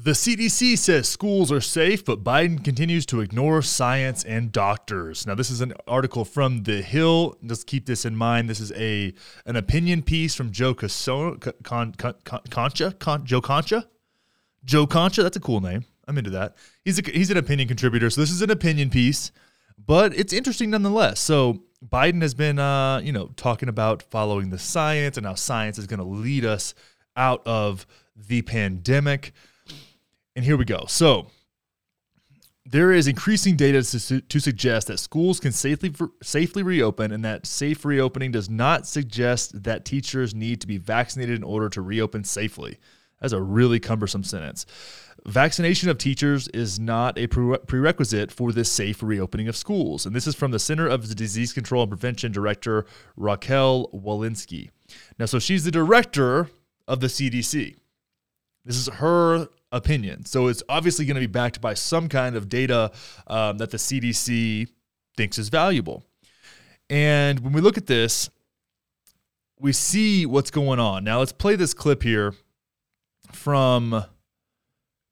The 0.00 0.12
CDC 0.12 0.78
says 0.78 1.08
schools 1.08 1.50
are 1.50 1.60
safe, 1.60 2.04
but 2.04 2.22
Biden 2.22 2.62
continues 2.62 3.04
to 3.06 3.20
ignore 3.20 3.60
science 3.62 4.22
and 4.22 4.52
doctors. 4.52 5.26
Now, 5.26 5.34
this 5.34 5.50
is 5.50 5.60
an 5.60 5.74
article 5.86 6.24
from 6.24 6.62
The 6.62 6.82
Hill. 6.82 7.36
Just 7.44 7.66
keep 7.66 7.86
this 7.86 8.04
in 8.04 8.14
mind. 8.14 8.48
This 8.48 8.60
is 8.60 8.70
a 8.72 9.12
an 9.44 9.56
opinion 9.56 10.02
piece 10.02 10.34
from 10.34 10.52
Joe 10.52 10.72
Con- 10.72 11.54
Con- 11.62 11.92
Con- 11.94 12.40
Concha, 12.48 12.92
Con- 12.92 13.26
Joe 13.26 13.40
Concha, 13.40 13.88
Joe 14.68 14.86
Concha. 14.86 15.22
That's 15.22 15.36
a 15.36 15.40
cool 15.40 15.60
name. 15.60 15.84
I'm 16.06 16.18
into 16.18 16.30
that. 16.30 16.56
He's 16.84 16.98
a, 16.98 17.02
he's 17.10 17.30
an 17.30 17.38
opinion 17.38 17.68
contributor, 17.68 18.10
so 18.10 18.20
this 18.20 18.30
is 18.30 18.42
an 18.42 18.50
opinion 18.50 18.90
piece, 18.90 19.32
but 19.78 20.14
it's 20.14 20.32
interesting 20.32 20.70
nonetheless. 20.70 21.20
So 21.20 21.62
Biden 21.84 22.22
has 22.22 22.34
been, 22.34 22.58
uh, 22.58 23.00
you 23.00 23.12
know, 23.12 23.30
talking 23.36 23.68
about 23.68 24.02
following 24.02 24.50
the 24.50 24.58
science 24.58 25.16
and 25.16 25.26
how 25.26 25.34
science 25.34 25.78
is 25.78 25.86
going 25.86 26.00
to 26.00 26.06
lead 26.06 26.44
us 26.44 26.74
out 27.16 27.42
of 27.46 27.86
the 28.14 28.42
pandemic. 28.42 29.32
And 30.36 30.44
here 30.44 30.56
we 30.56 30.64
go. 30.64 30.84
So 30.86 31.28
there 32.64 32.92
is 32.92 33.08
increasing 33.08 33.56
data 33.56 33.82
to, 33.82 34.20
to 34.20 34.40
suggest 34.40 34.88
that 34.88 34.98
schools 34.98 35.40
can 35.40 35.52
safely 35.52 35.94
safely 36.22 36.62
reopen, 36.62 37.12
and 37.12 37.24
that 37.24 37.46
safe 37.46 37.84
reopening 37.84 38.32
does 38.32 38.50
not 38.50 38.86
suggest 38.86 39.62
that 39.62 39.84
teachers 39.84 40.34
need 40.34 40.60
to 40.60 40.66
be 40.66 40.76
vaccinated 40.76 41.36
in 41.36 41.42
order 41.42 41.70
to 41.70 41.80
reopen 41.80 42.24
safely. 42.24 42.78
That's 43.20 43.32
a 43.32 43.42
really 43.42 43.80
cumbersome 43.80 44.24
sentence. 44.24 44.66
Vaccination 45.26 45.90
of 45.90 45.98
teachers 45.98 46.48
is 46.48 46.78
not 46.78 47.18
a 47.18 47.26
prerequisite 47.26 48.30
for 48.30 48.52
this 48.52 48.70
safe 48.70 49.02
reopening 49.02 49.48
of 49.48 49.56
schools. 49.56 50.06
And 50.06 50.14
this 50.14 50.26
is 50.26 50.34
from 50.34 50.52
the 50.52 50.58
Center 50.58 50.86
of 50.86 51.14
Disease 51.14 51.52
Control 51.52 51.82
and 51.82 51.90
Prevention 51.90 52.30
Director 52.30 52.86
Rochelle 53.16 53.88
Walensky. 53.92 54.70
Now, 55.18 55.26
so 55.26 55.38
she's 55.38 55.64
the 55.64 55.70
director 55.70 56.48
of 56.86 57.00
the 57.00 57.08
CDC. 57.08 57.76
This 58.64 58.76
is 58.76 58.86
her 58.86 59.48
opinion. 59.72 60.24
So 60.24 60.46
it's 60.46 60.62
obviously 60.68 61.04
going 61.04 61.16
to 61.16 61.20
be 61.20 61.26
backed 61.26 61.60
by 61.60 61.74
some 61.74 62.08
kind 62.08 62.36
of 62.36 62.48
data 62.48 62.92
um, 63.26 63.58
that 63.58 63.70
the 63.70 63.76
CDC 63.76 64.68
thinks 65.16 65.36
is 65.36 65.48
valuable. 65.48 66.04
And 66.88 67.40
when 67.40 67.52
we 67.52 67.60
look 67.60 67.76
at 67.76 67.86
this, 67.86 68.30
we 69.58 69.72
see 69.72 70.24
what's 70.24 70.50
going 70.50 70.78
on. 70.78 71.04
Now, 71.04 71.18
let's 71.18 71.32
play 71.32 71.56
this 71.56 71.74
clip 71.74 72.02
here 72.02 72.34
from 73.32 74.04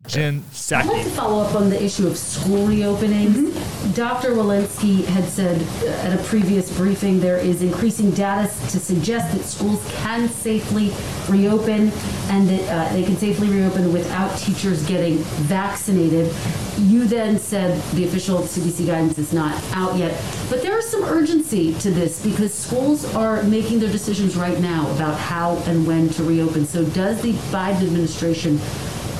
Jen 0.07 0.45
I'd 0.73 0.87
like 0.87 1.05
to 1.05 1.11
follow 1.11 1.43
up 1.43 1.55
on 1.55 1.71
the 1.71 1.83
issue 1.83 2.07
of 2.07 2.17
school 2.17 2.67
reopenings. 2.69 3.55
Dr. 3.95 4.33
Walensky 4.33 5.05
had 5.05 5.25
said 5.25 5.61
uh, 5.83 6.07
at 6.07 6.19
a 6.19 6.23
previous 6.25 6.77
briefing 6.77 7.21
there 7.21 7.37
is 7.37 7.63
increasing 7.63 8.11
data 8.11 8.49
to 8.71 8.81
suggest 8.81 9.37
that 9.37 9.45
schools 9.45 9.85
can 9.97 10.29
safely 10.29 10.93
reopen 11.29 11.93
and 12.29 12.49
that 12.49 12.69
uh, 12.69 12.93
they 12.93 13.03
can 13.05 13.17
safely 13.17 13.49
reopen 13.49 13.93
without 13.93 14.37
teachers 14.39 14.85
getting 14.87 15.19
vaccinated. 15.45 16.35
You 16.79 17.05
then 17.07 17.39
said 17.39 17.81
the 17.93 18.05
official 18.05 18.41
CDC 18.41 18.87
guidance 18.87 19.19
is 19.19 19.33
not 19.33 19.55
out 19.73 19.97
yet, 19.97 20.21
but 20.51 20.63
there 20.63 20.79
is 20.79 20.89
some 20.89 21.05
urgency 21.05 21.75
to 21.75 21.91
this 21.91 22.23
because 22.23 22.53
schools 22.53 23.15
are 23.15 23.43
making 23.45 23.79
their 23.79 23.93
decisions 23.93 24.37
right 24.37 24.59
now 24.59 24.91
about 24.93 25.19
how 25.19 25.57
and 25.67 25.87
when 25.87 26.09
to 26.11 26.25
reopen. 26.25 26.67
So 26.67 26.85
does 26.85 27.23
the 27.23 27.33
Biden 27.33 27.83
administration 27.83 28.59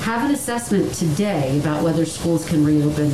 have 0.01 0.23
an 0.23 0.31
assessment 0.31 0.93
today 0.93 1.59
about 1.59 1.83
whether 1.83 2.05
schools 2.05 2.47
can 2.47 2.63
reopen 2.63 3.11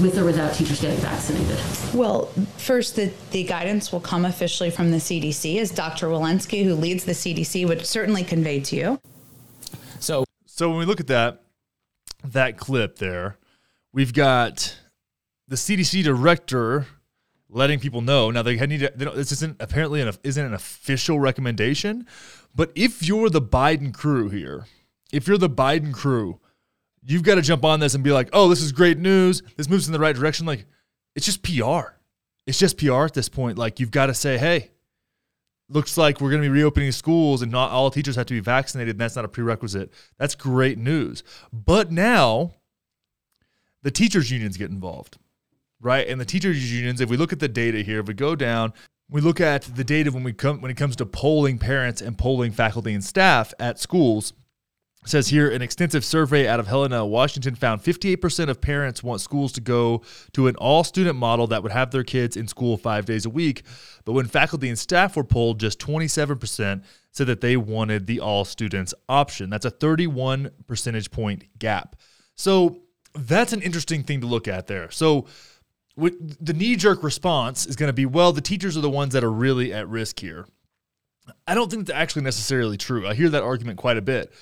with 0.00 0.18
or 0.18 0.24
without 0.24 0.54
teachers 0.54 0.80
getting 0.80 0.98
vaccinated. 0.98 1.58
Well, 1.94 2.26
first, 2.56 2.96
the, 2.96 3.12
the 3.30 3.44
guidance 3.44 3.92
will 3.92 4.00
come 4.00 4.24
officially 4.24 4.70
from 4.70 4.90
the 4.90 4.98
CDC, 4.98 5.58
as 5.60 5.70
Dr. 5.70 6.08
Walensky, 6.08 6.64
who 6.64 6.74
leads 6.74 7.04
the 7.04 7.12
CDC, 7.12 7.66
would 7.66 7.86
certainly 7.86 8.24
convey 8.24 8.60
to 8.60 8.76
you. 8.76 9.00
So, 10.00 10.24
so 10.46 10.68
when 10.68 10.78
we 10.78 10.84
look 10.84 11.00
at 11.00 11.06
that 11.08 11.40
that 12.24 12.56
clip 12.56 12.98
there, 12.98 13.36
we've 13.92 14.14
got 14.14 14.76
the 15.46 15.56
CDC 15.56 16.02
director 16.04 16.86
letting 17.48 17.78
people 17.78 18.00
know. 18.00 18.30
Now 18.30 18.42
they 18.42 18.56
need 18.66 18.80
to. 18.80 18.92
They 18.94 19.04
don't, 19.04 19.16
this 19.16 19.32
isn't 19.32 19.56
apparently 19.60 20.00
an 20.00 20.12
isn't 20.22 20.44
an 20.44 20.54
official 20.54 21.20
recommendation, 21.20 22.06
but 22.54 22.72
if 22.74 23.06
you're 23.06 23.30
the 23.30 23.42
Biden 23.42 23.92
crew 23.92 24.28
here, 24.28 24.66
if 25.12 25.28
you're 25.28 25.38
the 25.38 25.50
Biden 25.50 25.92
crew, 25.92 26.40
you've 27.06 27.22
got 27.22 27.36
to 27.36 27.42
jump 27.42 27.64
on 27.64 27.80
this 27.80 27.94
and 27.94 28.02
be 28.02 28.12
like, 28.12 28.30
"Oh, 28.32 28.48
this 28.48 28.60
is 28.60 28.72
great 28.72 28.98
news. 28.98 29.42
This 29.56 29.68
moves 29.68 29.86
in 29.86 29.92
the 29.92 29.98
right 29.98 30.14
direction." 30.14 30.46
Like, 30.46 30.66
it's 31.14 31.26
just 31.26 31.42
PR. 31.42 31.94
It's 32.46 32.58
just 32.58 32.78
PR 32.78 33.04
at 33.04 33.14
this 33.14 33.28
point. 33.28 33.58
Like, 33.58 33.80
you've 33.80 33.90
got 33.90 34.06
to 34.06 34.14
say, 34.14 34.38
"Hey, 34.38 34.70
looks 35.68 35.96
like 35.96 36.20
we're 36.20 36.30
going 36.30 36.42
to 36.42 36.48
be 36.48 36.52
reopening 36.52 36.92
schools 36.92 37.42
and 37.42 37.50
not 37.50 37.70
all 37.70 37.90
teachers 37.90 38.16
have 38.16 38.26
to 38.26 38.34
be 38.34 38.40
vaccinated 38.40 38.94
and 38.94 39.00
that's 39.00 39.16
not 39.16 39.24
a 39.24 39.28
prerequisite 39.28 39.90
that's 40.18 40.34
great 40.34 40.78
news 40.78 41.22
but 41.52 41.90
now 41.90 42.52
the 43.82 43.90
teachers 43.90 44.30
unions 44.30 44.56
get 44.56 44.70
involved 44.70 45.16
right 45.80 46.06
and 46.08 46.20
the 46.20 46.24
teachers 46.24 46.72
unions 46.72 47.00
if 47.00 47.08
we 47.08 47.16
look 47.16 47.32
at 47.32 47.40
the 47.40 47.48
data 47.48 47.78
here 47.78 48.00
if 48.00 48.06
we 48.06 48.14
go 48.14 48.36
down 48.36 48.72
we 49.10 49.20
look 49.20 49.40
at 49.40 49.62
the 49.62 49.84
data 49.84 50.10
when 50.10 50.22
we 50.22 50.32
come 50.32 50.60
when 50.60 50.70
it 50.70 50.76
comes 50.76 50.96
to 50.96 51.06
polling 51.06 51.58
parents 51.58 52.02
and 52.02 52.18
polling 52.18 52.52
faculty 52.52 52.92
and 52.92 53.04
staff 53.04 53.54
at 53.58 53.78
schools 53.78 54.34
says 55.06 55.28
here 55.28 55.50
an 55.50 55.62
extensive 55.62 56.04
survey 56.04 56.48
out 56.48 56.60
of 56.60 56.66
Helena, 56.66 57.04
Washington 57.04 57.54
found 57.54 57.82
58% 57.82 58.48
of 58.48 58.60
parents 58.60 59.02
want 59.02 59.20
schools 59.20 59.52
to 59.52 59.60
go 59.60 60.02
to 60.32 60.46
an 60.46 60.56
all 60.56 60.82
student 60.84 61.16
model 61.16 61.46
that 61.48 61.62
would 61.62 61.72
have 61.72 61.90
their 61.90 62.04
kids 62.04 62.36
in 62.36 62.48
school 62.48 62.76
five 62.76 63.04
days 63.04 63.26
a 63.26 63.30
week. 63.30 63.62
But 64.04 64.12
when 64.12 64.26
faculty 64.26 64.68
and 64.68 64.78
staff 64.78 65.16
were 65.16 65.24
polled, 65.24 65.60
just 65.60 65.78
27% 65.78 66.82
said 67.10 67.26
that 67.26 67.40
they 67.40 67.56
wanted 67.56 68.06
the 68.06 68.20
all 68.20 68.44
students 68.44 68.94
option. 69.08 69.50
That's 69.50 69.66
a 69.66 69.70
31 69.70 70.50
percentage 70.66 71.10
point 71.10 71.44
gap. 71.58 71.96
So 72.34 72.80
that's 73.14 73.52
an 73.52 73.62
interesting 73.62 74.02
thing 74.02 74.20
to 74.22 74.26
look 74.26 74.48
at 74.48 74.66
there. 74.66 74.90
So 74.90 75.26
the 75.96 76.52
knee 76.52 76.76
jerk 76.76 77.02
response 77.04 77.66
is 77.66 77.76
going 77.76 77.88
to 77.88 77.92
be 77.92 78.06
well, 78.06 78.32
the 78.32 78.40
teachers 78.40 78.76
are 78.76 78.80
the 78.80 78.90
ones 78.90 79.12
that 79.12 79.22
are 79.22 79.30
really 79.30 79.72
at 79.72 79.88
risk 79.88 80.18
here. 80.18 80.46
I 81.46 81.54
don't 81.54 81.70
think 81.70 81.86
that's 81.86 81.96
actually 81.96 82.22
necessarily 82.22 82.76
true. 82.76 83.06
I 83.06 83.14
hear 83.14 83.30
that 83.30 83.42
argument 83.42 83.78
quite 83.78 83.96
a 83.96 84.02
bit 84.02 84.32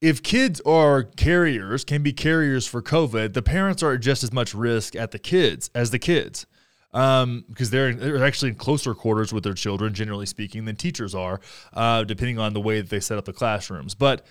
if 0.00 0.22
kids 0.22 0.60
are 0.66 1.02
carriers, 1.02 1.84
can 1.84 2.02
be 2.02 2.12
carriers 2.12 2.66
for 2.66 2.82
COVID, 2.82 3.32
the 3.32 3.42
parents 3.42 3.82
are 3.82 3.94
at 3.94 4.00
just 4.00 4.22
as 4.22 4.32
much 4.32 4.54
risk 4.54 4.94
at 4.94 5.10
the 5.10 5.18
kids 5.18 5.70
as 5.74 5.90
the 5.90 5.98
kids. 5.98 6.46
Um, 6.92 7.44
because 7.50 7.68
they're 7.70 7.92
they're 7.92 8.24
actually 8.24 8.52
in 8.52 8.54
closer 8.54 8.94
quarters 8.94 9.30
with 9.32 9.44
their 9.44 9.54
children, 9.54 9.92
generally 9.92 10.24
speaking, 10.24 10.64
than 10.64 10.76
teachers 10.76 11.14
are, 11.14 11.40
uh, 11.74 12.04
depending 12.04 12.38
on 12.38 12.54
the 12.54 12.60
way 12.60 12.80
that 12.80 12.88
they 12.88 13.00
set 13.00 13.18
up 13.18 13.26
the 13.26 13.34
classrooms. 13.34 13.94
But 13.94 14.24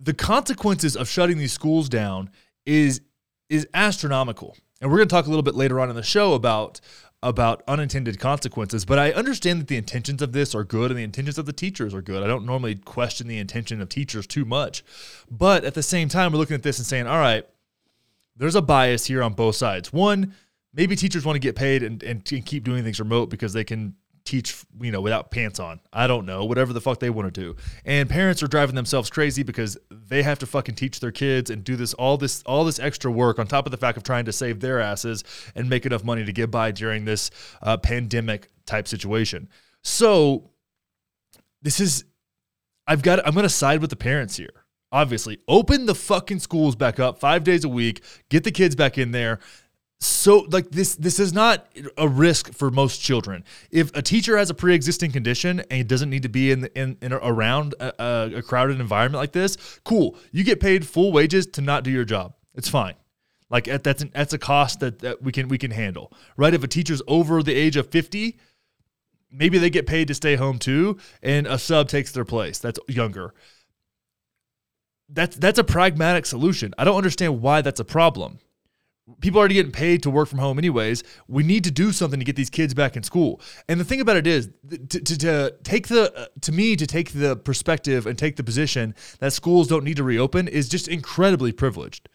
the 0.00 0.14
consequences 0.14 0.96
of 0.96 1.08
shutting 1.08 1.36
these 1.36 1.52
schools 1.52 1.88
down 1.88 2.30
is 2.64 3.02
is 3.50 3.66
astronomical. 3.74 4.56
And 4.80 4.90
we're 4.90 4.98
going 4.98 5.08
to 5.08 5.14
talk 5.14 5.26
a 5.26 5.30
little 5.30 5.42
bit 5.42 5.54
later 5.54 5.80
on 5.80 5.88
in 5.88 5.96
the 5.96 6.02
show 6.02 6.34
about 6.34 6.80
about 7.22 7.62
unintended 7.66 8.20
consequences, 8.20 8.84
but 8.84 8.98
I 8.98 9.10
understand 9.10 9.60
that 9.60 9.68
the 9.68 9.76
intentions 9.76 10.22
of 10.22 10.32
this 10.32 10.54
are 10.54 10.64
good 10.64 10.90
and 10.90 10.98
the 10.98 11.04
intentions 11.04 11.38
of 11.38 11.46
the 11.46 11.52
teachers 11.52 11.94
are 11.94 12.02
good. 12.02 12.22
I 12.22 12.26
don't 12.26 12.46
normally 12.46 12.76
question 12.76 13.26
the 13.26 13.38
intention 13.38 13.80
of 13.80 13.88
teachers 13.88 14.26
too 14.26 14.44
much. 14.44 14.84
But 15.30 15.64
at 15.64 15.74
the 15.74 15.82
same 15.82 16.08
time, 16.08 16.32
we're 16.32 16.38
looking 16.38 16.54
at 16.54 16.62
this 16.62 16.78
and 16.78 16.86
saying, 16.86 17.06
all 17.06 17.18
right, 17.18 17.44
there's 18.36 18.54
a 18.54 18.62
bias 18.62 19.06
here 19.06 19.22
on 19.22 19.32
both 19.32 19.56
sides. 19.56 19.92
One, 19.92 20.34
maybe 20.74 20.94
teachers 20.94 21.24
want 21.24 21.36
to 21.36 21.40
get 21.40 21.56
paid 21.56 21.82
and, 21.82 22.02
and, 22.02 22.30
and 22.30 22.46
keep 22.46 22.64
doing 22.64 22.84
things 22.84 23.00
remote 23.00 23.30
because 23.30 23.52
they 23.52 23.64
can 23.64 23.96
teach, 24.26 24.64
you 24.80 24.90
know, 24.90 25.00
without 25.00 25.30
pants 25.30 25.58
on. 25.58 25.80
I 25.92 26.06
don't 26.06 26.26
know, 26.26 26.44
whatever 26.44 26.72
the 26.72 26.80
fuck 26.80 27.00
they 27.00 27.10
want 27.10 27.32
to 27.32 27.40
do. 27.40 27.56
And 27.84 28.10
parents 28.10 28.42
are 28.42 28.48
driving 28.48 28.74
themselves 28.74 29.08
crazy 29.08 29.42
because 29.42 29.78
they 29.90 30.22
have 30.22 30.38
to 30.40 30.46
fucking 30.46 30.74
teach 30.74 31.00
their 31.00 31.12
kids 31.12 31.48
and 31.48 31.64
do 31.64 31.76
this 31.76 31.94
all 31.94 32.16
this 32.16 32.42
all 32.44 32.64
this 32.64 32.78
extra 32.78 33.10
work 33.10 33.38
on 33.38 33.46
top 33.46 33.66
of 33.66 33.70
the 33.70 33.76
fact 33.76 33.96
of 33.96 34.02
trying 34.02 34.26
to 34.26 34.32
save 34.32 34.60
their 34.60 34.80
asses 34.80 35.24
and 35.54 35.70
make 35.70 35.86
enough 35.86 36.04
money 36.04 36.24
to 36.24 36.32
get 36.32 36.50
by 36.50 36.70
during 36.70 37.04
this 37.04 37.30
uh, 37.62 37.76
pandemic 37.76 38.50
type 38.66 38.88
situation. 38.88 39.48
So 39.82 40.50
this 41.62 41.80
is 41.80 42.04
I've 42.86 43.02
got 43.02 43.26
I'm 43.26 43.34
going 43.34 43.44
to 43.44 43.48
side 43.48 43.80
with 43.80 43.90
the 43.90 43.96
parents 43.96 44.36
here. 44.36 44.64
Obviously, 44.92 45.38
open 45.48 45.86
the 45.86 45.94
fucking 45.94 46.38
schools 46.38 46.76
back 46.76 47.00
up 47.00 47.18
5 47.18 47.42
days 47.42 47.64
a 47.64 47.68
week, 47.68 48.02
get 48.28 48.44
the 48.44 48.52
kids 48.52 48.76
back 48.76 48.98
in 48.98 49.10
there 49.10 49.40
so 49.98 50.46
like 50.50 50.70
this 50.70 50.94
this 50.96 51.18
is 51.18 51.32
not 51.32 51.66
a 51.96 52.06
risk 52.06 52.52
for 52.52 52.70
most 52.70 53.00
children. 53.00 53.44
If 53.70 53.96
a 53.96 54.02
teacher 54.02 54.36
has 54.36 54.50
a 54.50 54.54
pre-existing 54.54 55.12
condition 55.12 55.62
and 55.70 55.88
doesn't 55.88 56.10
need 56.10 56.22
to 56.24 56.28
be 56.28 56.50
in 56.50 56.66
in, 56.74 56.98
in 57.00 57.12
around 57.12 57.74
a, 57.80 58.32
a, 58.36 58.42
crowded 58.42 58.80
environment 58.80 59.20
like 59.20 59.32
this 59.32 59.56
cool. 59.84 60.16
You 60.32 60.44
get 60.44 60.60
paid 60.60 60.86
full 60.86 61.12
wages 61.12 61.46
to 61.46 61.62
not 61.62 61.82
do 61.82 61.90
your 61.90 62.04
job. 62.04 62.34
It's 62.54 62.68
fine. 62.68 62.94
Like 63.48 63.64
that's 63.64 64.02
an, 64.02 64.10
that's 64.12 64.34
a 64.34 64.38
cost 64.38 64.80
that, 64.80 64.98
that 64.98 65.22
we 65.22 65.32
can 65.32 65.48
we 65.48 65.56
can 65.56 65.70
handle 65.70 66.12
right? 66.36 66.52
If 66.52 66.62
a 66.62 66.68
teacher's 66.68 67.02
over 67.06 67.42
the 67.42 67.54
age 67.54 67.76
of 67.76 67.90
50 67.90 68.38
maybe 69.30 69.58
they 69.58 69.70
get 69.70 69.86
paid 69.86 70.08
to 70.08 70.14
stay 70.14 70.36
home 70.36 70.58
too 70.58 70.98
and 71.22 71.46
a 71.46 71.58
sub 71.58 71.88
takes 71.88 72.12
their 72.12 72.24
place 72.24 72.58
that's 72.58 72.78
younger. 72.88 73.32
That's 75.08 75.36
that's 75.36 75.58
a 75.58 75.64
pragmatic 75.64 76.26
solution. 76.26 76.74
I 76.76 76.84
don't 76.84 76.96
understand 76.96 77.40
why 77.40 77.62
that's 77.62 77.80
a 77.80 77.84
problem 77.84 78.40
people 79.20 79.38
are 79.38 79.42
already 79.42 79.54
getting 79.54 79.72
paid 79.72 80.02
to 80.02 80.10
work 80.10 80.28
from 80.28 80.38
home 80.38 80.58
anyways. 80.58 81.02
We 81.28 81.42
need 81.42 81.64
to 81.64 81.70
do 81.70 81.92
something 81.92 82.18
to 82.18 82.24
get 82.24 82.36
these 82.36 82.50
kids 82.50 82.74
back 82.74 82.96
in 82.96 83.02
school. 83.02 83.40
And 83.68 83.78
the 83.78 83.84
thing 83.84 84.00
about 84.00 84.16
it 84.16 84.26
is 84.26 84.50
to, 84.88 85.00
to, 85.00 85.18
to 85.18 85.54
take 85.62 85.88
the 85.88 86.12
uh, 86.14 86.26
to 86.42 86.52
me 86.52 86.76
to 86.76 86.86
take 86.86 87.12
the 87.12 87.36
perspective 87.36 88.06
and 88.06 88.18
take 88.18 88.36
the 88.36 88.44
position 88.44 88.94
that 89.20 89.32
schools 89.32 89.68
don't 89.68 89.84
need 89.84 89.96
to 89.96 90.04
reopen 90.04 90.48
is 90.48 90.68
just 90.68 90.88
incredibly 90.88 91.52
privileged 91.52 92.08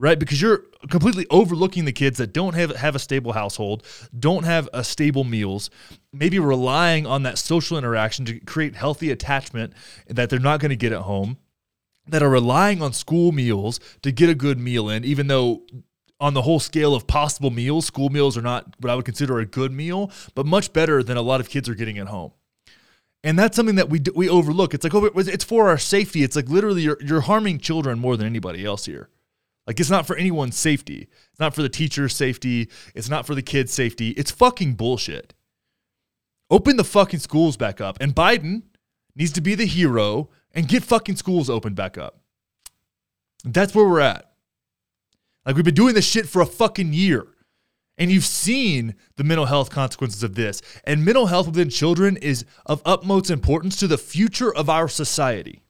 right? 0.00 0.18
Because 0.18 0.40
you're 0.40 0.64
completely 0.88 1.26
overlooking 1.28 1.84
the 1.84 1.92
kids 1.92 2.18
that 2.18 2.32
don't 2.32 2.54
have 2.54 2.74
have 2.76 2.94
a 2.94 3.00
stable 3.00 3.32
household 3.32 3.84
don't 4.16 4.44
have 4.44 4.68
a 4.72 4.84
stable 4.84 5.24
meals 5.24 5.70
maybe 6.12 6.38
relying 6.38 7.06
on 7.06 7.24
that 7.24 7.36
social 7.36 7.76
interaction 7.76 8.24
to 8.24 8.38
create 8.40 8.76
healthy 8.76 9.10
attachment 9.10 9.72
that 10.06 10.30
they're 10.30 10.38
not 10.38 10.60
going 10.60 10.70
to 10.70 10.76
get 10.76 10.92
at 10.92 11.00
home 11.00 11.36
that 12.06 12.22
are 12.22 12.30
relying 12.30 12.80
on 12.80 12.92
school 12.92 13.32
meals 13.32 13.80
to 14.02 14.12
get 14.12 14.30
a 14.30 14.34
good 14.34 14.58
meal 14.58 14.88
in 14.88 15.04
even 15.04 15.26
though 15.26 15.62
on 16.20 16.34
the 16.34 16.42
whole 16.42 16.60
scale 16.60 16.94
of 16.94 17.06
possible 17.06 17.50
meals, 17.50 17.86
school 17.86 18.10
meals 18.10 18.36
are 18.36 18.42
not 18.42 18.74
what 18.80 18.90
I 18.90 18.94
would 18.94 19.04
consider 19.04 19.38
a 19.38 19.46
good 19.46 19.72
meal, 19.72 20.10
but 20.34 20.46
much 20.46 20.72
better 20.72 21.02
than 21.02 21.16
a 21.16 21.22
lot 21.22 21.40
of 21.40 21.48
kids 21.48 21.68
are 21.68 21.74
getting 21.74 21.98
at 21.98 22.08
home. 22.08 22.32
And 23.24 23.38
that's 23.38 23.56
something 23.56 23.76
that 23.76 23.88
we 23.88 24.00
we 24.14 24.28
overlook. 24.28 24.74
It's 24.74 24.84
like 24.84 24.94
oh, 24.94 25.10
it's 25.14 25.44
for 25.44 25.68
our 25.68 25.78
safety. 25.78 26.22
It's 26.22 26.36
like 26.36 26.48
literally 26.48 26.82
you're 26.82 26.98
you're 27.00 27.22
harming 27.22 27.58
children 27.58 27.98
more 27.98 28.16
than 28.16 28.26
anybody 28.26 28.64
else 28.64 28.84
here. 28.86 29.08
Like 29.66 29.80
it's 29.80 29.90
not 29.90 30.06
for 30.06 30.16
anyone's 30.16 30.56
safety. 30.56 31.08
It's 31.30 31.40
not 31.40 31.54
for 31.54 31.62
the 31.62 31.68
teacher's 31.68 32.14
safety. 32.14 32.70
It's 32.94 33.10
not 33.10 33.26
for 33.26 33.34
the 33.34 33.42
kids' 33.42 33.72
safety. 33.72 34.10
It's 34.10 34.30
fucking 34.30 34.74
bullshit. 34.74 35.34
Open 36.50 36.76
the 36.76 36.84
fucking 36.84 37.20
schools 37.20 37.56
back 37.56 37.80
up. 37.80 37.98
And 38.00 38.14
Biden 38.14 38.62
needs 39.14 39.32
to 39.32 39.40
be 39.40 39.54
the 39.54 39.66
hero 39.66 40.30
and 40.52 40.68
get 40.68 40.84
fucking 40.84 41.16
schools 41.16 41.50
opened 41.50 41.76
back 41.76 41.98
up. 41.98 42.20
That's 43.44 43.74
where 43.74 43.86
we're 43.86 44.00
at. 44.00 44.27
Like 45.48 45.56
we've 45.56 45.64
been 45.64 45.74
doing 45.74 45.94
this 45.94 46.06
shit 46.06 46.28
for 46.28 46.42
a 46.42 46.46
fucking 46.46 46.92
year. 46.92 47.26
And 47.96 48.12
you've 48.12 48.26
seen 48.26 48.94
the 49.16 49.24
mental 49.24 49.46
health 49.46 49.70
consequences 49.70 50.22
of 50.22 50.34
this. 50.34 50.60
And 50.84 51.06
mental 51.06 51.28
health 51.28 51.46
within 51.46 51.70
children 51.70 52.18
is 52.18 52.44
of 52.66 52.82
utmost 52.84 53.30
importance 53.30 53.76
to 53.76 53.86
the 53.86 53.96
future 53.96 54.54
of 54.54 54.68
our 54.68 54.88
society. 54.88 55.62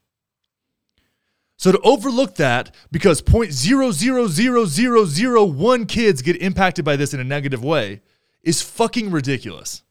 So 1.55 1.71
to 1.71 1.79
overlook 1.79 2.35
that 2.35 2.75
because 2.91 3.21
0.000001 3.21 5.87
kids 5.87 6.21
get 6.21 6.41
impacted 6.41 6.83
by 6.83 6.97
this 6.97 7.13
in 7.13 7.21
a 7.21 7.23
negative 7.23 7.63
way 7.63 8.01
is 8.43 8.61
fucking 8.61 9.11
ridiculous. 9.11 9.83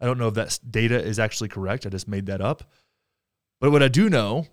I 0.00 0.06
don't 0.06 0.18
know 0.18 0.28
if 0.28 0.34
that 0.34 0.60
data 0.70 1.02
is 1.02 1.18
actually 1.18 1.48
correct. 1.48 1.86
I 1.86 1.88
just 1.88 2.06
made 2.06 2.26
that 2.26 2.40
up. 2.40 2.62
But 3.58 3.72
what 3.72 3.82
I 3.82 3.88
do 3.88 4.08
know 4.08 4.46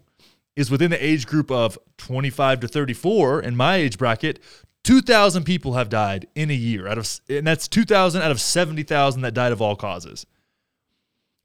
is 0.59 0.69
within 0.69 0.91
the 0.91 1.03
age 1.03 1.25
group 1.25 1.49
of 1.49 1.79
25 1.99 2.59
to 2.59 2.67
34 2.67 3.41
in 3.41 3.55
my 3.55 3.77
age 3.77 3.97
bracket 3.97 4.43
2000 4.83 5.45
people 5.45 5.75
have 5.75 5.87
died 5.87 6.27
in 6.35 6.51
a 6.51 6.53
year 6.53 6.85
out 6.85 6.97
of 6.97 7.07
and 7.29 7.47
that's 7.47 7.69
2000 7.69 8.21
out 8.21 8.29
of 8.29 8.41
70,000 8.41 9.21
that 9.21 9.33
died 9.33 9.53
of 9.53 9.61
all 9.61 9.77
causes. 9.77 10.25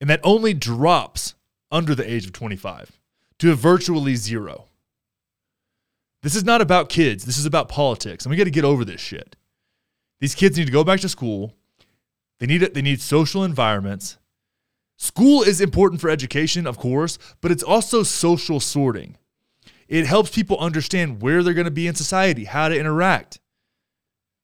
And 0.00 0.10
that 0.10 0.20
only 0.24 0.52
drops 0.52 1.34
under 1.70 1.94
the 1.94 2.10
age 2.10 2.26
of 2.26 2.32
25 2.32 2.90
to 3.38 3.54
virtually 3.54 4.16
zero. 4.16 4.66
This 6.22 6.34
is 6.34 6.44
not 6.44 6.60
about 6.60 6.88
kids. 6.88 7.24
This 7.24 7.38
is 7.38 7.46
about 7.46 7.68
politics 7.68 8.24
and 8.24 8.30
we 8.30 8.36
got 8.36 8.44
to 8.44 8.50
get 8.50 8.64
over 8.64 8.84
this 8.84 9.00
shit. 9.00 9.36
These 10.20 10.34
kids 10.34 10.58
need 10.58 10.66
to 10.66 10.72
go 10.72 10.82
back 10.82 10.98
to 11.00 11.08
school. 11.08 11.54
They 12.40 12.46
need 12.46 12.64
it 12.64 12.74
they 12.74 12.82
need 12.82 13.00
social 13.00 13.44
environments 13.44 14.18
School 15.04 15.42
is 15.42 15.60
important 15.60 16.00
for 16.00 16.08
education, 16.08 16.66
of 16.66 16.78
course, 16.78 17.18
but 17.42 17.52
it's 17.52 17.62
also 17.62 18.02
social 18.02 18.58
sorting. 18.58 19.18
It 19.86 20.06
helps 20.06 20.30
people 20.30 20.56
understand 20.58 21.20
where 21.20 21.42
they're 21.42 21.52
going 21.52 21.66
to 21.66 21.70
be 21.70 21.86
in 21.86 21.94
society, 21.94 22.44
how 22.44 22.70
to 22.70 22.78
interact. 22.78 23.38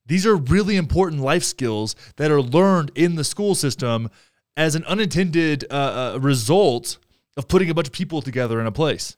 These 0.05 0.27
are 0.27 0.37
really 0.37 0.77
important 0.77 1.23
life 1.23 1.45
skills 1.45 1.97
that 2.17 2.31
are 2.31 2.43
learned 2.43 2.93
in 2.95 3.15
the 3.15 3.25
school 3.25 3.55
system 3.55 4.11
as 4.55 4.75
an 4.75 4.85
unintended 4.85 5.65
uh, 5.71 6.13
uh, 6.15 6.19
result 6.21 6.99
of 7.39 7.49
putting 7.49 7.71
a 7.71 7.75
bunch 7.75 7.87
of 7.87 7.95
people 7.95 8.21
together 8.21 8.61
in 8.61 8.67
a 8.67 8.73
place. 8.73 9.17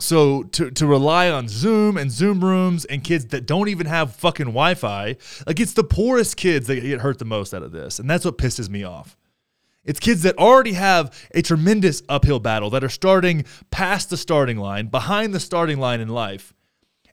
So 0.00 0.42
to, 0.42 0.70
to 0.70 0.86
rely 0.86 1.30
on 1.30 1.48
Zoom 1.48 1.96
and 1.96 2.12
Zoom 2.12 2.44
rooms 2.44 2.84
and 2.84 3.02
kids 3.02 3.24
that 3.28 3.46
don't 3.46 3.70
even 3.70 3.86
have 3.86 4.14
fucking 4.14 4.48
Wi-Fi, 4.48 5.16
like 5.46 5.58
it's 5.58 5.72
the 5.72 5.82
poorest 5.82 6.36
kids 6.36 6.66
that 6.66 6.78
get 6.82 7.00
hurt 7.00 7.18
the 7.18 7.24
most 7.24 7.54
out 7.54 7.62
of 7.62 7.72
this, 7.72 7.98
and 7.98 8.10
that's 8.10 8.26
what 8.26 8.36
pisses 8.36 8.68
me 8.68 8.84
off. 8.84 9.16
It's 9.88 10.00
kids 10.00 10.22
that 10.24 10.36
already 10.36 10.74
have 10.74 11.18
a 11.34 11.40
tremendous 11.40 12.02
uphill 12.10 12.40
battle 12.40 12.68
that 12.70 12.84
are 12.84 12.90
starting 12.90 13.46
past 13.70 14.10
the 14.10 14.18
starting 14.18 14.58
line, 14.58 14.88
behind 14.88 15.32
the 15.32 15.40
starting 15.40 15.78
line 15.78 16.02
in 16.02 16.08
life. 16.08 16.52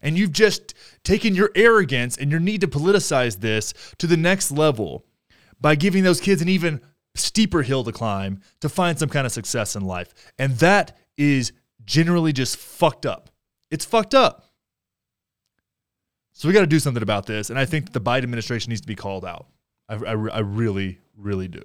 And 0.01 0.17
you've 0.17 0.33
just 0.33 0.73
taken 1.05 1.35
your 1.35 1.51
arrogance 1.55 2.17
and 2.17 2.29
your 2.29 2.41
need 2.41 2.59
to 2.61 2.67
politicize 2.67 3.39
this 3.39 3.73
to 3.97 4.07
the 4.07 4.17
next 4.17 4.51
level 4.51 5.05
by 5.61 5.75
giving 5.75 6.03
those 6.03 6.19
kids 6.19 6.41
an 6.41 6.49
even 6.49 6.81
steeper 7.15 7.61
hill 7.61 7.85
to 7.85 7.93
climb 7.93 8.41
to 8.59 8.67
find 8.67 8.99
some 8.99 9.07
kind 9.07 9.25
of 9.25 9.31
success 9.31 9.77
in 9.77 9.85
life. 9.85 10.13
And 10.37 10.57
that 10.57 10.97
is 11.17 11.53
generally 11.85 12.33
just 12.33 12.57
fucked 12.57 13.05
up. 13.05 13.29
It's 13.71 13.85
fucked 13.85 14.13
up. 14.13 14.49
So 16.33 16.49
we 16.49 16.53
got 16.53 16.59
to 16.59 16.67
do 16.67 16.79
something 16.79 17.01
about 17.01 17.25
this. 17.25 17.49
And 17.49 17.57
I 17.57 17.63
think 17.63 17.93
the 17.93 18.01
Biden 18.01 18.23
administration 18.23 18.71
needs 18.71 18.81
to 18.81 18.87
be 18.87 18.95
called 18.95 19.23
out. 19.23 19.47
I, 19.87 19.95
I, 19.95 20.11
I 20.11 20.39
really, 20.39 20.99
really 21.15 21.47
do. 21.47 21.63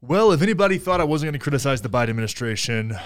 Well, 0.00 0.32
if 0.32 0.42
anybody 0.42 0.78
thought 0.78 1.00
I 1.00 1.04
wasn't 1.04 1.28
going 1.28 1.38
to 1.38 1.42
criticize 1.42 1.82
the 1.82 1.88
Biden 1.88 2.10
administration, 2.10 2.96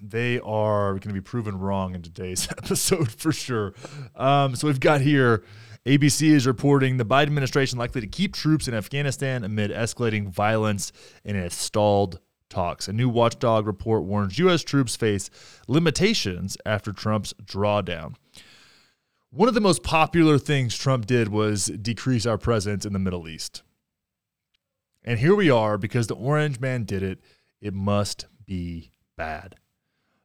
they 0.00 0.38
are 0.40 0.92
going 0.92 1.08
to 1.08 1.12
be 1.12 1.20
proven 1.20 1.58
wrong 1.58 1.94
in 1.94 2.02
today's 2.02 2.48
episode 2.58 3.10
for 3.10 3.32
sure. 3.32 3.74
Um, 4.14 4.54
so 4.54 4.66
we've 4.66 4.80
got 4.80 5.00
here 5.00 5.44
ABC 5.86 6.28
is 6.30 6.46
reporting 6.46 6.96
the 6.96 7.04
Biden 7.04 7.28
administration 7.28 7.78
likely 7.78 8.00
to 8.00 8.06
keep 8.06 8.34
troops 8.34 8.68
in 8.68 8.74
Afghanistan 8.74 9.42
amid 9.42 9.70
escalating 9.70 10.28
violence 10.28 10.92
and 11.24 11.36
its 11.36 11.56
stalled 11.56 12.20
talks. 12.50 12.88
A 12.88 12.92
new 12.92 13.08
watchdog 13.08 13.66
report 13.66 14.04
warns 14.04 14.38
U.S. 14.38 14.62
troops 14.62 14.96
face 14.96 15.30
limitations 15.66 16.56
after 16.66 16.92
Trump's 16.92 17.32
drawdown. 17.44 18.14
One 19.30 19.48
of 19.48 19.54
the 19.54 19.60
most 19.60 19.82
popular 19.82 20.38
things 20.38 20.76
Trump 20.76 21.06
did 21.06 21.28
was 21.28 21.66
decrease 21.66 22.26
our 22.26 22.38
presence 22.38 22.86
in 22.86 22.92
the 22.92 22.98
Middle 22.98 23.28
East. 23.28 23.62
And 25.08 25.18
here 25.18 25.34
we 25.34 25.48
are 25.48 25.78
because 25.78 26.06
the 26.06 26.16
orange 26.16 26.60
man 26.60 26.84
did 26.84 27.02
it. 27.02 27.18
It 27.62 27.72
must 27.72 28.26
be 28.44 28.92
bad. 29.16 29.54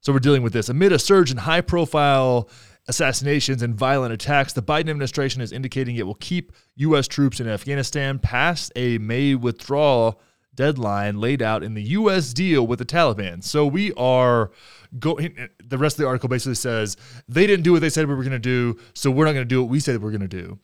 So 0.02 0.12
we're 0.12 0.20
dealing 0.20 0.44
with 0.44 0.52
this. 0.52 0.68
Amid 0.68 0.92
a 0.92 1.00
surge 1.00 1.32
in 1.32 1.38
high 1.38 1.62
profile 1.62 2.50
assassinations 2.90 3.64
and 3.64 3.76
violent 3.76 4.14
attacks, 4.14 4.52
the 4.52 4.62
Biden 4.62 4.90
administration 4.90 5.42
is 5.42 5.54
indicating 5.54 5.96
it 5.96 6.06
will 6.06 6.16
keep 6.16 6.52
U.S. 6.76 7.08
troops 7.08 7.40
in 7.40 7.48
Afghanistan 7.48 8.20
past 8.20 8.74
a 8.76 8.98
May 8.98 9.36
withdrawal 9.36 10.20
deadline 10.54 11.18
laid 11.18 11.42
out 11.42 11.64
in 11.64 11.76
the 11.76 11.84
U.S. 11.84 12.34
deal 12.34 12.68
with 12.68 12.80
the 12.80 12.86
Taliban. 12.86 13.42
So 13.42 13.66
we 13.66 13.94
are 13.94 14.52
going, 15.00 15.48
the 15.64 15.78
rest 15.78 15.96
of 15.96 16.00
the 16.00 16.08
article 16.08 16.28
basically 16.28 16.56
says 16.56 16.98
they 17.30 17.48
didn't 17.48 17.64
do 17.64 17.72
what 17.72 17.80
they 17.80 17.90
said 17.90 18.06
we 18.10 18.16
were 18.16 18.24
going 18.24 18.34
to 18.34 18.38
do, 18.38 18.78
so 18.94 19.10
we're 19.10 19.24
not 19.24 19.32
going 19.32 19.46
to 19.46 19.56
do 19.56 19.62
what 19.62 19.72
we 19.72 19.80
said 19.80 20.04
we're 20.04 20.12
going 20.12 20.20
to 20.20 20.28
do. 20.28 20.60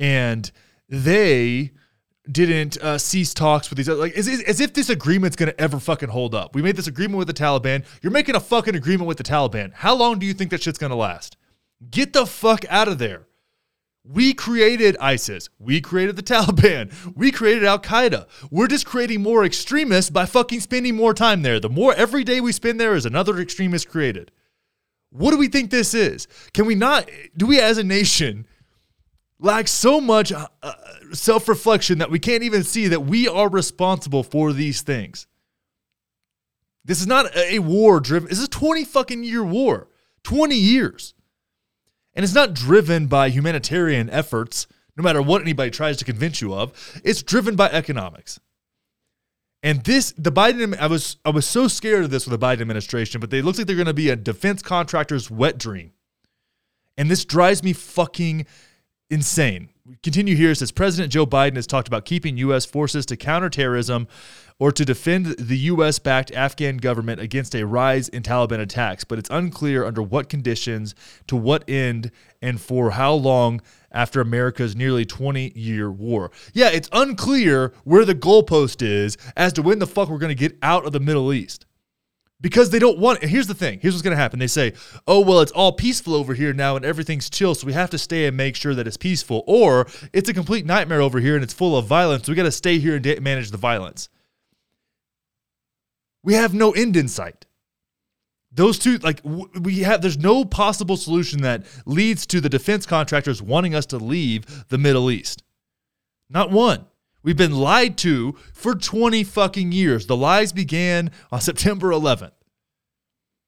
And 0.00 0.50
they 0.88 1.70
didn't 2.30 2.76
uh, 2.78 2.98
cease 2.98 3.34
talks 3.34 3.68
with 3.68 3.76
these 3.76 3.88
like 3.88 4.14
as, 4.14 4.28
as 4.28 4.60
if 4.60 4.72
this 4.72 4.88
agreement's 4.88 5.36
to 5.36 5.60
ever 5.60 5.80
fucking 5.80 6.08
hold 6.08 6.34
up. 6.34 6.54
We 6.54 6.62
made 6.62 6.76
this 6.76 6.86
agreement 6.86 7.18
with 7.18 7.26
the 7.26 7.34
Taliban. 7.34 7.84
You're 8.00 8.12
making 8.12 8.36
a 8.36 8.40
fucking 8.40 8.76
agreement 8.76 9.08
with 9.08 9.18
the 9.18 9.24
Taliban. 9.24 9.72
How 9.72 9.94
long 9.94 10.18
do 10.18 10.26
you 10.26 10.34
think 10.34 10.50
that 10.50 10.62
shit's 10.62 10.78
to 10.78 10.94
last? 10.94 11.36
Get 11.90 12.12
the 12.12 12.26
fuck 12.26 12.64
out 12.68 12.88
of 12.88 12.98
there. 12.98 13.26
We 14.04 14.34
created 14.34 14.96
ISIS. 15.00 15.48
We 15.58 15.80
created 15.80 16.16
the 16.16 16.22
Taliban. 16.34 16.92
We 17.16 17.30
created 17.30 17.64
Al 17.64 17.78
Qaeda. 17.78 18.26
We're 18.50 18.68
just 18.68 18.86
creating 18.86 19.22
more 19.22 19.44
extremists 19.44 20.10
by 20.10 20.26
fucking 20.26 20.60
spending 20.60 20.96
more 20.96 21.14
time 21.14 21.42
there. 21.42 21.60
The 21.60 21.68
more 21.68 21.94
every 21.94 22.24
day 22.24 22.40
we 22.40 22.52
spend 22.52 22.80
there 22.80 22.94
is 22.94 23.06
another 23.06 23.38
extremist 23.38 23.88
created. 23.88 24.30
What 25.10 25.32
do 25.32 25.38
we 25.38 25.48
think 25.48 25.70
this 25.70 25.92
is? 25.92 26.26
Can 26.54 26.66
we 26.66 26.74
not, 26.74 27.08
do 27.36 27.46
we 27.46 27.60
as 27.60 27.78
a 27.78 27.84
nation 27.84 28.46
lack 29.42 29.68
so 29.68 30.00
much 30.00 30.32
uh, 30.32 30.48
uh 30.62 30.72
self 31.12 31.48
reflection 31.48 31.98
that 31.98 32.10
we 32.10 32.18
can't 32.18 32.42
even 32.42 32.64
see 32.64 32.88
that 32.88 33.00
we 33.00 33.28
are 33.28 33.48
responsible 33.48 34.22
for 34.22 34.52
these 34.52 34.80
things. 34.82 35.26
This 36.84 37.00
is 37.00 37.06
not 37.06 37.36
a 37.36 37.58
war 37.58 38.00
driven, 38.00 38.28
this 38.28 38.38
is 38.38 38.46
a 38.46 38.50
20 38.50 38.84
fucking 38.84 39.24
year 39.24 39.44
war. 39.44 39.88
20 40.24 40.54
years. 40.54 41.14
And 42.14 42.24
it's 42.24 42.34
not 42.34 42.54
driven 42.54 43.06
by 43.06 43.30
humanitarian 43.30 44.10
efforts, 44.10 44.66
no 44.96 45.02
matter 45.02 45.22
what 45.22 45.42
anybody 45.42 45.70
tries 45.70 45.96
to 45.98 46.04
convince 46.04 46.40
you 46.40 46.54
of. 46.54 47.00
It's 47.04 47.22
driven 47.22 47.56
by 47.56 47.70
economics. 47.70 48.38
And 49.62 49.82
this, 49.84 50.12
the 50.18 50.32
Biden, 50.32 50.76
I 50.78 50.88
was, 50.88 51.16
I 51.24 51.30
was 51.30 51.46
so 51.46 51.68
scared 51.68 52.04
of 52.04 52.10
this 52.10 52.26
with 52.26 52.38
the 52.38 52.44
Biden 52.44 52.60
administration, 52.60 53.20
but 53.20 53.30
they 53.30 53.42
look 53.42 53.56
like 53.56 53.66
they're 53.66 53.76
going 53.76 53.86
to 53.86 53.94
be 53.94 54.10
a 54.10 54.16
defense 54.16 54.60
contractor's 54.60 55.30
wet 55.30 55.56
dream. 55.56 55.92
And 56.96 57.10
this 57.10 57.24
drives 57.24 57.62
me 57.62 57.72
fucking 57.72 58.46
insane. 59.12 59.68
We 59.84 59.96
continue 60.02 60.34
here. 60.34 60.52
It 60.52 60.56
says 60.56 60.72
President 60.72 61.12
Joe 61.12 61.26
Biden 61.26 61.56
has 61.56 61.66
talked 61.66 61.86
about 61.86 62.06
keeping 62.06 62.38
U.S. 62.38 62.64
forces 62.64 63.04
to 63.06 63.16
counter 63.16 63.50
terrorism 63.50 64.08
or 64.58 64.72
to 64.72 64.84
defend 64.84 65.26
the 65.38 65.58
U.S. 65.58 65.98
backed 65.98 66.32
Afghan 66.32 66.78
government 66.78 67.20
against 67.20 67.54
a 67.54 67.66
rise 67.66 68.08
in 68.08 68.22
Taliban 68.22 68.60
attacks, 68.60 69.04
but 69.04 69.18
it's 69.18 69.28
unclear 69.28 69.84
under 69.84 70.02
what 70.02 70.28
conditions, 70.28 70.94
to 71.26 71.36
what 71.36 71.68
end, 71.68 72.10
and 72.40 72.60
for 72.60 72.92
how 72.92 73.12
long 73.12 73.60
after 73.90 74.20
America's 74.20 74.74
nearly 74.74 75.04
20 75.04 75.52
year 75.54 75.90
war. 75.90 76.30
Yeah, 76.54 76.70
it's 76.70 76.88
unclear 76.92 77.74
where 77.84 78.06
the 78.06 78.14
goalpost 78.14 78.80
is 78.80 79.18
as 79.36 79.52
to 79.54 79.62
when 79.62 79.78
the 79.78 79.86
fuck 79.86 80.08
we're 80.08 80.18
going 80.18 80.28
to 80.30 80.34
get 80.34 80.56
out 80.62 80.86
of 80.86 80.92
the 80.92 81.00
Middle 81.00 81.32
East 81.32 81.66
because 82.42 82.70
they 82.70 82.78
don't 82.78 82.98
want. 82.98 83.22
it. 83.22 83.30
Here's 83.30 83.46
the 83.46 83.54
thing. 83.54 83.78
Here's 83.80 83.94
what's 83.94 84.02
going 84.02 84.16
to 84.16 84.20
happen. 84.20 84.38
They 84.38 84.46
say, 84.48 84.74
"Oh 85.06 85.20
well, 85.20 85.40
it's 85.40 85.52
all 85.52 85.72
peaceful 85.72 86.14
over 86.14 86.34
here 86.34 86.52
now, 86.52 86.76
and 86.76 86.84
everything's 86.84 87.30
chill, 87.30 87.54
so 87.54 87.66
we 87.66 87.72
have 87.72 87.88
to 87.90 87.98
stay 87.98 88.26
and 88.26 88.36
make 88.36 88.56
sure 88.56 88.74
that 88.74 88.86
it's 88.86 88.98
peaceful." 88.98 89.44
Or 89.46 89.86
it's 90.12 90.28
a 90.28 90.34
complete 90.34 90.66
nightmare 90.66 91.00
over 91.00 91.20
here 91.20 91.36
and 91.36 91.42
it's 91.42 91.54
full 91.54 91.78
of 91.78 91.86
violence. 91.86 92.26
So 92.26 92.32
we 92.32 92.36
got 92.36 92.42
to 92.42 92.52
stay 92.52 92.78
here 92.78 92.96
and 92.96 93.22
manage 93.22 93.50
the 93.50 93.56
violence. 93.56 94.10
We 96.22 96.34
have 96.34 96.52
no 96.52 96.72
end 96.72 96.96
in 96.96 97.08
sight. 97.08 97.46
Those 98.54 98.78
two, 98.78 98.98
like 98.98 99.20
we 99.24 99.78
have, 99.80 100.02
there's 100.02 100.18
no 100.18 100.44
possible 100.44 100.98
solution 100.98 101.40
that 101.42 101.64
leads 101.86 102.26
to 102.26 102.40
the 102.40 102.50
defense 102.50 102.84
contractors 102.84 103.40
wanting 103.40 103.74
us 103.74 103.86
to 103.86 103.96
leave 103.96 104.68
the 104.68 104.76
Middle 104.76 105.10
East. 105.10 105.42
Not 106.28 106.50
one. 106.50 106.86
We've 107.22 107.36
been 107.36 107.56
lied 107.56 107.96
to 107.98 108.36
for 108.52 108.74
20 108.74 109.24
fucking 109.24 109.72
years. 109.72 110.06
The 110.06 110.16
lies 110.16 110.52
began 110.52 111.10
on 111.30 111.40
September 111.42 111.90
11th. 111.90 112.32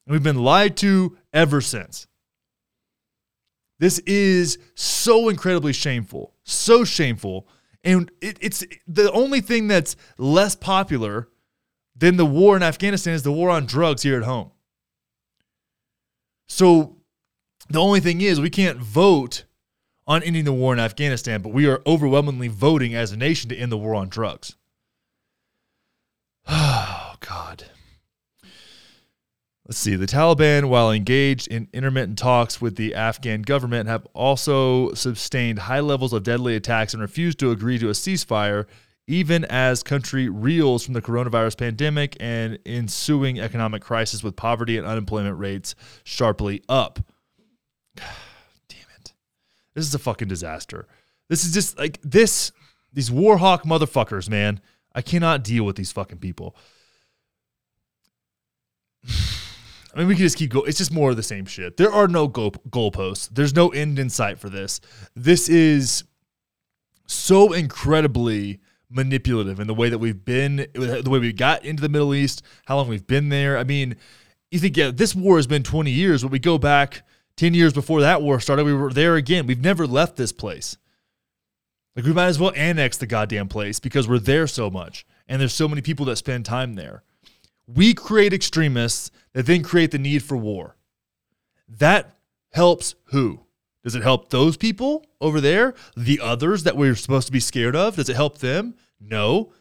And 0.07 0.13
we've 0.13 0.23
been 0.23 0.43
lied 0.43 0.77
to 0.79 1.17
ever 1.33 1.61
since. 1.61 2.07
This 3.79 3.99
is 4.01 4.59
so 4.75 5.29
incredibly 5.29 5.73
shameful, 5.73 6.35
so 6.45 6.85
shameful. 6.85 7.49
And 7.83 8.11
it, 8.21 8.39
it's 8.41 8.65
the 8.87 9.11
only 9.13 9.41
thing 9.41 9.67
that's 9.69 9.97
less 10.17 10.55
popular 10.55 11.29
than 11.97 12.17
the 12.17 12.27
war 12.27 12.57
in 12.57 12.63
Afghanistan 12.63 13.15
is 13.15 13.23
the 13.23 13.33
war 13.33 13.51
on 13.51 13.67
drugs 13.67 14.03
here 14.03 14.17
at 14.17 14.25
home. 14.25 14.53
So 16.49 16.97
the 17.69 17.81
only 17.81 18.01
thing 18.01 18.21
is, 18.21 18.41
we 18.41 18.51
can't 18.51 18.79
vote 18.79 19.45
on 20.07 20.23
ending 20.23 20.45
the 20.45 20.53
war 20.53 20.73
in 20.73 20.81
Afghanistan, 20.81 21.43
but 21.43 21.53
we 21.53 21.67
are 21.67 21.83
overwhelmingly 21.87 22.49
voting 22.49 22.95
as 22.95 23.13
a 23.13 23.17
nation 23.17 23.49
to 23.51 23.57
end 23.57 23.73
the 23.73 23.79
war 23.79 23.95
on 23.95 24.09
drugs. 24.09 24.57
Oh, 26.47 27.17
God. 27.21 27.65
Let's 29.67 29.79
see. 29.79 29.97
The 29.97 30.07
Taliban, 30.07 30.69
while 30.69 30.91
engaged 30.91 31.49
in 31.49 31.69
intermittent 31.73 32.19
talks 32.19 32.61
with 32.61 32.77
the 32.77 32.95
Afghan 32.95 33.41
government, 33.41 33.89
have 33.89 34.07
also 34.13 34.93
sustained 34.93 35.61
high 35.61 35.81
levels 35.81 36.13
of 36.13 36.23
deadly 36.23 36.55
attacks 36.55 36.93
and 36.93 37.01
refused 37.01 37.39
to 37.39 37.51
agree 37.51 37.79
to 37.79 37.89
a 37.89 37.93
ceasefire, 37.93 38.67
even 39.07 39.47
as 39.47 39.83
country 39.83 40.29
reels 40.29 40.85
from 40.85 40.93
the 40.93 41.01
coronavirus 41.01 41.57
pandemic 41.57 42.15
and 42.21 42.59
ensuing 42.67 43.41
economic 43.41 43.81
crisis 43.81 44.23
with 44.23 44.37
poverty 44.37 44.77
and 44.77 44.87
unemployment 44.87 45.39
rates 45.39 45.75
sharply 46.05 46.63
up. 46.69 46.99
This 49.75 49.87
is 49.87 49.95
a 49.95 49.99
fucking 49.99 50.29
disaster. 50.29 50.87
This 51.29 51.45
is 51.45 51.53
just 51.53 51.79
like 51.79 52.01
this 52.03 52.53
these 52.93 53.11
warhawk 53.11 53.63
motherfuckers, 53.63 54.29
man. 54.29 54.61
I 54.95 55.03
cannot 55.03 55.43
deal 55.43 55.65
with 55.65 55.77
these 55.77 55.93
fucking 55.93 56.19
people. 56.19 56.57
I 59.95 59.99
mean, 59.99 60.09
we 60.09 60.15
can 60.15 60.25
just 60.25 60.37
keep 60.37 60.51
going. 60.51 60.69
It's 60.69 60.79
just 60.79 60.93
more 60.93 61.11
of 61.11 61.17
the 61.17 61.23
same 61.23 61.47
shit. 61.47 61.77
There 61.77 61.93
are 61.93 62.09
no 62.09 62.29
goal 62.29 62.53
goalposts. 62.71 63.29
There's 63.33 63.55
no 63.55 63.69
end 63.69 63.99
in 63.99 64.11
sight 64.11 64.39
for 64.39 64.49
this. 64.49 64.81
This 65.15 65.49
is 65.49 66.05
so 67.07 67.53
incredibly 67.53 68.61
manipulative 68.91 69.61
in 69.61 69.67
the 69.67 69.75
way 69.75 69.89
that 69.89 69.99
we've 69.99 70.25
been, 70.25 70.67
the 70.75 71.09
way 71.09 71.19
we 71.19 71.33
got 71.33 71.65
into 71.65 71.83
the 71.83 71.89
Middle 71.89 72.15
East, 72.15 72.43
how 72.67 72.77
long 72.77 72.89
we've 72.89 73.07
been 73.07 73.29
there. 73.29 73.59
I 73.59 73.65
mean, 73.65 73.97
you 74.51 74.59
think, 74.59 74.77
yeah, 74.77 74.91
this 74.93 75.15
war 75.15 75.37
has 75.37 75.47
been 75.47 75.63
20 75.63 75.91
years, 75.91 76.23
but 76.23 76.31
we 76.31 76.39
go 76.39 76.59
back 76.59 77.03
10 77.37 77.55
years 77.55 77.73
before 77.73 78.01
that 78.01 78.23
war 78.23 78.41
started, 78.41 78.65
we 78.65 78.75
were 78.75 78.93
there 78.93 79.17
again. 79.17 79.47
We've 79.47 79.61
never 79.61 79.87
left 79.87 80.17
this 80.17 80.33
place. 80.33 80.77
Like, 81.97 82.05
we 82.05 82.13
might 82.13 82.27
as 82.27 82.39
well 82.39 82.53
annex 82.57 82.97
the 82.97 83.07
goddamn 83.07 83.49
place 83.49 83.79
because 83.79 84.09
we're 84.09 84.19
there 84.19 84.47
so 84.47 84.71
much 84.71 85.07
and 85.29 85.41
there's 85.41 85.55
so 85.55 85.69
many 85.69 85.81
people 85.81 86.07
that 86.07 86.17
spend 86.17 86.45
time 86.45 86.75
there. 86.75 87.03
We 87.67 87.95
create 87.95 88.33
extremists 88.33 89.11
that 89.33 89.47
then 89.47 89.63
create 89.63 89.91
the 89.91 89.99
need 89.99 90.23
for 90.23 90.37
war. 90.37 90.77
That 91.69 92.17
helps 92.53 92.95
who? 93.07 93.41
Does 93.83 93.95
it 93.95 94.03
help 94.03 94.31
those 94.31 94.57
people 94.57 95.05
over 95.21 95.41
there? 95.41 95.75
The 95.97 96.21
others 96.21 96.63
that 96.65 96.77
we're 96.77 96.95
supposed 96.95 97.27
to 97.27 97.33
be 97.33 97.41
scared 97.41 97.77
of? 97.77 97.97
Does 97.97 98.09
it 98.09 98.17
help 98.17 98.39
them? 98.39 98.75
No. 99.01 99.53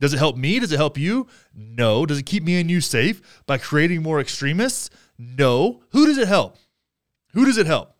Does 0.00 0.14
it 0.14 0.18
help 0.18 0.36
me? 0.36 0.58
Does 0.60 0.72
it 0.72 0.76
help 0.76 0.96
you? 0.96 1.26
No. 1.54 2.06
Does 2.06 2.18
it 2.18 2.26
keep 2.26 2.42
me 2.44 2.60
and 2.60 2.70
you 2.70 2.80
safe 2.80 3.42
by 3.46 3.58
creating 3.58 4.02
more 4.02 4.20
extremists? 4.20 4.90
No. 5.18 5.82
Who 5.90 6.06
does 6.06 6.18
it 6.18 6.28
help? 6.28 6.56
Who 7.34 7.44
does 7.44 7.58
it 7.58 7.66
help? 7.66 7.94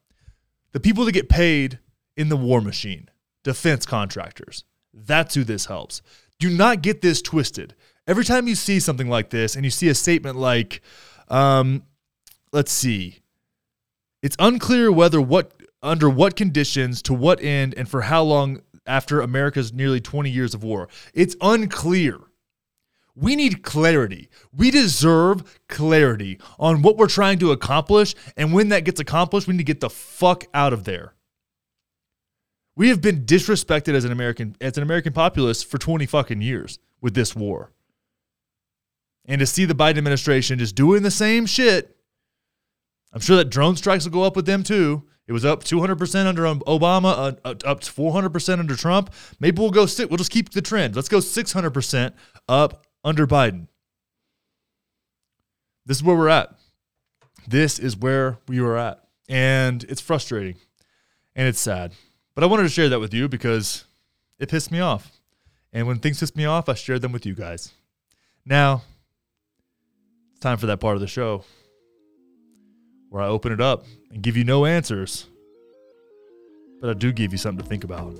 The 0.72 0.80
people 0.80 1.05
that 1.05 1.12
get 1.12 1.28
paid 1.28 1.78
in 2.16 2.28
the 2.28 2.37
war 2.37 2.61
machine, 2.61 3.09
defense 3.43 3.87
contractors. 3.87 4.64
That's 4.93 5.35
who 5.35 5.45
this 5.45 5.66
helps. 5.66 6.03
Do 6.39 6.51
not 6.51 6.82
get 6.82 7.01
this 7.01 7.20
twisted. 7.20 7.74
Every 8.07 8.24
time 8.24 8.49
you 8.49 8.55
see 8.55 8.80
something 8.80 9.09
like 9.09 9.30
this 9.30 9.57
and 9.57 9.64
you 9.64 9.70
see 9.70 9.89
a 9.89 9.95
statement 9.95 10.37
like, 10.37 10.82
um, 11.28 11.85
let's 12.53 12.72
see, 12.72 13.20
it's 14.22 14.37
unclear 14.39 14.91
whether 14.91 15.20
what 15.20 15.53
under 15.82 16.09
what 16.09 16.35
conditions, 16.35 17.03
to 17.03 17.12
what 17.12 17.43
end, 17.43 17.74
and 17.76 17.89
for 17.89 18.03
how 18.03 18.22
long 18.22 18.62
after 18.87 19.20
America's 19.20 19.72
nearly 19.72 20.01
20 20.01 20.30
years 20.30 20.55
of 20.55 20.64
war. 20.64 20.89
It's 21.12 21.37
unclear. 21.41 22.18
We 23.16 23.36
need 23.36 23.62
clarity. 23.62 24.28
We 24.52 24.70
deserve 24.70 25.60
clarity 25.68 26.40
on 26.58 26.82
what 26.82 26.96
we're 26.96 27.06
trying 27.06 27.38
to 27.40 27.52
accomplish. 27.52 28.14
And 28.36 28.52
when 28.52 28.70
that 28.70 28.84
gets 28.84 29.00
accomplished, 29.00 29.46
we 29.46 29.52
need 29.52 29.58
to 29.58 29.64
get 29.64 29.80
the 29.80 29.90
fuck 29.90 30.44
out 30.52 30.72
of 30.72 30.84
there. 30.84 31.14
We 32.76 32.88
have 32.88 33.00
been 33.00 33.24
disrespected 33.24 33.94
as 33.94 34.04
an 34.04 34.10
American 34.10 34.56
as 34.60 34.76
an 34.76 34.82
American 34.82 35.12
populace 35.12 35.62
for 35.62 35.78
20 35.78 36.06
fucking 36.06 36.42
years 36.42 36.80
with 37.00 37.14
this 37.14 37.36
war. 37.36 37.72
And 39.26 39.38
to 39.38 39.46
see 39.46 39.64
the 39.64 39.74
Biden 39.74 39.98
administration 39.98 40.58
just 40.58 40.74
doing 40.74 41.02
the 41.02 41.10
same 41.10 41.46
shit, 41.46 41.96
I'm 43.12 43.20
sure 43.20 43.36
that 43.36 43.48
drone 43.48 43.76
strikes 43.76 44.04
will 44.04 44.12
go 44.12 44.24
up 44.24 44.34
with 44.34 44.44
them 44.46 44.64
too. 44.64 45.04
It 45.26 45.32
was 45.32 45.44
up 45.44 45.64
200% 45.64 46.26
under 46.26 46.42
Obama, 46.42 47.12
uh, 47.16 47.32
uh 47.44 47.54
up 47.64 47.80
to 47.80 47.90
400% 47.90 48.58
under 48.58 48.76
Trump. 48.76 49.14
Maybe 49.40 49.58
we'll 49.60 49.70
go, 49.70 49.86
we'll 49.98 50.18
just 50.18 50.30
keep 50.30 50.50
the 50.50 50.60
trend. 50.60 50.94
Let's 50.94 51.08
go 51.08 51.18
600% 51.18 52.12
up 52.48 52.84
under 53.05 53.26
Biden. 53.26 53.68
This 55.86 55.98
is 55.98 56.02
where 56.02 56.16
we're 56.16 56.28
at. 56.28 56.55
This 57.46 57.78
is 57.78 57.96
where 57.96 58.38
we 58.48 58.61
were 58.61 58.78
at. 58.78 59.05
And 59.28 59.84
it's 59.84 60.00
frustrating 60.00 60.57
and 61.36 61.46
it's 61.46 61.61
sad. 61.61 61.92
But 62.34 62.42
I 62.42 62.46
wanted 62.46 62.64
to 62.64 62.68
share 62.68 62.88
that 62.88 63.00
with 63.00 63.14
you 63.14 63.28
because 63.28 63.84
it 64.38 64.48
pissed 64.48 64.72
me 64.72 64.80
off. 64.80 65.12
And 65.72 65.86
when 65.86 65.98
things 65.98 66.20
piss 66.20 66.34
me 66.34 66.44
off, 66.44 66.68
I 66.68 66.74
share 66.74 66.98
them 66.98 67.12
with 67.12 67.26
you 67.26 67.34
guys. 67.34 67.72
Now, 68.46 68.82
it's 70.32 70.40
time 70.40 70.59
for 70.59 70.66
that 70.66 70.80
part 70.80 70.94
of 70.94 71.00
the 71.00 71.07
show 71.07 71.44
where 73.11 73.22
I 73.22 73.26
open 73.26 73.52
it 73.52 73.61
up 73.61 73.84
and 74.11 74.22
give 74.22 74.36
you 74.36 74.44
no 74.44 74.66
answers, 74.66 75.26
but 76.80 76.90
I 76.90 76.94
do 76.94 77.12
give 77.12 77.32
you 77.32 77.38
something 77.38 77.62
to 77.62 77.68
think 77.68 77.84
about. 77.84 78.18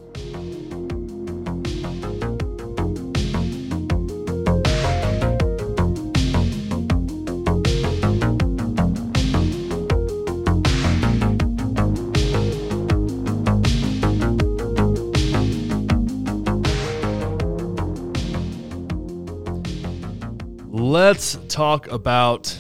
Let's 20.95 21.41
talk 21.49 21.89
about 21.89 22.57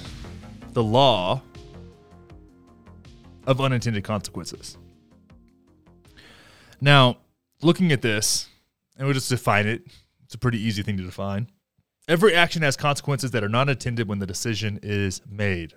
the 0.72 0.82
law 0.82 1.40
of 3.46 3.60
unintended 3.60 4.02
consequences. 4.02 4.76
Now, 6.80 7.18
looking 7.62 7.92
at 7.92 8.02
this, 8.02 8.48
and 8.96 9.06
we'll 9.06 9.14
just 9.14 9.28
define 9.28 9.68
it. 9.68 9.82
It's 10.24 10.34
a 10.34 10.38
pretty 10.38 10.60
easy 10.60 10.82
thing 10.82 10.96
to 10.96 11.04
define. 11.04 11.48
Every 12.08 12.34
action 12.34 12.62
has 12.62 12.76
consequences 12.76 13.30
that 13.30 13.44
are 13.44 13.48
not 13.48 13.68
intended 13.68 14.08
when 14.08 14.18
the 14.18 14.26
decision 14.26 14.80
is 14.82 15.22
made. 15.30 15.74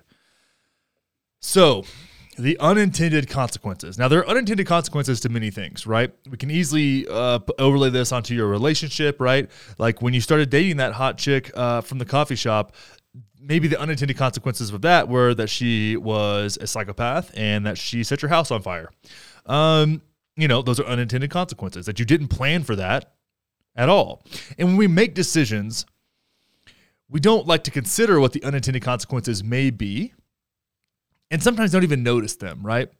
So, 1.38 1.84
the 2.38 2.58
unintended 2.60 3.28
consequences. 3.28 3.98
Now, 3.98 4.08
there 4.08 4.20
are 4.20 4.28
unintended 4.28 4.66
consequences 4.66 5.20
to 5.20 5.28
many 5.28 5.50
things, 5.50 5.86
right? 5.86 6.12
We 6.30 6.36
can 6.36 6.50
easily 6.50 7.06
uh, 7.08 7.40
overlay 7.58 7.90
this 7.90 8.12
onto 8.12 8.34
your 8.34 8.46
relationship, 8.46 9.20
right? 9.20 9.50
Like 9.76 10.00
when 10.00 10.14
you 10.14 10.20
started 10.20 10.48
dating 10.48 10.76
that 10.76 10.92
hot 10.92 11.18
chick 11.18 11.50
uh, 11.54 11.80
from 11.80 11.98
the 11.98 12.04
coffee 12.04 12.36
shop, 12.36 12.74
maybe 13.40 13.66
the 13.68 13.78
unintended 13.80 14.16
consequences 14.16 14.70
of 14.72 14.82
that 14.82 15.08
were 15.08 15.34
that 15.34 15.50
she 15.50 15.96
was 15.96 16.58
a 16.60 16.66
psychopath 16.66 17.30
and 17.36 17.66
that 17.66 17.76
she 17.76 18.04
set 18.04 18.22
your 18.22 18.28
house 18.28 18.50
on 18.50 18.62
fire. 18.62 18.90
Um, 19.46 20.02
you 20.36 20.46
know, 20.46 20.62
those 20.62 20.78
are 20.78 20.86
unintended 20.86 21.30
consequences 21.30 21.86
that 21.86 21.98
you 21.98 22.04
didn't 22.04 22.28
plan 22.28 22.62
for 22.62 22.76
that 22.76 23.14
at 23.74 23.88
all. 23.88 24.22
And 24.58 24.68
when 24.68 24.76
we 24.76 24.86
make 24.86 25.14
decisions, 25.14 25.86
we 27.08 27.20
don't 27.20 27.46
like 27.46 27.64
to 27.64 27.70
consider 27.70 28.20
what 28.20 28.32
the 28.32 28.42
unintended 28.44 28.82
consequences 28.82 29.42
may 29.42 29.70
be, 29.70 30.12
and 31.30 31.42
sometimes 31.42 31.72
don't 31.72 31.84
even 31.84 32.02
notice 32.02 32.36
them, 32.36 32.60
right? 32.62 32.90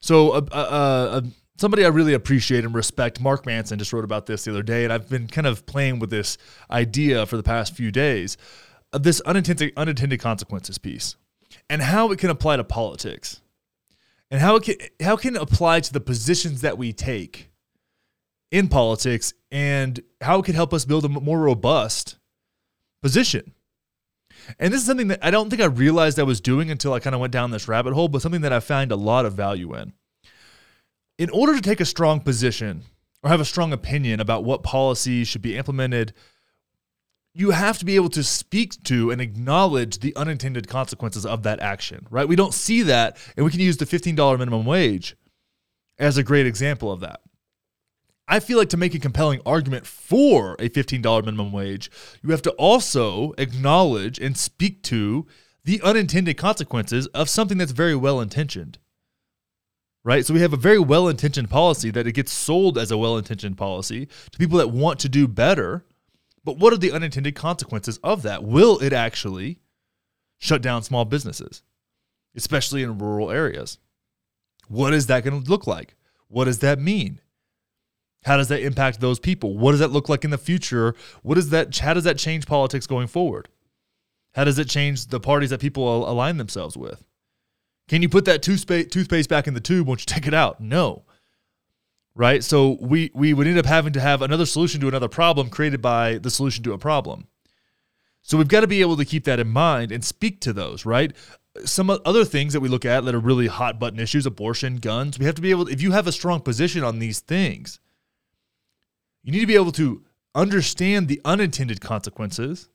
So, 0.00 0.30
uh, 0.32 0.46
uh, 0.52 0.54
uh, 0.54 1.20
somebody 1.56 1.84
I 1.84 1.88
really 1.88 2.14
appreciate 2.14 2.64
and 2.64 2.74
respect, 2.74 3.20
Mark 3.20 3.46
Manson, 3.46 3.78
just 3.78 3.92
wrote 3.92 4.04
about 4.04 4.26
this 4.26 4.44
the 4.44 4.50
other 4.50 4.62
day, 4.62 4.84
and 4.84 4.92
I've 4.92 5.08
been 5.08 5.26
kind 5.26 5.46
of 5.46 5.66
playing 5.66 5.98
with 5.98 6.10
this 6.10 6.38
idea 6.70 7.26
for 7.26 7.36
the 7.36 7.42
past 7.42 7.74
few 7.74 7.90
days 7.90 8.36
of 8.92 9.02
this 9.02 9.20
unintended 9.22 9.72
unintended 9.76 10.20
consequences 10.20 10.78
piece 10.78 11.16
and 11.68 11.82
how 11.82 12.12
it 12.12 12.18
can 12.18 12.30
apply 12.30 12.56
to 12.56 12.64
politics 12.64 13.40
and 14.30 14.40
how 14.40 14.56
it 14.56 14.62
can 14.62 14.76
how 15.00 15.16
can 15.16 15.36
it 15.36 15.42
apply 15.42 15.80
to 15.80 15.92
the 15.92 16.00
positions 16.00 16.60
that 16.60 16.78
we 16.78 16.92
take 16.92 17.50
in 18.50 18.68
politics 18.68 19.34
and 19.50 20.00
how 20.20 20.38
it 20.38 20.44
can 20.44 20.54
help 20.54 20.72
us 20.72 20.84
build 20.84 21.04
a 21.04 21.08
more 21.08 21.40
robust 21.40 22.16
position. 23.02 23.52
And 24.58 24.72
this 24.72 24.80
is 24.80 24.86
something 24.86 25.08
that 25.08 25.24
I 25.24 25.30
don't 25.30 25.50
think 25.50 25.62
I 25.62 25.66
realized 25.66 26.18
I 26.18 26.24
was 26.24 26.40
doing 26.40 26.70
until 26.70 26.92
I 26.92 27.00
kind 27.00 27.14
of 27.14 27.20
went 27.20 27.32
down 27.32 27.50
this 27.50 27.68
rabbit 27.68 27.94
hole, 27.94 28.08
but 28.08 28.22
something 28.22 28.42
that 28.42 28.52
I 28.52 28.60
find 28.60 28.92
a 28.92 28.96
lot 28.96 29.26
of 29.26 29.34
value 29.34 29.74
in. 29.74 29.92
In 31.18 31.30
order 31.30 31.54
to 31.54 31.62
take 31.62 31.80
a 31.80 31.84
strong 31.84 32.20
position 32.20 32.82
or 33.22 33.30
have 33.30 33.40
a 33.40 33.44
strong 33.44 33.72
opinion 33.72 34.20
about 34.20 34.44
what 34.44 34.62
policies 34.62 35.28
should 35.28 35.42
be 35.42 35.56
implemented 35.56 36.12
you 37.38 37.50
have 37.50 37.76
to 37.78 37.84
be 37.84 37.96
able 37.96 38.08
to 38.08 38.24
speak 38.24 38.82
to 38.84 39.10
and 39.10 39.20
acknowledge 39.20 39.98
the 39.98 40.16
unintended 40.16 40.68
consequences 40.68 41.26
of 41.26 41.42
that 41.42 41.60
action, 41.60 42.06
right? 42.08 42.26
We 42.26 42.34
don't 42.34 42.54
see 42.54 42.80
that, 42.84 43.18
and 43.36 43.44
we 43.44 43.50
can 43.52 43.60
use 43.60 43.76
the 43.76 43.84
$15 43.84 44.38
minimum 44.38 44.64
wage 44.64 45.16
as 45.98 46.16
a 46.16 46.22
great 46.22 46.46
example 46.46 46.90
of 46.90 47.00
that. 47.00 47.20
I 48.28 48.40
feel 48.40 48.58
like 48.58 48.70
to 48.70 48.76
make 48.76 48.94
a 48.94 48.98
compelling 48.98 49.40
argument 49.46 49.86
for 49.86 50.54
a 50.58 50.68
$15 50.68 51.24
minimum 51.24 51.52
wage, 51.52 51.90
you 52.22 52.30
have 52.30 52.42
to 52.42 52.50
also 52.52 53.34
acknowledge 53.38 54.18
and 54.18 54.36
speak 54.36 54.82
to 54.84 55.26
the 55.64 55.80
unintended 55.82 56.36
consequences 56.36 57.06
of 57.08 57.28
something 57.28 57.58
that's 57.58 57.72
very 57.72 57.94
well 57.94 58.20
intentioned. 58.20 58.78
Right? 60.04 60.24
So 60.24 60.34
we 60.34 60.40
have 60.40 60.52
a 60.52 60.56
very 60.56 60.78
well 60.78 61.08
intentioned 61.08 61.50
policy 61.50 61.90
that 61.90 62.06
it 62.06 62.12
gets 62.12 62.32
sold 62.32 62.78
as 62.78 62.90
a 62.90 62.98
well 62.98 63.16
intentioned 63.16 63.56
policy 63.56 64.06
to 64.30 64.38
people 64.38 64.58
that 64.58 64.70
want 64.70 65.00
to 65.00 65.08
do 65.08 65.26
better 65.26 65.84
but 66.46 66.58
what 66.58 66.72
are 66.72 66.78
the 66.78 66.92
unintended 66.92 67.34
consequences 67.34 67.98
of 68.04 68.22
that? 68.22 68.44
Will 68.44 68.78
it 68.78 68.92
actually 68.92 69.58
shut 70.38 70.62
down 70.62 70.84
small 70.84 71.04
businesses, 71.04 71.64
especially 72.36 72.84
in 72.84 72.98
rural 72.98 73.32
areas? 73.32 73.78
What 74.68 74.94
is 74.94 75.08
that 75.08 75.24
going 75.24 75.42
to 75.42 75.50
look 75.50 75.66
like? 75.66 75.96
What 76.28 76.44
does 76.44 76.60
that 76.60 76.78
mean? 76.78 77.20
How 78.26 78.36
does 78.36 78.48
that 78.48 78.60
impact 78.60 79.00
those 79.00 79.20
people? 79.20 79.56
What 79.56 79.70
does 79.70 79.78
that 79.78 79.92
look 79.92 80.08
like 80.08 80.24
in 80.24 80.32
the 80.32 80.38
future? 80.38 80.96
What 81.22 81.38
is 81.38 81.50
that? 81.50 81.78
How 81.78 81.94
does 81.94 82.02
that 82.02 82.18
change 82.18 82.44
politics 82.44 82.84
going 82.84 83.06
forward? 83.06 83.48
How 84.34 84.42
does 84.42 84.58
it 84.58 84.68
change 84.68 85.06
the 85.06 85.20
parties 85.20 85.50
that 85.50 85.60
people 85.60 86.10
align 86.10 86.36
themselves 86.36 86.76
with? 86.76 87.04
Can 87.88 88.02
you 88.02 88.08
put 88.08 88.24
that 88.24 88.42
toothpaste, 88.42 89.28
back 89.28 89.46
in 89.46 89.54
the 89.54 89.60
tube 89.60 89.86
once 89.86 90.02
you 90.02 90.06
take 90.14 90.26
it 90.26 90.34
out? 90.34 90.60
No. 90.60 91.04
Right? 92.16 92.42
So 92.42 92.78
we, 92.80 93.12
we 93.14 93.32
would 93.32 93.46
end 93.46 93.58
up 93.58 93.66
having 93.66 93.92
to 93.92 94.00
have 94.00 94.22
another 94.22 94.44
solution 94.44 94.80
to 94.80 94.88
another 94.88 95.08
problem 95.08 95.48
created 95.48 95.80
by 95.80 96.18
the 96.18 96.30
solution 96.30 96.64
to 96.64 96.72
a 96.72 96.78
problem. 96.78 97.28
So 98.22 98.36
we've 98.36 98.48
got 98.48 98.62
to 98.62 98.66
be 98.66 98.80
able 98.80 98.96
to 98.96 99.04
keep 99.04 99.22
that 99.26 99.38
in 99.38 99.48
mind 99.48 99.92
and 99.92 100.04
speak 100.04 100.40
to 100.40 100.52
those, 100.52 100.84
right? 100.84 101.14
Some 101.64 101.90
other 101.90 102.24
things 102.24 102.54
that 102.54 102.60
we 102.60 102.68
look 102.68 102.84
at 102.84 103.04
that 103.04 103.14
are 103.14 103.20
really 103.20 103.46
hot 103.46 103.78
button 103.78 104.00
issues, 104.00 104.26
abortion, 104.26 104.76
guns, 104.76 105.16
we 105.16 105.26
have 105.26 105.36
to 105.36 105.42
be 105.42 105.52
able, 105.52 105.68
if 105.68 105.80
you 105.80 105.92
have 105.92 106.08
a 106.08 106.12
strong 106.12 106.40
position 106.40 106.82
on 106.82 106.98
these 106.98 107.20
things, 107.20 107.78
you 109.26 109.32
need 109.32 109.40
to 109.40 109.46
be 109.46 109.56
able 109.56 109.72
to 109.72 110.04
understand 110.36 111.08
the 111.08 111.20
unintended 111.24 111.80
consequences 111.80 112.68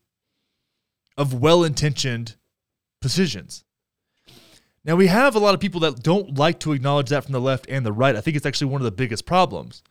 of 1.16 1.34
well 1.34 1.64
intentioned 1.64 2.36
positions. 3.02 3.64
Now, 4.84 4.98
we 4.98 5.08
have 5.08 5.34
a 5.34 5.40
lot 5.40 5.54
of 5.54 5.62
people 5.62 5.80
that 5.82 6.04
don't 6.04 6.38
like 6.38 6.60
to 6.60 6.74
acknowledge 6.74 7.10
that 7.10 7.24
from 7.24 7.32
the 7.32 7.40
left 7.40 7.68
and 7.70 7.86
the 7.86 7.94
right. 7.94 8.18
I 8.18 8.22
think 8.22 8.36
it's 8.36 8.46
actually 8.46 8.68
one 8.68 8.82
of 8.82 8.86
the 8.86 8.92
biggest 8.92 9.26
problems, 9.26 9.82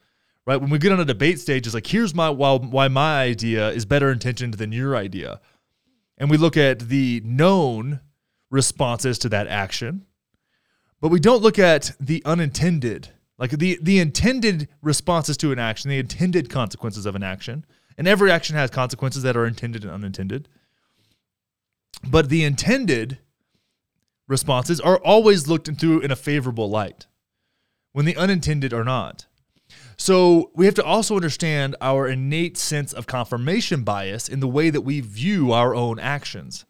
right? 0.46 0.60
When 0.60 0.68
we 0.68 0.78
get 0.78 0.92
on 0.92 1.00
a 1.00 1.04
debate 1.04 1.40
stage, 1.40 1.66
it's 1.66 1.72
like, 1.72 1.86
here's 1.86 2.14
my 2.14 2.28
why, 2.28 2.56
why 2.56 2.88
my 2.88 3.22
idea 3.22 3.70
is 3.70 3.86
better 3.86 4.12
intentioned 4.12 4.54
than 4.54 4.70
your 4.70 4.96
idea. 4.96 5.40
And 6.18 6.28
we 6.28 6.36
look 6.36 6.58
at 6.58 6.80
the 6.90 7.22
known 7.24 8.00
responses 8.50 9.18
to 9.20 9.30
that 9.30 9.46
action, 9.46 10.04
but 11.00 11.08
we 11.08 11.20
don't 11.20 11.40
look 11.40 11.58
at 11.58 11.92
the 11.98 12.22
unintended, 12.26 13.08
like 13.40 13.52
the, 13.52 13.78
the 13.80 13.98
intended 13.98 14.68
responses 14.82 15.38
to 15.38 15.50
an 15.50 15.58
action, 15.58 15.88
the 15.88 15.98
intended 15.98 16.50
consequences 16.50 17.06
of 17.06 17.16
an 17.16 17.22
action. 17.22 17.64
And 17.96 18.06
every 18.06 18.30
action 18.30 18.54
has 18.54 18.70
consequences 18.70 19.22
that 19.22 19.36
are 19.36 19.46
intended 19.46 19.82
and 19.82 19.92
unintended. 19.92 20.46
But 22.06 22.28
the 22.28 22.44
intended 22.44 23.18
responses 24.28 24.78
are 24.78 24.98
always 24.98 25.48
looked 25.48 25.68
into 25.68 26.00
in 26.00 26.10
a 26.10 26.16
favorable 26.16 26.68
light 26.68 27.06
when 27.92 28.04
the 28.04 28.16
unintended 28.16 28.74
are 28.74 28.84
not. 28.84 29.26
So 29.96 30.50
we 30.54 30.66
have 30.66 30.74
to 30.74 30.84
also 30.84 31.16
understand 31.16 31.76
our 31.80 32.08
innate 32.08 32.58
sense 32.58 32.92
of 32.92 33.06
confirmation 33.06 33.84
bias 33.84 34.28
in 34.28 34.40
the 34.40 34.48
way 34.48 34.70
that 34.70 34.82
we 34.82 35.00
view 35.00 35.52
our 35.52 35.74
own 35.74 35.98
actions. 35.98 36.66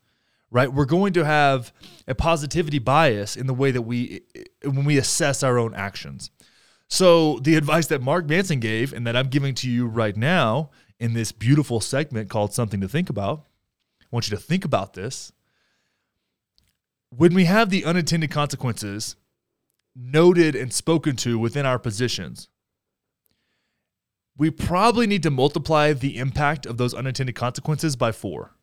Right? 0.52 0.72
We're 0.72 0.84
going 0.84 1.12
to 1.12 1.24
have 1.24 1.72
a 2.08 2.14
positivity 2.14 2.80
bias 2.80 3.36
in 3.36 3.46
the 3.46 3.54
way 3.54 3.70
that 3.70 3.82
we 3.82 4.22
when 4.64 4.84
we 4.84 4.98
assess 4.98 5.44
our 5.44 5.58
own 5.58 5.74
actions. 5.74 6.30
So 6.90 7.38
the 7.38 7.54
advice 7.54 7.86
that 7.86 8.02
Mark 8.02 8.28
Manson 8.28 8.60
gave 8.60 8.92
and 8.92 9.06
that 9.06 9.16
I'm 9.16 9.28
giving 9.28 9.54
to 9.56 9.70
you 9.70 9.86
right 9.86 10.16
now 10.16 10.70
in 10.98 11.14
this 11.14 11.32
beautiful 11.32 11.80
segment 11.80 12.28
called 12.28 12.52
something 12.52 12.80
to 12.80 12.88
think 12.88 13.08
about. 13.08 13.46
I 14.02 14.06
want 14.10 14.28
you 14.28 14.36
to 14.36 14.42
think 14.42 14.64
about 14.64 14.92
this 14.92 15.32
when 17.10 17.34
we 17.34 17.44
have 17.44 17.70
the 17.70 17.84
unintended 17.84 18.30
consequences 18.30 19.16
noted 19.96 20.54
and 20.54 20.72
spoken 20.72 21.16
to 21.16 21.38
within 21.38 21.66
our 21.66 21.78
positions, 21.78 22.48
we 24.36 24.50
probably 24.50 25.06
need 25.06 25.22
to 25.24 25.30
multiply 25.30 25.92
the 25.92 26.16
impact 26.16 26.64
of 26.64 26.78
those 26.78 26.94
unintended 26.94 27.34
consequences 27.34 27.96
by 27.96 28.12
four. 28.12 28.54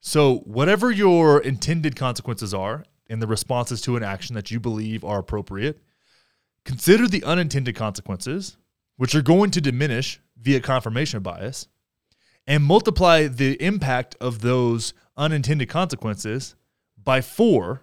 So, 0.00 0.38
whatever 0.38 0.90
your 0.90 1.40
intended 1.40 1.96
consequences 1.96 2.54
are 2.54 2.84
and 3.10 3.20
the 3.20 3.26
responses 3.26 3.80
to 3.82 3.96
an 3.96 4.04
action 4.04 4.34
that 4.36 4.52
you 4.52 4.60
believe 4.60 5.04
are 5.04 5.18
appropriate, 5.18 5.80
consider 6.66 7.06
the 7.06 7.24
unintended 7.24 7.76
consequences, 7.76 8.58
which 8.96 9.14
are 9.14 9.22
going 9.22 9.50
to 9.52 9.60
diminish 9.60 10.20
via 10.36 10.60
confirmation 10.60 11.22
bias, 11.22 11.68
and 12.46 12.62
multiply 12.62 13.26
the 13.26 13.60
impact 13.62 14.16
of 14.20 14.40
those 14.40 14.92
unintended 15.16 15.68
consequences 15.68 16.56
by 17.02 17.20
four 17.20 17.82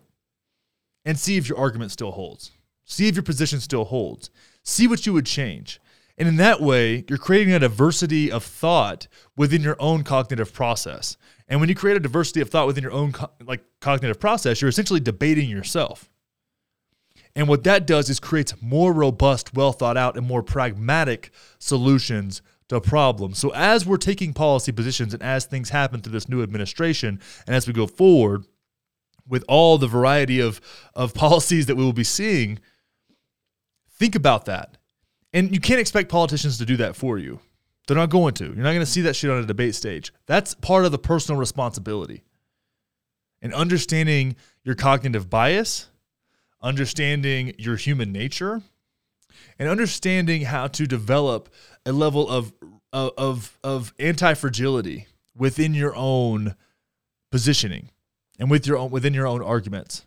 and 1.05 1.17
see 1.17 1.37
if 1.37 1.49
your 1.49 1.57
argument 1.57 1.91
still 1.91 2.11
holds. 2.11 2.51
See 2.83 3.07
if 3.07 3.15
your 3.15 3.23
position 3.23 3.59
still 3.59 3.85
holds. 3.85 4.29
See 4.63 4.87
what 4.87 5.05
you 5.05 5.13
would 5.13 5.25
change. 5.25 5.79
And 6.17 6.27
in 6.27 6.35
that 6.35 6.61
way, 6.61 7.05
you're 7.09 7.17
creating 7.17 7.53
a 7.53 7.59
diversity 7.59 8.31
of 8.31 8.43
thought 8.43 9.07
within 9.35 9.61
your 9.61 9.77
own 9.79 10.03
cognitive 10.03 10.53
process. 10.53 11.17
And 11.47 11.59
when 11.59 11.69
you 11.69 11.75
create 11.75 11.97
a 11.97 12.01
diversity 12.01 12.41
of 12.41 12.49
thought 12.49 12.67
within 12.67 12.83
your 12.83 12.91
own 12.91 13.13
co- 13.13 13.31
like 13.41 13.63
cognitive 13.79 14.19
process, 14.19 14.61
you're 14.61 14.69
essentially 14.69 14.99
debating 14.99 15.49
yourself. 15.49 16.09
And 17.35 17.47
what 17.47 17.63
that 17.63 17.87
does 17.87 18.09
is 18.09 18.19
creates 18.19 18.53
more 18.61 18.93
robust, 18.93 19.55
well 19.55 19.71
thought 19.71 19.97
out, 19.97 20.17
and 20.17 20.27
more 20.27 20.43
pragmatic 20.43 21.31
solutions 21.57 22.41
to 22.69 22.79
problems. 22.79 23.39
So 23.39 23.51
as 23.53 23.85
we're 23.85 23.97
taking 23.97 24.33
policy 24.33 24.71
positions 24.71 25.13
and 25.13 25.23
as 25.23 25.45
things 25.45 25.69
happen 25.69 26.01
through 26.01 26.13
this 26.13 26.29
new 26.29 26.43
administration 26.43 27.19
and 27.47 27.55
as 27.55 27.67
we 27.67 27.73
go 27.73 27.87
forward 27.87 28.45
with 29.27 29.43
all 29.47 29.77
the 29.77 29.87
variety 29.87 30.39
of, 30.39 30.61
of 30.93 31.13
policies 31.15 31.65
that 31.65 31.75
we 31.75 31.83
will 31.83 31.93
be 31.93 32.03
seeing, 32.03 32.59
think 33.89 34.15
about 34.15 34.45
that. 34.45 34.77
And 35.33 35.51
you 35.51 35.59
can't 35.59 35.79
expect 35.79 36.09
politicians 36.09 36.57
to 36.59 36.65
do 36.65 36.77
that 36.77 36.95
for 36.95 37.17
you. 37.17 37.39
They're 37.87 37.97
not 37.97 38.11
going 38.11 38.33
to. 38.35 38.45
You're 38.45 38.55
not 38.55 38.71
going 38.71 38.79
to 38.79 38.85
see 38.85 39.01
that 39.01 39.15
shit 39.15 39.29
on 39.29 39.43
a 39.43 39.45
debate 39.45 39.75
stage. 39.75 40.13
That's 40.25 40.53
part 40.53 40.85
of 40.85 40.91
the 40.91 40.99
personal 40.99 41.39
responsibility. 41.39 42.23
And 43.41 43.53
understanding 43.53 44.37
your 44.63 44.75
cognitive 44.75 45.29
bias, 45.29 45.89
understanding 46.63 47.53
your 47.59 47.75
human 47.75 48.11
nature, 48.11 48.61
and 49.59 49.69
understanding 49.69 50.43
how 50.43 50.67
to 50.67 50.87
develop 50.87 51.49
a 51.85 51.91
level 51.91 52.27
of 52.27 52.53
of 52.91 53.57
of 53.63 53.93
anti 53.99 54.33
fragility 54.33 55.07
within 55.35 55.73
your 55.73 55.95
own 55.95 56.55
positioning 57.31 57.89
and 58.39 58.49
with 58.49 58.65
your 58.65 58.77
own 58.77 58.89
within 58.89 59.13
your 59.13 59.27
own 59.27 59.43
arguments. 59.43 60.05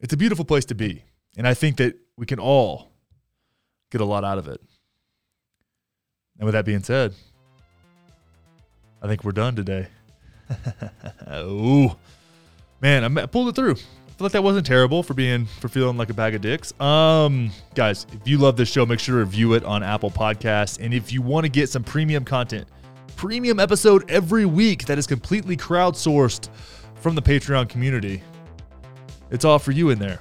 It's 0.00 0.12
a 0.12 0.16
beautiful 0.16 0.44
place 0.44 0.64
to 0.66 0.74
be, 0.74 1.04
and 1.36 1.46
I 1.46 1.54
think 1.54 1.76
that 1.76 1.96
we 2.16 2.26
can 2.26 2.40
all 2.40 2.90
get 3.90 4.00
a 4.00 4.04
lot 4.04 4.24
out 4.24 4.38
of 4.38 4.48
it. 4.48 4.60
And 6.38 6.46
with 6.46 6.54
that 6.54 6.64
being 6.64 6.82
said, 6.82 7.14
I 9.00 9.06
think 9.06 9.22
we're 9.22 9.32
done 9.32 9.54
today. 9.54 9.86
oh 11.26 11.96
man, 12.80 13.18
I 13.18 13.26
pulled 13.26 13.48
it 13.48 13.54
through 13.54 13.76
feel 14.16 14.26
like 14.26 14.32
that 14.32 14.44
wasn't 14.44 14.64
terrible 14.64 15.02
for 15.02 15.14
being 15.14 15.46
for 15.46 15.68
feeling 15.68 15.96
like 15.96 16.08
a 16.08 16.14
bag 16.14 16.34
of 16.34 16.40
dicks. 16.40 16.78
Um, 16.80 17.50
guys, 17.74 18.06
if 18.12 18.28
you 18.28 18.38
love 18.38 18.56
this 18.56 18.68
show, 18.70 18.86
make 18.86 19.00
sure 19.00 19.16
to 19.16 19.20
review 19.20 19.54
it 19.54 19.64
on 19.64 19.82
Apple 19.82 20.10
Podcasts. 20.10 20.78
And 20.80 20.94
if 20.94 21.12
you 21.12 21.20
want 21.20 21.44
to 21.44 21.50
get 21.50 21.68
some 21.68 21.82
premium 21.82 22.24
content, 22.24 22.68
premium 23.16 23.58
episode 23.58 24.08
every 24.08 24.46
week 24.46 24.86
that 24.86 24.98
is 24.98 25.06
completely 25.06 25.56
crowdsourced 25.56 26.48
from 26.94 27.16
the 27.16 27.22
Patreon 27.22 27.68
community, 27.68 28.22
it's 29.30 29.44
all 29.44 29.58
for 29.58 29.72
you 29.72 29.90
in 29.90 29.98
there. 29.98 30.20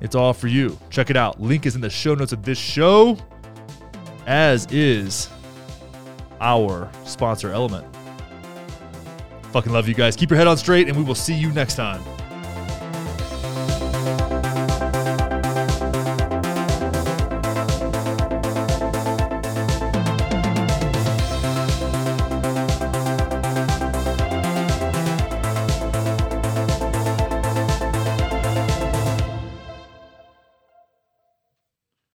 It's 0.00 0.16
all 0.16 0.32
for 0.32 0.48
you. 0.48 0.76
Check 0.90 1.10
it 1.10 1.16
out. 1.16 1.40
Link 1.40 1.66
is 1.66 1.76
in 1.76 1.80
the 1.80 1.90
show 1.90 2.14
notes 2.14 2.32
of 2.32 2.42
this 2.42 2.58
show, 2.58 3.16
as 4.26 4.66
is 4.72 5.28
our 6.40 6.90
sponsor, 7.04 7.50
LMNT. 7.50 7.86
Fucking 9.52 9.72
love 9.72 9.86
you 9.86 9.94
guys. 9.94 10.16
Keep 10.16 10.30
your 10.30 10.36
head 10.36 10.48
on 10.48 10.56
straight, 10.56 10.88
and 10.88 10.96
we 10.96 11.04
will 11.04 11.14
see 11.14 11.34
you 11.34 11.52
next 11.52 11.76
time. 11.76 12.02